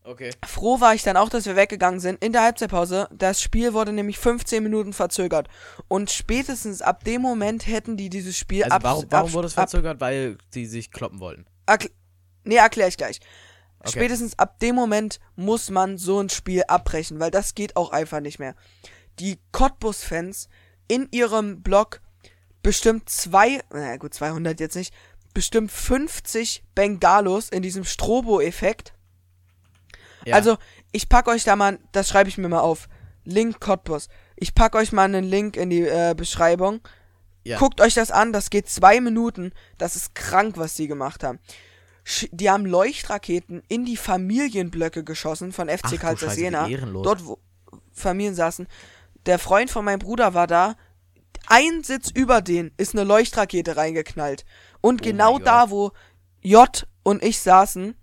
[0.04, 0.30] Okay.
[0.44, 2.22] Froh war ich dann auch, dass wir weggegangen sind.
[2.22, 5.48] In der Halbzeitpause, das Spiel wurde nämlich 15 Minuten verzögert.
[5.86, 9.46] Und spätestens ab dem Moment hätten die dieses Spiel Also ab, warum, warum ab, wurde
[9.46, 10.00] es ab, verzögert?
[10.00, 11.46] Weil die sich kloppen wollten.
[11.66, 11.88] Erkl
[12.44, 13.20] nee, erkläre ich gleich.
[13.84, 13.98] Okay.
[13.98, 18.20] Spätestens ab dem Moment muss man so ein Spiel abbrechen, weil das geht auch einfach
[18.20, 18.54] nicht mehr.
[19.18, 20.48] Die Cottbus-Fans
[20.86, 22.00] in ihrem Blog
[22.62, 24.94] bestimmt zwei, naja gut, 200 jetzt nicht,
[25.34, 28.94] bestimmt 50 Bengalos in diesem Strobo-Effekt.
[30.24, 30.36] Ja.
[30.36, 30.58] Also,
[30.92, 32.88] ich pack euch da mal, das schreibe ich mir mal auf.
[33.24, 34.08] Link Cottbus.
[34.36, 36.80] Ich pack euch mal einen Link in die äh, Beschreibung.
[37.44, 37.58] Ja.
[37.58, 39.52] Guckt euch das an, das geht zwei Minuten.
[39.78, 41.40] Das ist krank, was die gemacht haben.
[42.32, 46.68] Die haben Leuchtraketen in die Familienblöcke geschossen von FC Karlsruhe Jena.
[47.02, 47.38] Dort, wo
[47.92, 48.66] Familien saßen.
[49.26, 50.74] Der Freund von meinem Bruder war da.
[51.46, 54.44] Ein Sitz über den ist eine Leuchtrakete reingeknallt.
[54.80, 55.92] Und Oh genau da, wo
[56.40, 57.94] J und ich saßen,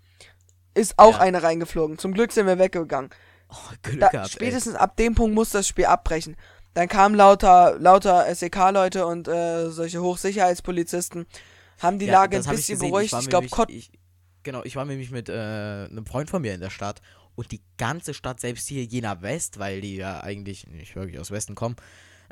[0.74, 1.20] ist auch Ja.
[1.20, 1.98] eine reingeflogen.
[1.98, 3.10] Zum Glück sind wir weggegangen.
[3.50, 4.32] Oh, Glück Da, gehabt, ey.
[4.32, 6.36] spätestens ab dem Punkt muss das Spiel abbrechen.
[6.74, 11.26] Dann kamen lauter, lauter SEK-Leute und äh, solche Hochsicherheitspolizisten,
[11.80, 13.12] haben die Ja, Lage ein bisschen beruhigt.
[13.12, 13.90] war Ich, glaube, ich,
[14.42, 17.02] Genau, ich war nämlich mit äh, einem Freund von mir in der Stadt
[17.34, 21.30] und die ganze Stadt, selbst hier Jena West, weil die ja eigentlich nicht wirklich aus
[21.30, 21.76] Westen kommen,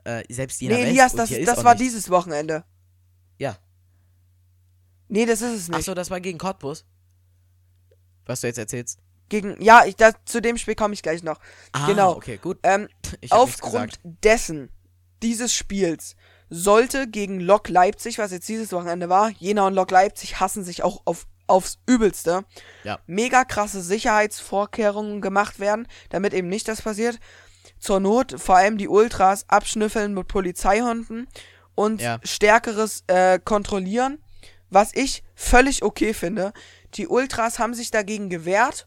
[0.04, 0.90] äh, selbst Jena Nee, West.
[0.90, 2.64] Elias, und das, das war nicht- dieses Wochenende.
[3.38, 3.56] Ja.
[5.08, 5.78] Nee, das ist es nicht.
[5.78, 6.84] Achso, das war gegen Cottbus.
[8.26, 8.98] Was du jetzt erzählst.
[9.28, 11.38] Gegen, ja, ich, das, zu dem Spiel komme ich gleich noch.
[11.72, 12.12] Ah, genau.
[12.16, 12.58] okay, gut.
[12.62, 12.88] Ähm,
[13.20, 14.70] nichts aufgrund dessen,
[15.22, 16.16] dieses Spiels,
[16.50, 20.82] sollte gegen Lok Leipzig, was jetzt dieses Wochenende war, Jena und Lok Leipzig hassen sich
[20.82, 22.44] auch auf, aufs Übelste.
[22.84, 22.98] Ja.
[23.06, 27.18] Mega krasse Sicherheitsvorkehrungen gemacht werden, damit eben nicht das passiert.
[27.80, 31.28] Zur Not vor allem die Ultras abschnüffeln mit Polizeihunden
[31.74, 32.20] und Ja.
[32.24, 34.18] stärkeres äh, kontrollieren,
[34.70, 36.52] was ich völlig okay finde.
[36.94, 38.86] Die Ultras haben sich dagegen gewehrt.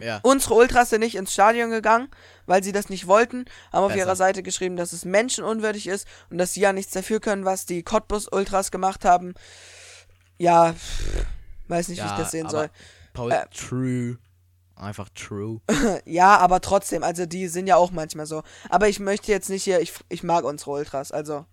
[0.00, 0.20] Ja.
[0.22, 2.08] Unsere Ultras sind nicht ins Stadion gegangen,
[2.46, 3.98] weil sie das nicht wollten, haben auf Besser.
[3.98, 7.66] ihrer Seite geschrieben, dass es menschenunwürdig ist und dass sie ja nichts dafür können, was
[7.66, 9.34] die Cottbus-Ultras gemacht haben.
[10.38, 11.26] Ja, pff,
[11.70, 12.68] weiß nicht, wie ich das sehen soll.
[13.12, 14.18] Paul, Äh, true.
[14.76, 15.60] Einfach true.
[16.06, 18.42] Ja, aber trotzdem, also die sind ja auch manchmal so.
[18.70, 21.44] Aber ich möchte jetzt nicht hier, ich, ich mag unsere Ultras, also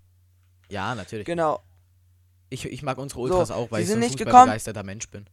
[0.70, 1.26] Ja, natürlich.
[1.26, 1.62] genau.
[2.50, 5.26] Ich, ich mag unsere Ultras auch, weil die ich so ein fußballbegeisterter Mensch bin.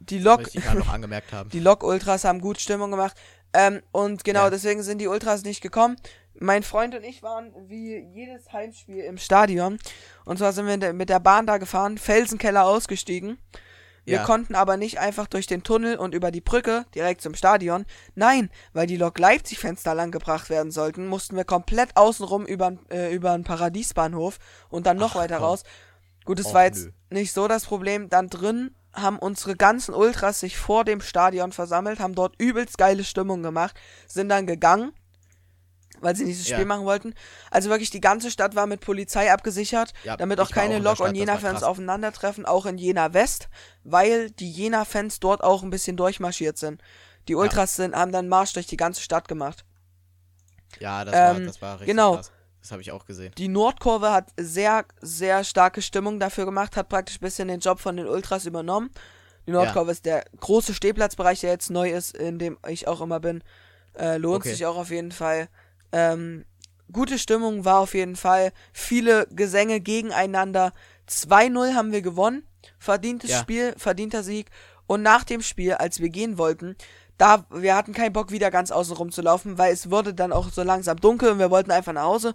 [0.00, 1.48] Die Lok, gerade noch angemerkt haben.
[1.52, 3.16] Die Lok-Ultras haben gut Stimmung gemacht.
[3.52, 4.50] Ähm, und genau Ja.
[4.50, 5.96] deswegen sind die Ultras nicht gekommen.
[6.38, 9.78] Mein Freund und ich waren wie jedes Heimspiel im Stadion.
[10.24, 13.38] Und zwar sind wir mit der Bahn da gefahren, Felsenkeller ausgestiegen.
[14.04, 14.24] Wir Ja.
[14.24, 17.86] konnten aber nicht einfach durch den Tunnel und über die Brücke direkt zum Stadion.
[18.14, 22.76] Nein, weil die Lok Leipzig-Fans da lang gebracht werden sollten, mussten wir komplett außenrum über,
[22.90, 24.38] äh, über einen Paradiesbahnhof
[24.68, 25.44] und dann noch Ach, weiter komm.
[25.46, 25.62] raus.
[26.26, 26.92] Gut, es war jetzt nö.
[27.18, 28.10] nicht so das Problem.
[28.10, 33.04] Dann drin haben unsere ganzen Ultras sich vor dem Stadion versammelt, haben dort übelst geile
[33.04, 33.74] Stimmung gemacht,
[34.06, 34.92] sind dann gegangen,
[36.04, 36.56] weil sie dieses Ja.
[36.56, 37.14] Spiel machen wollten.
[37.50, 40.80] Also wirklich die ganze Stadt war mit Polizei abgesichert, Ja, damit auch war keine auch
[40.80, 43.48] Lok- und Stadt, das war Jena-Fans aufeinandertreffen, auch in Jena West,
[43.82, 46.80] weil die Jena-Fans dort auch ein bisschen durchmarschiert sind.
[47.26, 49.64] Die Ultras sind, haben dann Marsch durch die ganze Stadt gemacht.
[50.78, 52.16] Ja, das, war, Ähm, das war richtig genau.
[52.16, 52.30] krass.
[52.60, 53.32] Das habe ich auch gesehen.
[53.36, 57.78] Die Nordkurve hat sehr, sehr starke Stimmung dafür gemacht, hat praktisch ein bisschen den Job
[57.78, 58.90] von den Ultras übernommen.
[59.46, 63.20] Die Nordkurve ist der große Stehplatzbereich, der jetzt neu ist, in dem ich auch immer
[63.20, 63.44] bin.
[63.98, 64.50] Äh, lohnt Okay.
[64.52, 65.48] sich auch auf jeden Fall.
[65.94, 66.44] Ähm,
[66.92, 68.52] gute Stimmung war auf jeden Fall.
[68.72, 70.72] Viele Gesänge gegeneinander.
[71.08, 72.42] 2-0 haben wir gewonnen.
[72.78, 73.40] Verdientes Ja.
[73.40, 74.50] Spiel, verdienter Sieg.
[74.86, 76.76] Und nach dem Spiel, als wir gehen wollten,
[77.16, 80.32] da, wir hatten keinen Bock, wieder ganz außen rum zu laufen, weil es wurde dann
[80.32, 82.34] auch so langsam dunkel und wir wollten einfach nach Hause.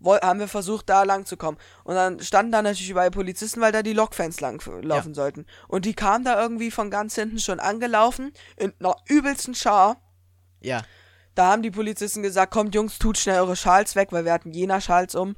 [0.00, 1.58] Woll, haben wir versucht, da lang zu kommen.
[1.84, 5.44] Und dann standen da natürlich überall Polizisten, weil da die Lokfans lang laufen sollten.
[5.68, 9.98] Und die kamen da irgendwie von ganz hinten schon angelaufen, in einer übelsten Schar.
[10.60, 10.82] Ja,
[11.34, 14.52] Da haben die Polizisten gesagt, kommt Jungs, tut schnell eure Schals weg, weil wir hatten
[14.52, 15.36] Jena-Schals um.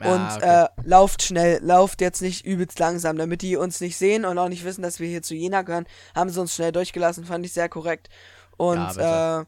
[0.00, 0.64] Ah, und okay.
[0.64, 4.48] äh, lauft schnell, lauft jetzt nicht übelst langsam, damit die uns nicht sehen und auch
[4.48, 7.52] nicht wissen, dass wir hier zu Jena gehören, haben sie uns schnell durchgelassen, fand ich
[7.52, 8.08] sehr korrekt.
[8.56, 9.44] Und Ja, äh,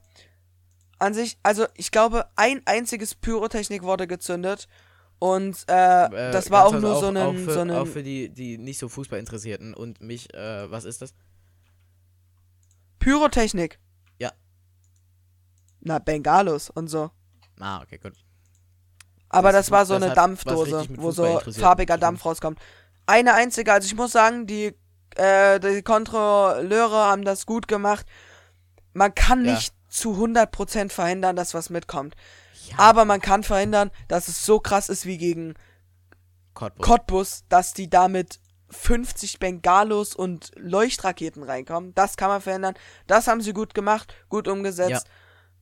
[0.99, 4.69] an sich, also ich glaube, ein einziges Pyrotechnik wurde gezündet
[5.19, 7.87] und äh, Äh, das war auch nur kurz, so auch ein, für, so Auch ein
[7.87, 11.15] für die, die nicht so Fußball interessierten und mich, äh, was ist das?
[12.99, 13.79] Pyrotechnik.
[15.87, 17.11] Na, Bengalos und so.
[17.61, 18.13] Ah, okay, gut.
[19.29, 21.97] Aber Das- das, war so eine Dampfdose, wo so farbiger.
[21.97, 22.59] Dampf rauskommt.
[23.07, 24.75] Eine einzige, also ich muss sagen, die,
[25.15, 28.05] äh, die Kontrolleure haben das gut gemacht.
[28.95, 29.55] Man kann Ja.
[29.55, 32.17] nicht zu 100% verhindern, dass was mitkommt.
[32.69, 35.55] Ja, Aber man kann verhindern, dass es so krass ist wie gegen
[36.55, 36.85] Cottbus.
[36.85, 38.41] Cottbus, dass die damit
[38.71, 41.95] 50 Bengalos und Leuchtraketen reinkommen.
[41.95, 42.75] Das kann man verhindern.
[43.07, 44.91] Das haben sie gut gemacht, gut umgesetzt.
[45.07, 45.13] Ja,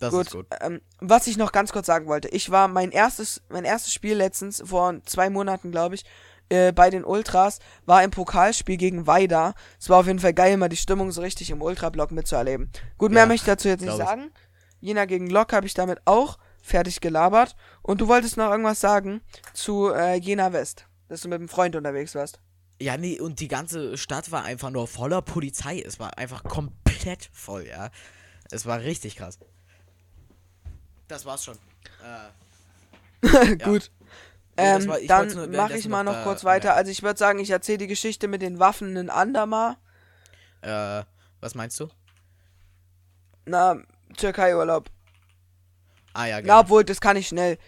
[0.05, 0.27] das gut.
[0.27, 0.47] ist gut.
[0.61, 4.17] Ähm, was ich noch ganz kurz sagen wollte, ich war mein erstes, mein erstes Spiel
[4.17, 6.05] letztens, vor zwei Monaten, glaube ich,
[6.49, 9.55] äh, bei den Ultras, war im Pokalspiel gegen Weida.
[9.81, 12.71] Es war auf jeden Fall geil, mal die Stimmung so richtig im Ultrablock mitzuerleben.
[12.99, 14.07] Gut, mehr Ja, möchte ich dazu jetzt nicht glaub ich.
[14.07, 14.31] sagen.
[14.81, 17.57] Jena gegen Lok habe ich damit auch fertig gelabert.
[17.83, 19.23] Und du wolltest noch irgendwas sagen
[19.53, 22.41] zu äh, Jena West, dass du mit einem Freund unterwegs warst.
[22.81, 25.81] Ja, nee, und die ganze Stadt war einfach nur voller Polizei.
[25.81, 27.91] Es war einfach komplett voll, ja.
[28.51, 29.39] Es war richtig krass.
[31.15, 31.57] Das war's schon.
[33.23, 33.93] Äh, Gut.
[34.57, 36.67] Nee, das Ähm, war- dann mache ich mal noch noch kurz weiter.
[36.71, 36.79] merken.
[36.79, 39.77] Also ich würde sagen, ich erzähle die Geschichte mit den Waffen ein andermal.
[40.63, 41.05] äh,
[41.41, 41.89] was meinst du?
[43.47, 43.77] Na,
[44.17, 44.89] Türkei-Urlaub.
[46.15, 46.61] Ah ja, Na, genau.
[46.61, 47.59] obwohl, das kann ich schnell.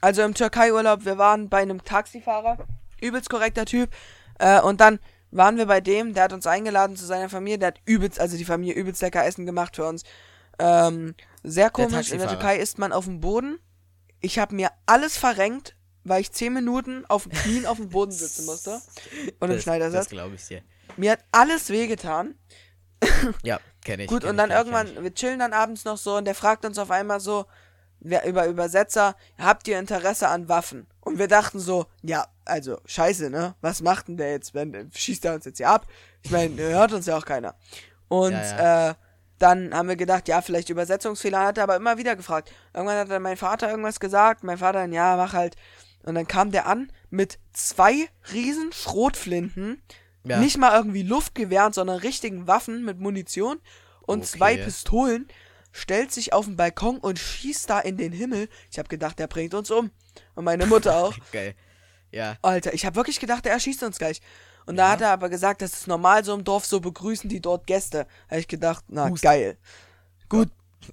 [0.00, 2.58] Also im Türkei-Urlaub, wir waren bei einem Taxifahrer,
[3.02, 3.90] übelst korrekter Typ.
[4.38, 5.00] Äh, und dann
[5.32, 8.38] waren wir bei dem, der hat uns eingeladen zu seiner Familie, der hat übelst, also
[8.38, 10.02] die Familie übelst lecker Essen gemacht für uns.
[10.58, 11.14] Ähm,
[11.46, 12.28] sehr komisch, in der.
[12.28, 13.58] Türkei isst man auf dem Boden.
[14.20, 18.12] Ich habe mir alles verrenkt, weil ich 10 Minuten auf den Knien auf dem Boden
[18.12, 18.80] sitzen musste.
[19.40, 20.00] Und im das, Schneidersitz.
[20.00, 20.62] das glaube ich dir.
[20.96, 22.34] Mir hat alles wehgetan.
[23.42, 24.08] Ja, kenne ich.
[24.08, 25.02] Gut, kenn und dann ich, irgendwann, ich.
[25.02, 27.44] wir chillen dann abends noch so und der fragt uns auf einmal so,
[28.00, 30.86] wer, über Übersetzer, habt ihr Interesse an Waffen?
[31.00, 33.54] Und wir dachten so, ja, also, scheiße, ne?
[33.60, 35.86] Was macht denn der jetzt, wenn, schießt er uns jetzt hier ab?
[36.22, 37.54] Ich meine, hört uns ja auch keiner.
[38.08, 38.94] Und, Ja, äh,
[39.38, 42.50] dann haben wir gedacht, ja, vielleicht Übersetzungsfehler, hat er aber immer wieder gefragt.
[42.74, 45.56] Irgendwann hat dann mein Vater irgendwas gesagt, mein Vater dann, ja, mach halt.
[46.04, 49.82] Und dann kam der an mit zwei riesen Schrotflinten,
[50.24, 50.38] Ja.
[50.40, 53.58] nicht mal irgendwie Luftgewehren, sondern richtigen Waffen mit Munition
[54.02, 54.38] und Okay.
[54.38, 55.28] zwei Pistolen,
[55.72, 58.48] stellt sich auf den Balkon und schießt da in den Himmel.
[58.70, 59.90] Ich habe gedacht, der bringt uns um.
[60.34, 61.14] Und meine Mutter auch.
[61.32, 61.54] Geil.
[62.10, 64.22] Ja, Alter, ich habe wirklich gedacht, er erschießt uns gleich.
[64.66, 67.40] Und da hat er aber gesagt, das ist normal so im Dorf, so begrüßen die
[67.40, 68.06] dort Gäste.
[68.28, 69.22] Habe ich gedacht, na Hust.
[69.22, 69.56] geil.
[70.28, 70.50] Gut,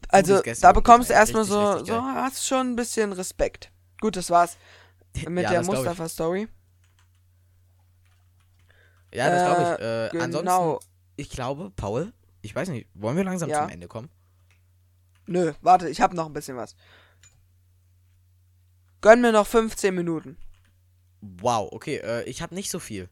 [0.09, 2.75] also Gutes Gäste- da bekommst du ja, erstmal richtig, so, richtig so, hast schon ein
[2.75, 3.71] bisschen Respekt.
[3.99, 4.57] Gut, das war's
[5.27, 5.63] mit ja, der.
[5.63, 6.47] Mustafa-Story.
[9.13, 9.85] Ja, das glaube ich.
[9.85, 10.39] Äh, genau.
[10.39, 13.61] Ansonsten, ich glaube, Paul, ich weiß nicht, wollen wir langsam Ja.
[13.61, 14.09] zum Ende kommen?
[15.25, 16.75] Nö, warte, ich habe noch ein bisschen was.
[19.01, 20.37] Gönn mir noch 15 Minuten.
[21.21, 23.09] Wow, okay, äh, ich habe nicht so viel.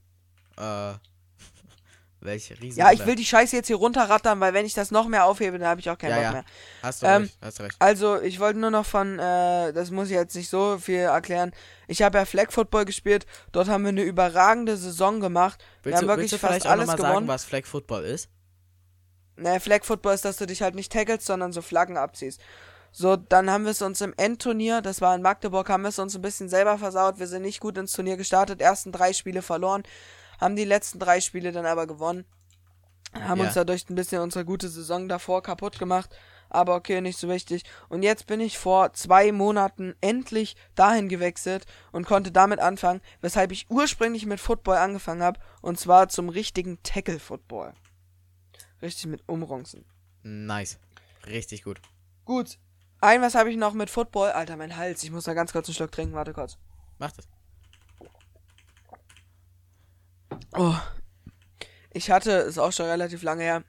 [0.62, 0.94] Äh,
[2.24, 5.08] Welche riesen Ja, ich will die Scheiße jetzt hier runterrattern, weil wenn ich das noch
[5.08, 6.32] mehr aufhebe, dann habe ich auch keinen Ja, Bock ja.
[6.34, 6.46] mehr.
[6.84, 7.76] Hast du Ähm, recht, hast recht.
[7.80, 11.52] Also, ich wollte nur noch von, äh, das muss ich jetzt nicht so viel erklären.
[11.88, 13.26] Ich habe ja Flag Football gespielt.
[13.52, 15.64] Dort haben wir eine überragende Saison gemacht.
[15.82, 17.14] wir Willst haben du, wirklich willst du fast vielleicht auch alles nochmal gewonnen.
[17.16, 18.30] sagen, was Flag Football ist?
[19.38, 22.40] Naja, Flag Football ist, dass du dich halt nicht tackelst, sondern so Flaggen abziehst.
[22.92, 25.98] So, dann haben wir es uns im Endturnier, das war in Magdeburg, haben wir es
[25.98, 27.20] uns ein bisschen selber versaut.
[27.20, 29.84] Wir sind nicht gut ins Turnier gestartet, ersten drei Spiele verloren,
[30.42, 32.26] haben die letzten drei Spiele dann aber gewonnen.
[33.14, 33.46] Haben Ja.
[33.46, 36.14] uns dadurch ein bisschen unsere gute Saison davor kaputt gemacht.
[36.50, 37.64] Aber okay, nicht so wichtig.
[37.88, 43.54] Und jetzt bin ich vor zwei Monaten endlich dahin gewechselt und konnte damit anfangen, weshalb
[43.54, 45.40] ich ursprünglich mit Football angefangen habe.
[45.62, 47.74] Und zwar zum richtigen Tackle-Football.
[48.82, 49.86] Richtig mit Umronzen.
[50.24, 50.78] Nice.
[51.26, 51.80] Richtig gut.
[52.26, 52.58] Gut.
[53.00, 54.32] Ein was habe ich noch mit Football.
[54.32, 55.04] Alter, mein Hals.
[55.04, 56.16] Ich muss da ganz kurz einen Schluck trinken.
[56.16, 56.58] Warte kurz.
[57.00, 57.28] Mach das.
[60.54, 60.76] Oh.
[61.94, 63.64] Ich hatte, ist auch schon relativ lange her,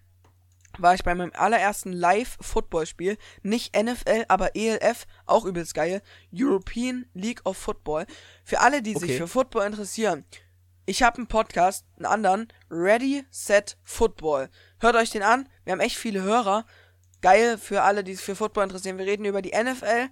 [0.79, 3.19] war ich bei meinem allerersten Live-Football-Spiel.
[3.43, 6.03] Nicht NFL, aber ELF, auch übelst geil.
[6.33, 8.07] European League of Football.
[8.45, 9.19] Für alle, die sich Okay.
[9.19, 10.25] für Football interessieren.
[10.87, 14.51] Ich habe einen Podcast, einen anderen, Ready, Set, Football.
[14.81, 15.49] Hört euch den an.
[15.65, 16.65] Wir haben echt viele Hörer.
[17.21, 18.99] Geil für alle, die sich für Football interessieren.
[18.99, 20.09] Wir reden über die NFL,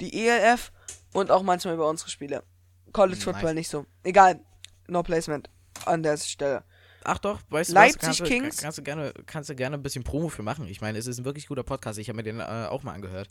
[0.00, 0.72] die ELF
[1.12, 2.44] und auch manchmal über unsere Spiele.
[2.92, 3.24] College Nice.
[3.24, 3.86] Football nicht so.
[4.04, 4.40] Egal.
[4.86, 5.48] No placement
[5.86, 6.64] an der Stelle.
[7.04, 8.00] Ach doch, weißt du Leipzig?
[8.00, 8.56] Kannst Kings.
[8.58, 10.66] Kannst du, gerne, kannst du gerne ein bisschen Promo für machen.
[10.68, 11.98] Ich meine, es ist ein wirklich guter Podcast.
[11.98, 13.28] Ich habe mir den äh, auch mal angehört.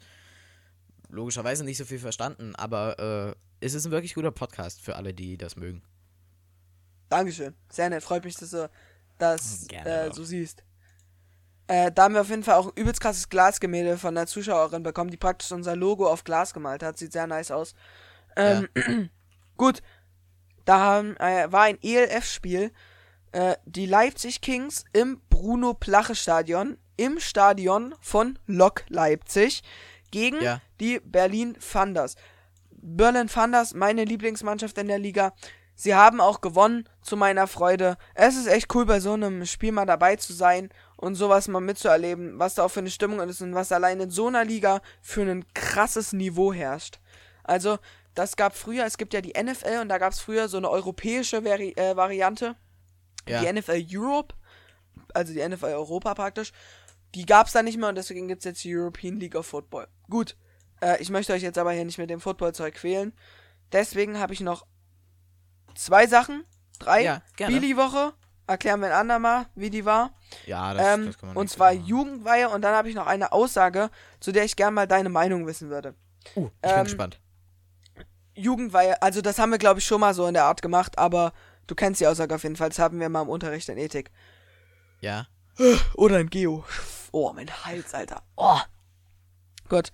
[1.10, 5.14] Logischerweise nicht so viel verstanden, aber äh, es ist ein wirklich guter Podcast für alle,
[5.14, 5.82] die das mögen.
[7.10, 7.54] Dankeschön.
[7.70, 8.04] Sehr nett.
[8.04, 8.70] Freut mich, dass du
[9.18, 10.64] das Gerne äh, so siehst.
[11.68, 14.84] Äh, da haben wir auf jeden Fall auch ein übelst krasses Glasgemälde von der Zuschauerin
[14.84, 16.98] bekommen, die praktisch unser Logo auf Glas gemalt hat.
[16.98, 17.76] Sieht sehr nice aus.
[18.36, 18.68] Ähm,
[19.58, 19.82] gut.
[20.66, 22.72] Da haben, äh, war ein ELF-Spiel.
[23.32, 26.78] Äh, die Leipzig Kings im Bruno Plache Stadion.
[26.98, 29.64] Im Stadion von Lok Leipzig.
[30.12, 30.62] Gegen Ja.
[30.80, 32.16] die Berlin Thunders.
[32.72, 35.34] Berlin Thunders, meine Lieblingsmannschaft in der Liga.
[35.76, 37.98] Sie haben auch gewonnen, zu meiner Freude.
[38.14, 41.60] Es ist echt cool, bei so einem Spiel mal dabei zu sein und sowas mal
[41.62, 44.82] mitzuerleben, was da auch für eine Stimmung ist und was allein in so einer Liga
[45.02, 47.00] für ein krasses Niveau herrscht.
[47.44, 47.80] Also,
[48.14, 50.70] das gab früher, es gibt ja die NFL und da gab es früher so eine
[50.70, 52.56] europäische Vari äh, Variante,
[53.28, 53.42] Ja.
[53.42, 54.36] die NFL Europe,
[55.14, 56.52] also die NFL Europa praktisch.
[57.16, 59.46] Die gab es da nicht mehr und deswegen gibt es jetzt die European League of
[59.46, 59.88] Football.
[60.10, 60.38] Gut,
[60.82, 63.14] äh, ich möchte euch jetzt aber hier nicht mit dem Footballzeug quälen.
[63.72, 64.66] Deswegen habe ich noch
[65.76, 66.44] zwei Sachen.
[66.80, 67.04] Drei.
[67.04, 67.54] Ja, gerne.
[67.54, 68.14] Billy-Woche.
[68.48, 70.14] Erklären wir ein andermal, wie die war.
[70.46, 71.86] Ja, das, ähm, das kann man und zwar machen.
[71.86, 72.50] Jugendweihe.
[72.50, 73.90] Und dann habe ich noch eine Aussage,
[74.20, 75.96] zu der ich gerne mal deine Meinung wissen würde.
[76.36, 77.20] Uh, ich ähm, bin gespannt.
[78.42, 81.34] Jugendweihe, also das haben wir, glaube ich, schon mal so in der Art gemacht, aber
[81.68, 82.70] du kennst die Aussage auf jeden Fall.
[82.70, 84.12] Das haben wir mal im Unterricht in Ethik.
[85.00, 85.28] Ja.
[85.96, 86.66] Oder in Geo.
[87.12, 88.24] Oh, mein Hals, Alter.
[88.36, 88.60] Oh.
[89.70, 89.92] Gut.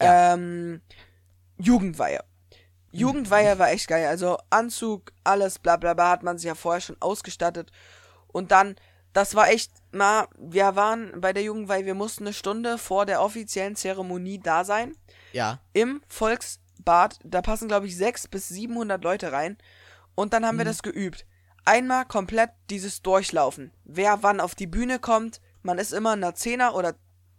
[0.00, 0.34] Ja.
[0.34, 0.82] Ähm,
[1.58, 2.22] Jugendweihe.
[2.90, 4.06] Jugendweihe war echt geil.
[4.06, 7.70] Also Anzug, alles, bla bla bla, hat man sich ja vorher schon ausgestattet.
[8.28, 8.76] Und dann,
[9.12, 13.22] das war echt, na, wir waren bei der Jugendweihe, wir mussten eine Stunde vor der
[13.22, 14.96] offiziellen Zeremonie da sein.
[15.32, 15.60] Ja.
[15.72, 16.02] Im
[16.76, 17.18] Volksbad.
[17.24, 19.56] Da passen, glaube ich, 600 bis 700 Leute rein.
[20.14, 21.26] Und dann haben wir das geübt.
[21.64, 23.72] Einmal komplett dieses Durchlaufen.
[23.84, 25.40] Wer wann auf die Bühne kommt.
[25.62, 26.94] Man ist immer in einer 10er oder,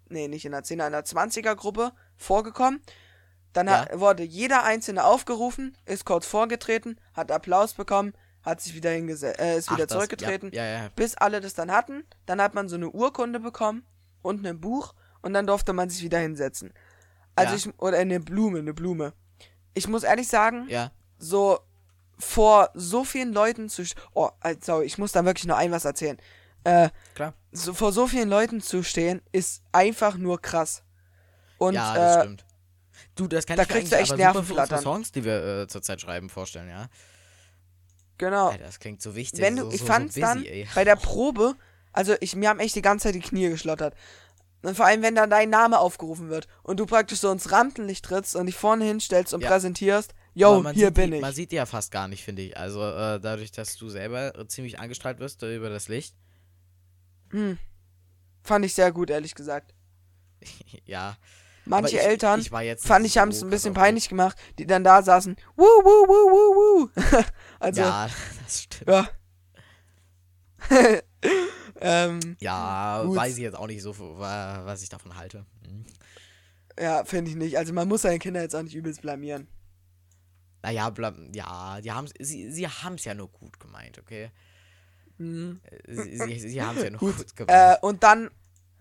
[0.09, 2.81] nee, nicht in einer 10er, in einer 20er Gruppe vorgekommen.
[3.53, 3.81] Dann Ja.
[3.85, 9.39] hat, wurde jeder Einzelne aufgerufen, ist kurz vorgetreten, hat Applaus bekommen, hat sich wieder hingesetzt,
[9.39, 12.03] äh, ist Ach, wieder das- zurückgetreten, Ja, ja, bis alle das dann hatten.
[12.25, 13.85] Dann hat man so eine Urkunde bekommen
[14.21, 16.73] und ein Buch und dann durfte man sich wieder hinsetzen.
[17.35, 19.13] Also ich, oder eine Blume, eine Blume.
[19.77, 20.91] Ich muss ehrlich sagen, Ja.
[21.19, 21.59] so
[22.19, 25.71] vor so vielen Leuten zu, st- oh, äh, sorry, ich muss da wirklich nur ein
[25.71, 26.17] was erzählen.
[26.63, 27.33] Äh, Klar.
[27.51, 30.83] so, vor so vielen Leuten zu stehen, ist einfach nur krass.
[31.59, 32.45] Und, ja, das äh, stimmt.
[33.15, 34.81] Du, das kann da ich kriegst du echt Nervenflattern.
[34.81, 36.87] Songs, die wir äh, zurzeit schreiben, vorstellen, ja.
[38.17, 38.49] genau.
[38.49, 39.39] Alter, das klingt so wichtig.
[39.39, 40.67] Wenn so, du, so, ich so fand's busy, dann ey.
[40.73, 41.55] bei der Probe,
[41.93, 43.95] also ich, mir haben echt die ganze Zeit die Knie geschlottert.
[44.63, 48.03] Und vor allem, wenn dann dein Name aufgerufen wird und du praktisch so ins Rampenlicht
[48.03, 49.49] trittst und dich vorne hinstellst und Ja.
[49.49, 51.21] präsentierst, yo, hier bin die, ich.
[51.21, 52.57] Man sieht die ja fast gar nicht, finde ich.
[52.57, 56.15] Also äh, dadurch, dass du selber ziemlich angestrahlt wirst äh, über das Licht.
[58.43, 59.73] Fand ich sehr gut, ehrlich gesagt.
[60.85, 61.15] ja.
[61.65, 64.37] Manche ich- Eltern, ich war jetzt fand ich, haben es ein bisschen auf peinlich gemacht,
[64.57, 66.89] die dann da saßen, wuh, wuh, wuh, wuh, wuh.
[67.59, 68.09] also, ja,
[68.45, 68.89] das stimmt.
[68.89, 69.07] Ja,
[71.81, 73.15] ähm, Ja, Gut.
[73.15, 75.45] weiß ich jetzt auch nicht so, wa- was ich davon halte.
[75.65, 75.85] Hm.
[76.79, 77.57] ja finde ich nicht.
[77.57, 79.47] Also man muss seine Kinder jetzt auch nicht übelst blamieren.
[80.63, 84.31] Naja, bla, ja, die haben's, sie, sie haben es ja nur gut gemeint, okay?
[85.19, 85.53] Äh,
[85.87, 87.83] Sie, sie, sie haben es ja noch gut, Äh, gemacht.
[87.83, 88.29] und dann,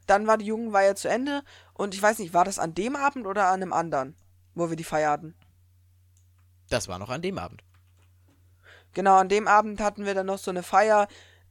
[0.06, 1.42] dann war die Jugendweihe zu Ende.
[1.74, 4.16] Und ich weiß nicht, war das an dem Abend oder an einem anderen,
[4.54, 5.34] wo wir die Feier hatten?
[6.68, 7.62] das war noch an dem Abend.
[8.92, 11.06] Genau, an dem Abend hatten wir dann noch so eine Feier.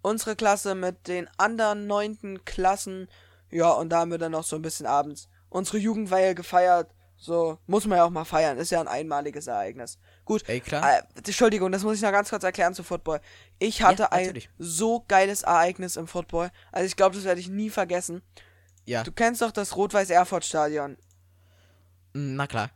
[0.06, 3.08] Unsere Klasse mit den anderen neunten Klassen.
[3.50, 6.92] Ja, und da haben wir dann noch so ein bisschen abends unsere Jugendweihe gefeiert.
[7.18, 8.58] So, muss man ja auch mal feiern.
[8.58, 9.98] Ist ja ein einmaliges Ereignis.
[10.26, 10.44] Gut.
[10.48, 10.98] Ey, klar.
[10.98, 13.22] Äh, Entschuldigung, das muss ich noch ganz kurz erklären zu Football.
[13.58, 16.52] Ich hatte Ja, ein so geiles Ereignis im Football.
[16.74, 18.22] Also ich glaube, das werde ich nie vergessen.
[18.86, 20.98] Ja, Du kennst doch das Rot-Weiß-Erfurt-Stadion.
[22.14, 22.70] na klar.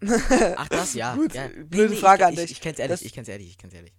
[0.56, 1.14] Ach, das, ja.
[1.14, 1.48] Gut, ja.
[1.64, 2.50] blöde Frage ich, an ich, dich.
[2.52, 3.92] Ich, kenn's ehrlich, Das- ich kenn's ehrlich, ich kenn's ehrlich.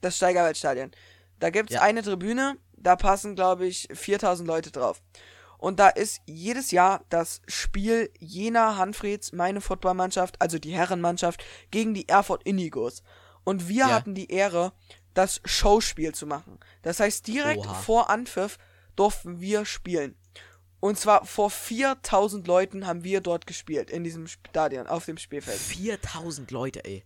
[0.00, 0.90] das Steigerwaldstadion.
[1.40, 1.82] Da gibt's Ja.
[1.82, 5.02] eine Tribüne, da passen, glaube ich, 4000 Leute drauf.
[5.58, 11.94] Und da ist jedes Jahr das Spiel Jena Hanfrieds, meine Footballmannschaft, also die Herrenmannschaft, gegen
[11.94, 13.02] die Erfurt Indigos.
[13.44, 13.92] Und wir Ja.
[13.92, 14.72] hatten die Ehre,
[15.14, 16.58] das Showspiel zu machen.
[16.82, 17.74] Das heißt, direkt Oha.
[17.74, 18.58] vor Anpfiff
[18.96, 20.16] durften wir spielen.
[20.80, 25.58] Und zwar vor 4000 Leuten haben wir dort gespielt, in diesem Stadion, auf dem Spielfeld.
[25.58, 27.04] 4000 Leute, ey.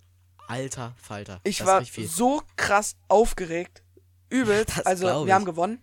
[0.48, 1.40] Alter Falter.
[1.44, 3.82] Ich das war so krass aufgeregt.
[4.30, 4.78] Übelst.
[4.78, 5.46] Das also, wir haben ich.
[5.46, 5.82] gewonnen.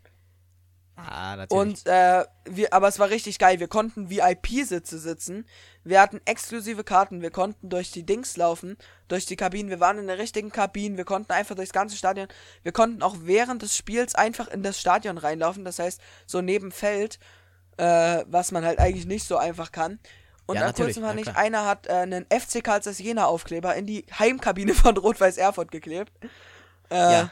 [0.96, 1.52] Ah, natürlich.
[1.62, 3.60] Und äh, wir, aber es war richtig geil.
[3.60, 5.46] Wir konnten VIP-Sitze sitzen.
[5.84, 7.22] Wir hatten exklusive Karten.
[7.22, 8.78] Wir konnten durch die Dings laufen,
[9.10, 9.70] durch die Kabinen.
[9.70, 10.96] Wir waren in der richtigen Kabine.
[10.96, 12.28] Wir konnten einfach durchs ganze Stadion.
[12.64, 15.66] Wir konnten auch während des Spiels einfach in das Stadion reinlaufen.
[15.66, 17.20] Das heißt, so neben Feld,
[17.78, 20.00] äh, was man halt eigentlich nicht so einfach kann.
[20.46, 21.38] Und Ja, dann natürlich, kurz mal ja, nicht, klar.
[21.38, 26.14] einer hat äh, einen FC Karls Jena Aufkleber in die Heimkabine von Rot-Weiß Erfurt geklebt.
[26.90, 27.32] Äh, ja.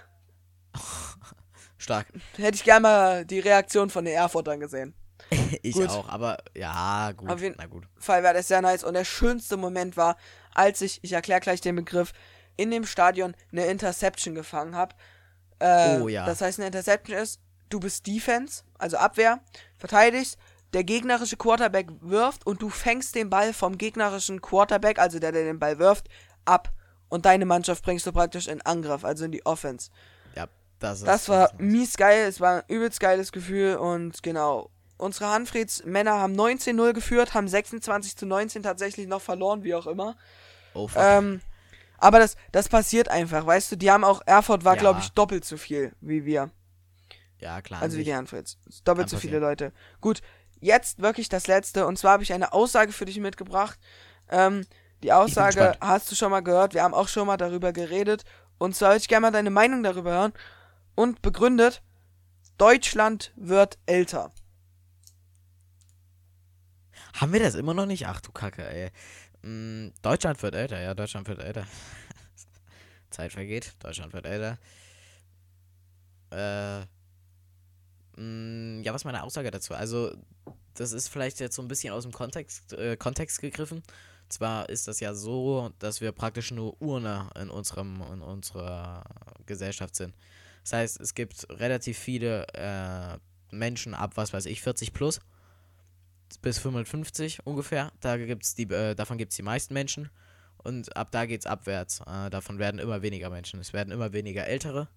[1.78, 2.08] Stark.
[2.38, 4.94] Hätte ich gerne mal die Reaktion von den Erfurtern gesehen.
[5.62, 5.90] Ich Gut.
[5.90, 7.30] auch, aber ja, gut.
[7.30, 7.86] Auf jeden- Na gut.
[7.98, 8.84] Fall war das sehr nice.
[8.84, 10.18] Und der schönste Moment war,
[10.54, 12.12] als ich, ich erkläre gleich den Begriff,
[12.58, 14.96] in dem Stadion eine Interception gefangen habe.
[15.60, 16.26] Äh, Oh ja.
[16.26, 17.40] Das heißt, eine Interception ist,
[17.70, 19.40] du bist Defense, also Abwehr,
[19.78, 20.38] verteidigst,
[20.74, 25.44] der gegnerische Quarterback wirft und du fängst den Ball vom gegnerischen Quarterback, also der, der
[25.46, 26.10] den Ball wirft,
[26.46, 26.74] ab.
[27.10, 29.92] Und deine Mannschaft bringst du praktisch in Angriff, also in die Offense.
[30.84, 31.02] Das.
[31.04, 34.70] Das war mies geil, es war ein übelst geiles Gefühl und genau.
[34.98, 39.88] Unsere Hanfrieds Männer haben 19-0 geführt, haben 26 zu 19 tatsächlich noch verloren, wie auch
[39.88, 40.16] immer.
[40.74, 41.02] Oh, fuck.
[41.02, 41.42] Ähm,
[41.98, 44.80] aber das, das passiert einfach, weißt du, die haben auch, Erfurt war, Ja.
[44.82, 46.52] glaube ich, doppelt so viel wie wir.
[47.40, 47.82] ja, klar.
[47.82, 48.58] Also wie die Hanfrieds.
[48.86, 49.40] Doppelt so viele.
[49.40, 49.72] Leute.
[50.00, 50.22] Gut,
[50.62, 53.80] jetzt wirklich das letzte und zwar habe ich eine Aussage für dich mitgebracht.
[54.30, 54.66] Ähm,
[55.02, 58.24] die Aussage hast du schon mal gehört, wir haben auch schon mal darüber geredet
[58.58, 60.34] und zwar würde ich gerne mal deine Meinung darüber hören
[60.96, 61.82] und begründet,
[62.58, 64.32] Deutschland wird älter.
[67.14, 68.08] Haben wir das immer noch nicht?
[68.08, 68.92] Ach du Kacke, ey.
[69.44, 71.68] Mm, Deutschland wird älter, ja, Deutschland wird älter.
[73.10, 74.58] Zeit vergeht, Deutschland wird älter.
[76.32, 76.86] Äh.
[78.20, 79.74] mm, ja, was ist meine Aussage dazu?
[79.76, 80.16] Also,
[80.74, 83.84] das ist vielleicht jetzt so ein bisschen aus dem Kontext, äh, Kontext gegriffen.
[84.30, 89.04] Zwar ist das ja so, dass wir praktisch nur Urne in unserem, in unserer
[89.46, 90.16] Gesellschaft sind.
[90.64, 93.18] Das heißt, es gibt relativ viele äh,
[93.56, 95.20] Menschen ab, was weiß ich, 40 plus
[96.42, 97.92] bis 55 ungefähr.
[98.00, 100.10] Da gibt's die, äh, davon gibt es die meisten Menschen.
[100.58, 102.02] Und ab da geht's abwärts.
[102.08, 103.60] Äh, davon werden immer weniger Menschen.
[103.60, 104.88] Es werden immer weniger Ältere.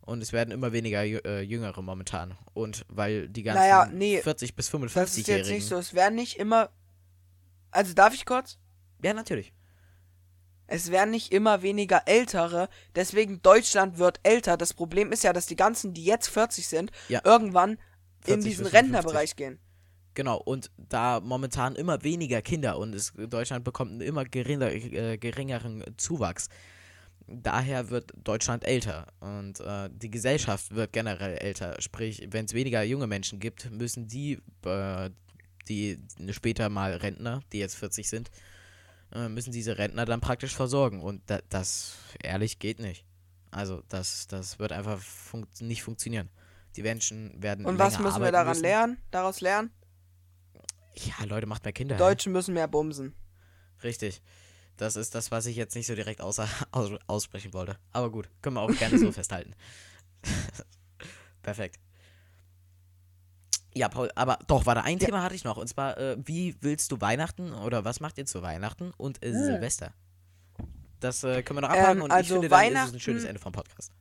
[0.00, 2.36] Und es werden immer weniger äh, Jüngere momentan.
[2.54, 5.36] Und weil die ganzen Naja, nee, 40 bis Das ist 55-Jährigen.
[5.38, 6.70] jetzt nicht so, es werden nicht immer.
[7.70, 8.58] Also darf ich kurz?
[9.02, 9.52] Ja, natürlich.
[10.72, 14.56] Es werden nicht immer weniger Ältere, deswegen Deutschland wird älter.
[14.56, 17.20] Das Problem ist ja, dass die ganzen, die jetzt 40 sind, Ja.
[17.24, 18.72] irgendwann in 40 diesen bis 55.
[18.72, 19.58] Rentnerbereich gehen.
[20.14, 25.18] Genau, und da momentan immer weniger Kinder und es, Deutschland bekommt einen immer geringer, äh,
[25.18, 26.48] geringeren Zuwachs.
[27.26, 31.76] Daher wird Deutschland älter und äh, die Gesellschaft wird generell älter.
[31.80, 35.10] Sprich, wenn es weniger junge Menschen gibt, müssen die, äh,
[35.68, 35.98] die
[36.30, 38.30] später mal Rentner, die jetzt 40 sind,
[39.14, 41.02] müssen diese Rentner dann praktisch versorgen.
[41.02, 43.04] Und da, das, ehrlich, geht nicht.
[43.50, 46.30] Also, das, das wird einfach fun nicht funktionieren.
[46.76, 47.66] Die Menschen werden.
[47.66, 48.62] Und was müssen wir daran müssen.
[48.62, 48.98] lernen?
[49.10, 49.70] Daraus lernen?
[50.94, 51.96] Ja, Leute, macht mehr Kinder.
[51.96, 51.98] hä?
[51.98, 53.14] Deutschen müssen mehr bumsen.
[53.82, 54.22] Richtig.
[54.76, 57.78] Das ist das, was ich jetzt nicht so direkt außer, aus, aussprechen wollte.
[57.92, 59.54] Aber gut, können wir auch gerne so festhalten.
[61.42, 61.78] Perfekt.
[63.74, 65.06] Ja, Paul, aber doch, warte, ein Ja.
[65.06, 65.56] Thema hatte ich noch.
[65.56, 69.32] Und zwar, äh, wie willst du Weihnachten oder was macht ihr zu Weihnachten und äh,
[69.32, 69.92] Silvester?
[71.00, 72.74] Das äh, können wir noch abhaken Ähm, und also ich finde, dann ist es ein
[72.76, 73.92] Weihnachten- schönes Ende vom Podcast.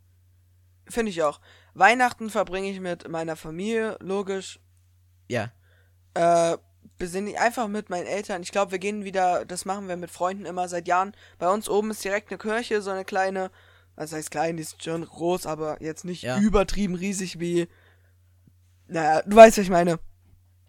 [0.88, 1.39] Finde ich auch.
[1.73, 4.60] Weihnachten verbringe ich mit meiner Familie, logisch.
[5.30, 5.52] Ja,
[6.14, 6.57] Äh,
[6.98, 8.43] besinne ich einfach mit meinen Eltern.
[8.43, 11.14] Ich glaube, wir gehen wieder, das machen wir mit Freunden immer seit Jahren.
[11.39, 13.49] Bei uns oben ist direkt eine Kirche, so eine kleine,
[13.95, 16.39] Also heißt klein, die ist schon groß, aber jetzt nicht Ja.
[16.39, 17.68] übertrieben riesig wie.
[18.91, 19.99] Naja, du weißt, was ich meine.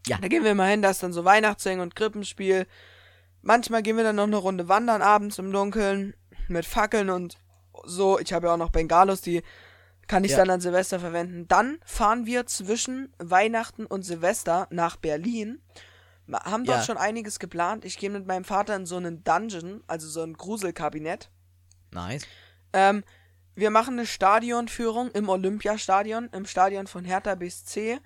[0.07, 0.19] Ja.
[0.19, 2.67] Da gehen wir mal hin, da ist dann so Weihnachtssingen und Krippenspiel.
[3.43, 6.15] Manchmal gehen wir dann noch eine Runde wandern abends im Dunkeln
[6.49, 7.39] mit Fackeln und
[7.85, 8.19] so.
[8.21, 9.43] Ich habe ja auch noch Bengalos, die
[10.07, 10.39] kann ich Ja.
[10.39, 11.49] dann an Silvester verwenden.
[11.49, 15.61] Dann fahren wir zwischen Weihnachten und Silvester nach Berlin.
[16.33, 16.85] Haben dort Ja.
[16.85, 17.85] schon einiges geplant.
[17.85, 21.31] Ich gehe mit meinem Vater in so einen Dungeon, also so ein Gruselkabinett.
[21.91, 22.25] Nice.
[22.73, 23.03] Ähm,
[23.55, 27.99] wir machen eine Stadionführung im Olympiastadion, im Stadion von Hertha BSC.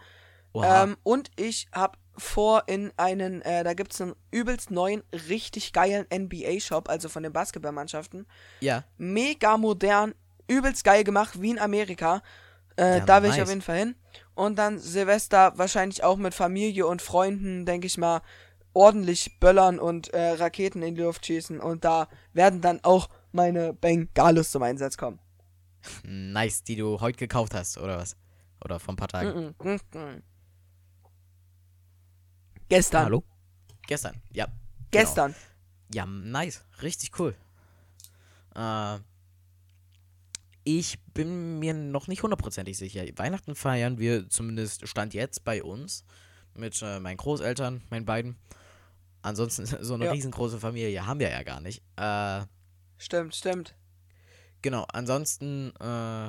[0.54, 6.06] Ähm, und ich habe vor in einen, äh, da gibt's einen übelst neuen, richtig geilen
[6.10, 8.26] NBA-Shop, also von den Basketballmannschaften.
[8.60, 8.84] ja.
[8.96, 10.14] Mega modern,
[10.48, 12.22] übelst geil gemacht, wie in Amerika.
[12.78, 13.42] Äh, Ja, da will ich nice.
[13.44, 13.96] auf jeden Fall hin.
[14.34, 18.22] Und dann Silvester wahrscheinlich auch mit Familie und Freunden, denke ich mal,
[18.72, 21.60] ordentlich böllern und äh, Raketen in die Luft schießen.
[21.60, 25.18] Und da werden dann auch meine Bengalos zum Einsatz kommen.
[26.04, 28.16] Nice, die du heute gekauft hast, oder was?
[28.64, 29.54] Oder vor ein paar Tagen.
[29.60, 30.22] Mm, mm, mm.
[32.68, 33.04] Gestern.
[33.04, 33.24] Hallo?
[33.86, 34.46] Gestern, ja.
[34.46, 34.56] Genau.
[34.90, 35.34] Gestern.
[35.92, 36.64] Ja, nice.
[36.82, 37.34] Richtig cool.
[38.54, 38.98] Äh,
[40.64, 43.04] ich bin mir noch nicht hundertprozentig sicher.
[43.16, 46.04] Weihnachten feiern wir zumindest Stand jetzt bei uns.
[46.54, 48.36] Mit äh, meinen Großeltern, meinen beiden.
[49.22, 50.12] Ansonsten so eine Ja.
[50.12, 51.82] riesengroße Familie haben wir ja gar nicht.
[51.96, 52.44] Äh,
[52.98, 53.74] Stimmt, stimmt.
[54.62, 56.28] Genau, ansonsten, äh,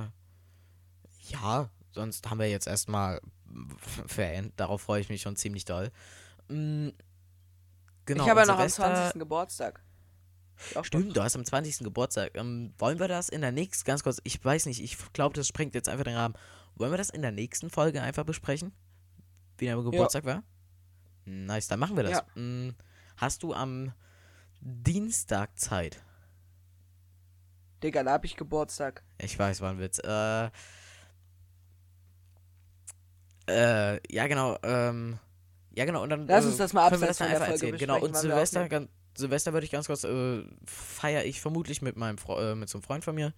[1.29, 3.21] ja, sonst haben wir jetzt erstmal
[4.07, 4.53] Ferien.
[4.55, 5.91] Darauf freue ich mich schon ziemlich doll.
[6.49, 6.89] Mm,
[8.05, 9.19] genau, ich habe ja noch am Silvester- 20.
[9.19, 9.83] Geburtstag.
[10.81, 11.83] Stimmt, du hast am 20.
[11.83, 12.31] Geburtstag.
[12.35, 15.47] Ähm, wollen wir das in der nächsten, ganz kurz, ich weiß nicht, ich glaube, das
[15.47, 16.35] sprengt jetzt einfach den Rahmen.
[16.75, 18.71] Wollen wir das in der nächsten Folge einfach besprechen?
[19.57, 20.43] Wie dein Geburtstag war?
[21.25, 22.11] Nice, dann machen wir das.
[22.35, 22.41] Ja.
[22.41, 22.75] Mm,
[23.17, 23.93] hast du am
[24.61, 26.03] Dienstag Zeit?
[27.83, 29.03] Digga, da hab ich Geburtstag.
[29.19, 29.99] Ich weiß, war ein Witz.
[29.99, 30.49] Äh,
[33.49, 35.19] äh, ja, genau, ähm,
[35.75, 36.27] ja, genau, und dann.
[36.27, 37.77] Lass äh, uns das mal abseits das von der einfach erzählen.
[37.77, 42.17] Genau, und Silvester, ganz, Silvester würde ich ganz kurz, äh, feiere ich vermutlich mit meinem
[42.17, 43.33] Fre äh, mit so einem Freund von mir.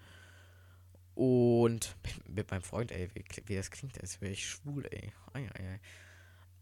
[1.16, 5.11] Und mit, mit meinem Freund, ey, wie, wie das klingt, als wäre ich schwul, ey.
[5.34, 5.80] Ei, ei,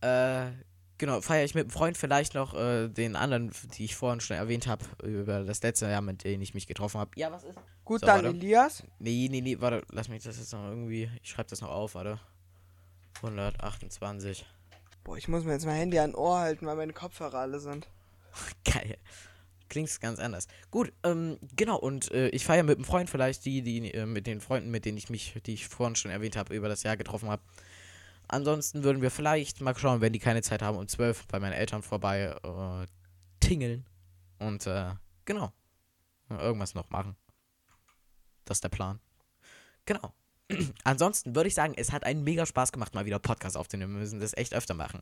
[0.02, 0.48] ei.
[0.48, 0.52] Äh,
[0.98, 4.38] genau, feiere ich mit einem Freund vielleicht noch äh, den anderen, die ich vorhin schon
[4.38, 7.12] erwähnt habe, über das letzte Jahr, mit dem ich mich getroffen habe.
[7.16, 7.58] Ja, was ist?
[7.86, 8.38] Gut, So, dann warte.
[8.38, 8.84] Elias.
[9.00, 11.10] Nee, nee, nee, warte, lass mich das jetzt noch irgendwie.
[11.22, 12.20] Ich schreibe das noch auf, warte.
[13.18, 14.46] 128.
[15.04, 17.88] Boah, ich muss mir jetzt mein Handy an Ohr halten, weil meine Kopfhörer alle sind.
[18.66, 18.98] Geil.
[19.70, 20.48] Klingt ganz anders.
[20.72, 24.26] Gut, ähm, genau, und äh, ich feiere mit einem Freund vielleicht die, die, äh, mit
[24.26, 26.96] den Freunden, mit denen ich mich, die ich vorhin schon erwähnt habe, über das Jahr
[26.96, 27.42] getroffen habe.
[28.28, 31.54] Ansonsten würden wir vielleicht mal schauen, wenn die keine Zeit haben, um 12 bei meinen
[31.54, 32.86] Eltern vorbei äh,
[33.40, 33.86] tingeln.
[34.40, 34.92] Und äh,
[35.26, 35.52] genau.
[36.30, 37.16] Irgendwas noch machen.
[38.46, 39.00] Das ist der Plan.
[39.86, 40.14] Genau.
[40.84, 43.94] Ansonsten würde ich sagen, es hat einen mega Spaß gemacht, mal wieder Podcast aufzunehmen.
[43.94, 45.02] Wir müssen das echt öfter machen.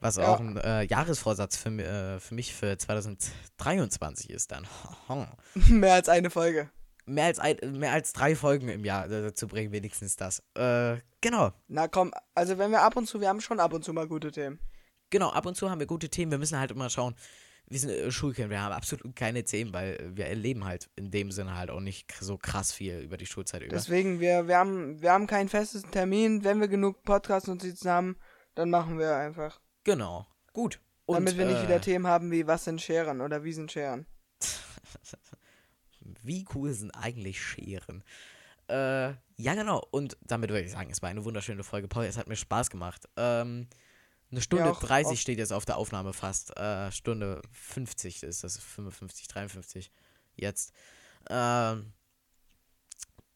[0.00, 0.28] Was Ja.
[0.28, 4.66] auch ein äh, Jahresvorsatz für, äh, für mich für 2023 ist dann.
[5.68, 6.70] Mehr als eine Folge.
[7.06, 10.42] Mehr, als ein, mehr als drei Folgen im Jahr äh, zu bringen, wenigstens das.
[10.54, 11.52] Äh, genau.
[11.68, 14.08] Na komm, also wenn wir ab und zu, wir haben schon ab und zu mal
[14.08, 14.58] gute Themen.
[15.10, 16.30] Genau, ab und zu haben wir gute Themen.
[16.30, 17.14] Wir müssen halt immer schauen.
[17.66, 21.10] Wir sind äh, Schulkind, wir haben absolut keine Themen, weil äh, wir erleben halt in
[21.10, 23.74] dem Sinne halt auch nicht so krass viel über die Schulzeit über.
[23.74, 26.44] Deswegen, wir, wir, haben, wir haben keinen festen Termin.
[26.44, 28.16] Wenn wir genug Podcast-Notizen haben,
[28.54, 29.60] dann machen wir einfach.
[29.84, 30.26] Genau.
[30.52, 30.80] Gut.
[31.06, 33.70] Und, Damit wir nicht äh, wieder Themen haben wie was sind Scheren oder wie sind
[33.70, 34.06] Scheren.
[36.24, 38.02] Wie cool sind eigentlich Scheren?
[38.68, 39.82] Äh, ja, genau.
[39.90, 41.88] Und damit würde ich sagen, es war eine wunderschöne Folge.
[41.88, 43.08] Paul, es hat mir Spaß gemacht.
[43.16, 43.68] Ähm,
[44.30, 45.20] eine Stunde auch, 30 auch.
[45.20, 46.56] steht jetzt auf der Aufnahme fast.
[46.56, 48.58] Äh, Stunde 50 ist das.
[48.58, 49.92] 55, 53
[50.36, 50.72] jetzt.
[51.28, 51.92] Ähm,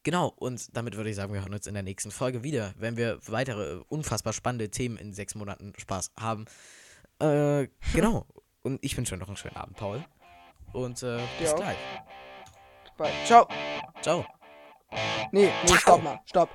[0.03, 0.33] genau.
[0.35, 3.19] Und damit würde ich sagen, wir hören uns in der nächsten Folge wieder, wenn wir
[3.27, 6.45] weitere unfassbar spannende Themen in sechs Monaten Spaß haben.
[7.19, 8.25] Äh, genau.
[8.61, 10.03] Und ich wünsche euch noch einen schönen Abend, Paul.
[10.73, 11.55] Und äh, bis auch.
[11.55, 11.77] gleich.
[12.99, 13.11] Bye.
[13.25, 13.47] Ciao.
[14.01, 14.25] Ciao.
[15.31, 16.19] Nee, nee, stopp mal.
[16.25, 16.49] Stopp.